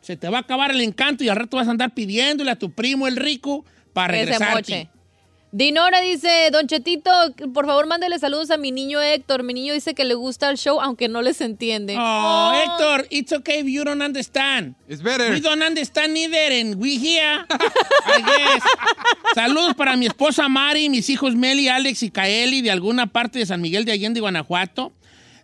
se 0.02 0.16
te 0.16 0.28
va 0.28 0.38
a 0.38 0.40
acabar 0.42 0.70
el 0.70 0.80
encanto 0.82 1.24
y 1.24 1.28
al 1.28 1.36
rato 1.36 1.56
vas 1.56 1.68
a 1.68 1.70
andar 1.70 1.94
pidiéndole 1.94 2.50
a 2.50 2.56
tu 2.56 2.70
primo 2.70 3.08
el 3.08 3.16
rico 3.16 3.64
para 3.94 4.14
Ese 4.14 4.26
regresarte. 4.26 4.90
Dinora 5.52 6.00
dice, 6.00 6.48
Don 6.52 6.68
Chetito, 6.68 7.10
por 7.52 7.66
favor 7.66 7.86
mándele 7.86 8.20
saludos 8.20 8.52
a 8.52 8.56
mi 8.56 8.70
niño 8.70 9.00
Héctor. 9.00 9.42
Mi 9.42 9.52
niño 9.52 9.74
dice 9.74 9.94
que 9.94 10.04
le 10.04 10.14
gusta 10.14 10.48
el 10.48 10.56
show, 10.58 10.80
aunque 10.80 11.08
no 11.08 11.22
les 11.22 11.40
entiende. 11.40 11.96
Oh, 11.98 12.52
Héctor, 12.54 13.06
it's 13.10 13.32
okay 13.32 13.60
if 13.60 13.66
you 13.66 13.82
don't 13.82 14.00
understand. 14.00 14.76
It's 14.86 15.02
better. 15.02 15.28
We 15.32 15.40
don't 15.40 15.62
understand 15.62 16.16
either, 16.16 16.52
and 16.52 16.76
we 16.76 16.98
here. 16.98 17.44
I 17.50 18.22
guess. 18.22 18.62
Saludos 19.34 19.74
para 19.74 19.96
mi 19.96 20.06
esposa 20.06 20.48
Mari, 20.48 20.88
mis 20.88 21.10
hijos 21.10 21.34
Meli, 21.34 21.68
Alex 21.68 22.04
y 22.04 22.10
Kaeli 22.10 22.62
de 22.62 22.70
alguna 22.70 23.08
parte 23.08 23.40
de 23.40 23.46
San 23.46 23.60
Miguel 23.60 23.84
de 23.84 23.92
Allende, 23.92 24.20
Guanajuato. 24.20 24.92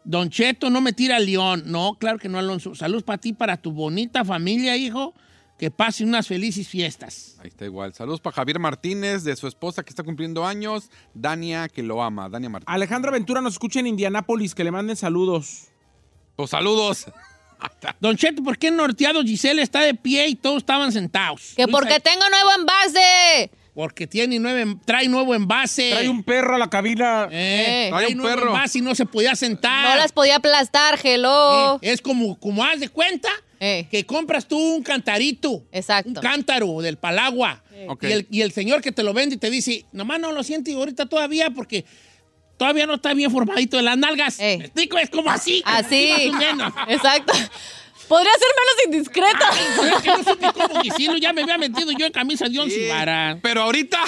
Don 0.07 0.31
Cheto, 0.31 0.71
no 0.71 0.81
me 0.81 0.93
tira 0.93 1.17
al 1.17 1.27
león. 1.27 1.65
No, 1.67 1.97
claro 1.99 2.19
que 2.19 2.29
no, 2.29 2.39
Alonso. 2.39 2.77
Saludos 2.77 3.03
para 3.03 3.19
ti, 3.19 3.33
para 3.33 3.57
tu 3.57 3.73
bonita 3.73 4.25
familia, 4.25 4.77
hijo. 4.77 5.13
Que 5.59 5.71
pase 5.71 6.05
unas 6.05 6.29
felices 6.29 6.69
fiestas. 6.69 7.37
Ahí 7.41 7.49
está 7.49 7.65
igual. 7.65 7.93
Saludos 7.93 8.21
para 8.21 8.37
Javier 8.37 8.61
Martínez, 8.61 9.25
de 9.25 9.35
su 9.35 9.49
esposa 9.49 9.83
que 9.83 9.91
está 9.91 10.05
cumpliendo 10.05 10.47
años. 10.47 10.91
Dania, 11.13 11.69
que 11.69 11.83
lo 11.83 12.03
ama. 12.03 12.29
Dania 12.29 12.49
Martínez. 12.49 12.73
Alejandra 12.73 13.11
Ventura 13.11 13.41
nos 13.41 13.55
escucha 13.55 13.81
en 13.81 13.89
Indianápolis, 13.89 14.55
que 14.55 14.63
le 14.63 14.71
manden 14.71 14.95
saludos. 14.95 15.69
Pues 16.37 16.51
saludos. 16.51 17.07
Don 18.01 18.17
Cheto, 18.17 18.45
¿por 18.45 18.59
qué 18.59 18.71
norteado 18.71 19.23
Giselle 19.23 19.63
está 19.63 19.81
de 19.81 19.95
pie 19.95 20.29
y 20.29 20.37
todos 20.37 20.59
estaban 20.59 20.93
sentados? 20.93 21.55
Que 21.57 21.67
porque 21.67 21.99
tengo 21.99 22.29
nuevo 22.31 22.51
envase. 22.61 23.51
Porque 23.77 24.07
tiene 24.07 24.39
nueve, 24.39 24.79
trae 24.87 25.07
nuevo 25.07 25.35
envase. 25.35 25.91
Trae 25.91 26.09
un 26.09 26.25
perro 26.25 26.55
a 26.55 26.59
la 26.59 26.71
cabina. 26.71 27.29
Eh, 27.31 27.89
Eh. 27.89 27.91
trae 27.91 28.07
un 28.13 28.17
nuevo 28.17 28.47
envase 28.47 28.79
y 28.79 28.81
no 28.81 28.95
se 28.95 29.05
podía 29.05 29.37
sentar. 29.37 29.91
No 29.91 29.97
las 29.97 30.13
podía 30.13 30.37
aplastar, 30.37 30.99
hello. 31.05 31.75
Eh, 31.83 31.93
es 31.93 32.01
como, 32.01 32.41
como 32.41 32.65
haz 32.65 32.81
de 32.81 32.89
cuenta 32.89 33.29
que 33.61 34.05
compras 34.07 34.49
tú 34.49 34.59
un 34.59 34.83
cantarito. 34.83 35.63
Exacto. 35.73 36.09
Un 36.09 36.15
cántaro 36.17 36.81
del 36.81 36.97
Palagua. 36.97 37.63
Ok. 37.89 38.05
Y, 38.05 38.13
el, 38.13 38.27
y 38.31 38.41
el 38.41 38.53
señor 38.53 38.81
que 38.81 38.93
te 38.93 39.03
lo 39.03 39.13
vende 39.13 39.35
y 39.35 39.39
te 39.39 39.51
dice, 39.51 39.85
nomás 39.93 40.21
no 40.21 40.33
lo 40.33 40.43
siente 40.43 40.73
ahorita 40.73 41.05
todavía 41.07 41.51
porque 41.51 41.85
todavía 42.57 42.87
no 42.87 42.95
está 42.95 43.13
bien 43.13 43.31
formadito 43.31 43.77
de 43.77 43.83
las 43.83 43.99
nalgas. 43.99 44.39
¿Me 44.39 44.55
explico? 44.55 44.97
Es 44.97 45.11
como 45.11 45.31
así. 45.31 45.61
como 45.63 45.77
Así. 45.77 46.11
así 46.13 46.31
más 46.31 46.35
o 46.35 46.39
menos. 46.39 46.73
Exacto. 46.89 47.35
Podría 48.09 48.31
ser 48.33 48.49
menos 48.57 48.85
indiscreta. 48.87 49.97
Es 49.97 50.03
que 50.03 50.09
no 50.11 50.25
supe 50.25 50.47
cómo 50.53 50.83
decirlo, 50.83 51.17
ya 51.19 51.33
me 51.33 51.43
había 51.43 51.59
metido 51.59 51.91
yo 51.99 52.07
en 52.07 52.13
camisa 52.13 52.49
de 52.49 52.59
once 52.59 52.89
varas. 52.89 53.39
Pero 53.43 53.63
ahorita. 53.63 53.99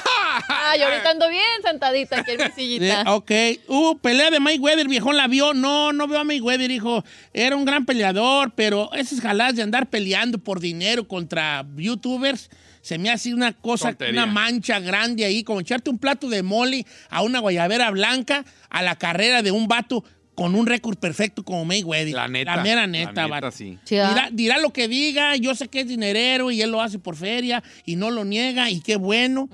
Ay, 0.49 0.83
ahorita 0.83 1.11
ando 1.11 1.29
bien 1.29 1.43
sentadita 1.65 2.21
aquí 2.21 2.33
en 2.33 2.37
mi 2.39 2.45
Eh, 2.45 2.53
sillita. 2.55 3.15
ok. 3.15 3.31
Uh, 3.67 3.99
pelea 3.99 4.31
de 4.31 4.39
Mayweather, 4.41 4.87
viejón 4.89 5.17
la 5.17 5.27
vio. 5.27 5.53
No, 5.55 5.93
no 5.93 6.07
veo 6.07 6.21
a 6.21 6.25
Mayweather, 6.25 6.71
hijo. 6.71 7.05
Era 7.33 7.57
un 7.57 7.65
gran 7.65 7.85
peleador, 7.87 8.53
pero 8.55 8.91
esas 8.95 9.21
jaladas 9.21 9.57
de 9.57 9.63
andar 9.63 9.89
peleando 9.91 10.39
por 10.39 10.61
dinero 10.61 11.09
contra 11.09 11.67
youtubers 11.77 12.51
se 12.81 12.97
me 12.97 13.11
hace 13.11 13.35
una 13.35 13.53
cosa, 13.53 13.89
Tontería. 13.89 14.23
una 14.23 14.33
mancha 14.33 14.79
grande 14.81 15.25
ahí, 15.25 15.43
como 15.43 15.61
echarte 15.61 15.91
un 15.91 15.99
plato 15.99 16.29
de 16.29 16.43
mole 16.43 16.87
a 17.11 17.23
una 17.23 17.41
guayabera 17.41 17.91
blanca 17.91 18.45
a 18.71 18.83
la 18.83 18.97
carrera 18.97 19.43
de 19.43 19.51
un 19.51 19.67
vato 19.69 20.05
con 20.39 20.55
un 20.55 20.67
récord 20.67 20.97
perfecto 20.97 21.43
como 21.45 21.65
Mayweather. 21.65 22.15
La 22.15 22.29
neta. 22.29 22.55
La 22.55 22.63
mera 22.63 22.83
La 22.83 22.87
neta, 22.87 23.09
neta, 23.11 23.27
vato. 23.27 23.51
sí. 23.51 23.77
Dirá, 23.91 24.29
dirá 24.31 24.59
lo 24.59 24.73
que 24.73 24.87
diga, 24.87 25.35
yo 25.35 25.53
sé 25.57 25.67
que 25.67 25.81
es 25.81 25.89
dinerero 25.89 26.53
y 26.53 26.63
él 26.63 26.71
lo 26.71 26.81
hace 26.81 27.01
por 27.01 27.17
feria 27.17 27.61
y 27.85 27.97
no 27.97 28.13
lo 28.13 28.25
niega 28.25 28.71
y 28.71 28.81
qué 28.81 28.95
bueno, 28.95 29.49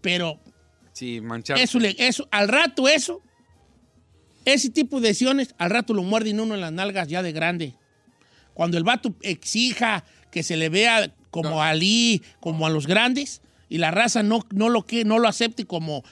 pero 0.00 0.38
Sí, 0.92 1.20
manchar. 1.20 1.58
eso, 1.58 1.80
le- 1.80 1.96
eso, 1.98 2.28
al 2.30 2.46
rato 2.46 2.86
eso, 2.86 3.20
ese 4.44 4.70
tipo 4.70 5.00
de 5.00 5.08
decisiones, 5.08 5.56
al 5.58 5.70
rato 5.70 5.92
lo 5.92 6.04
muerden 6.04 6.38
uno 6.38 6.54
en 6.54 6.60
las 6.60 6.70
nalgas 6.72 7.08
ya 7.08 7.20
de 7.24 7.32
grande. 7.32 7.74
Cuando 8.54 8.76
el 8.78 8.84
vato 8.84 9.14
exija 9.22 10.04
que 10.30 10.44
se 10.44 10.56
le 10.56 10.68
vea 10.68 11.12
como 11.30 11.62
a 11.64 11.70
Ali, 11.70 12.22
como 12.38 12.64
a 12.64 12.70
los 12.70 12.86
grandes, 12.86 13.42
y 13.68 13.78
la 13.78 13.90
raza 13.90 14.22
no, 14.22 14.46
no, 14.54 14.68
lo, 14.68 14.86
que, 14.86 15.04
no 15.04 15.18
lo 15.18 15.26
acepte 15.26 15.64
como... 15.64 16.04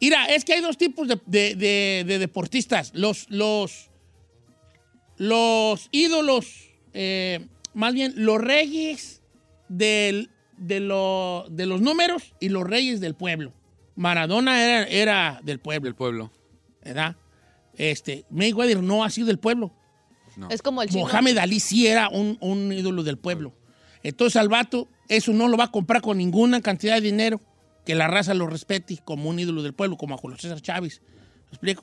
Mira, 0.00 0.26
es 0.26 0.44
que 0.44 0.54
hay 0.54 0.60
dos 0.60 0.76
tipos 0.78 1.08
de, 1.08 1.20
de- 1.26 1.54
de- 1.56 2.04
de 2.06 2.18
deportistas. 2.18 2.92
Los, 2.94 3.26
los, 3.30 3.90
los 5.16 5.88
ídolos, 5.90 6.70
eh, 6.92 7.46
más 7.74 7.94
bien 7.94 8.12
los 8.16 8.40
reyes 8.40 9.22
del- 9.68 10.30
de, 10.56 10.80
lo- 10.80 11.46
de 11.50 11.66
los 11.66 11.80
números 11.80 12.34
y 12.40 12.48
los 12.48 12.64
reyes 12.66 13.00
del 13.00 13.14
pueblo. 13.14 13.52
Maradona 13.96 14.62
era, 14.64 14.84
era 14.84 15.40
del 15.42 15.58
pueblo. 15.58 15.84
Del 15.86 15.94
pueblo. 15.94 16.32
¿Verdad? 16.84 17.16
Este, 17.74 18.24
Mayweather 18.30 18.82
no 18.82 19.04
ha 19.04 19.10
sido 19.10 19.26
del 19.26 19.38
pueblo. 19.38 19.72
Es 20.50 20.62
como 20.62 20.82
el 20.82 20.88
chino. 20.88 21.00
Mohamed 21.02 21.36
Ali 21.38 21.58
sí 21.60 21.86
era 21.88 22.08
un, 22.08 22.38
un 22.40 22.72
ídolo 22.72 23.02
del 23.02 23.18
pueblo. 23.18 23.52
Entonces 24.04 24.36
al 24.36 24.48
vato, 24.48 24.88
eso 25.08 25.32
no 25.32 25.48
lo 25.48 25.56
va 25.56 25.64
a 25.64 25.70
comprar 25.72 26.00
con 26.00 26.18
ninguna 26.18 26.60
cantidad 26.60 26.94
de 26.94 27.00
dinero. 27.00 27.40
Que 27.88 27.94
la 27.94 28.06
raza 28.06 28.34
lo 28.34 28.46
respete 28.46 28.98
como 29.02 29.30
un 29.30 29.38
ídolo 29.38 29.62
del 29.62 29.72
pueblo, 29.72 29.96
como 29.96 30.14
a 30.14 30.18
Julio 30.18 30.36
César 30.36 30.60
Chávez. 30.60 31.00
¿Me 31.46 31.48
explico? 31.52 31.82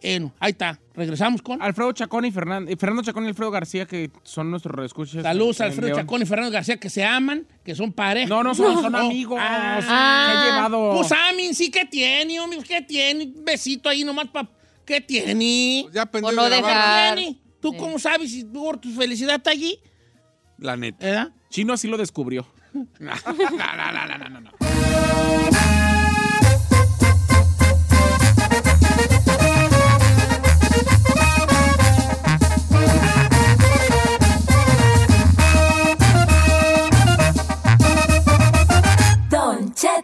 Eh, 0.00 0.18
no, 0.18 0.32
ahí 0.40 0.52
está. 0.52 0.80
Regresamos 0.94 1.42
con. 1.42 1.60
Alfredo 1.60 1.92
Chacón 1.92 2.24
y 2.24 2.30
Fernando, 2.32 2.74
Fernando 2.78 3.02
Chacón 3.02 3.24
y 3.24 3.28
Alfredo 3.28 3.50
García, 3.50 3.84
que 3.84 4.10
son 4.22 4.50
nuestros 4.50 4.82
escuchas. 4.86 5.22
Saludos 5.22 5.60
a 5.60 5.66
Alfredo 5.66 5.94
Chacón 5.94 6.22
y 6.22 6.24
Fernando 6.24 6.50
García 6.50 6.78
que 6.78 6.88
se 6.88 7.04
aman, 7.04 7.46
que 7.62 7.74
son 7.74 7.92
pareja. 7.92 8.30
No, 8.30 8.42
no 8.42 8.54
son- 8.54 8.80
son 8.80 8.96
amigos. 8.96 9.38
Ah, 9.38 9.78
Se 9.82 9.88
ha 9.90 10.44
llevado- 10.46 10.96
Pues 10.96 11.12
amin, 11.12 11.54
sí 11.54 11.70
que 11.70 11.84
tiene, 11.84 12.40
hombre, 12.40 12.60
¿qué 12.66 12.80
tiene? 12.80 13.24
Un 13.24 13.44
besito 13.44 13.90
ahí 13.90 14.04
nomás 14.04 14.28
para. 14.28 14.48
¿Qué 14.86 15.02
tiene? 15.02 15.86
Ya 15.92 16.00
aprendió 16.02 16.28
Por 16.30 16.34
no 16.34 16.44
de 16.48 16.62
grabar. 16.62 16.72
dejar. 16.74 17.14
¿Qué 17.18 17.22
tiene? 17.24 17.38
¿Tú 17.60 17.76
cómo 17.76 17.98
sabes 17.98 18.30
si 18.30 18.44
tu, 18.44 18.72
tu 18.78 18.90
felicidad 18.94 19.36
está 19.36 19.50
allí? 19.50 19.78
La 20.56 20.78
neta. 20.78 21.04
¿Verdad? 21.04 21.30
Chino 21.50 21.74
así 21.74 21.88
lo 21.88 21.98
descubrió. 21.98 22.46
No, 22.98 23.12
no, 23.26 23.92
no, 23.92 24.18
no, 24.18 24.28
no, 24.30 24.40
no. 24.40 24.50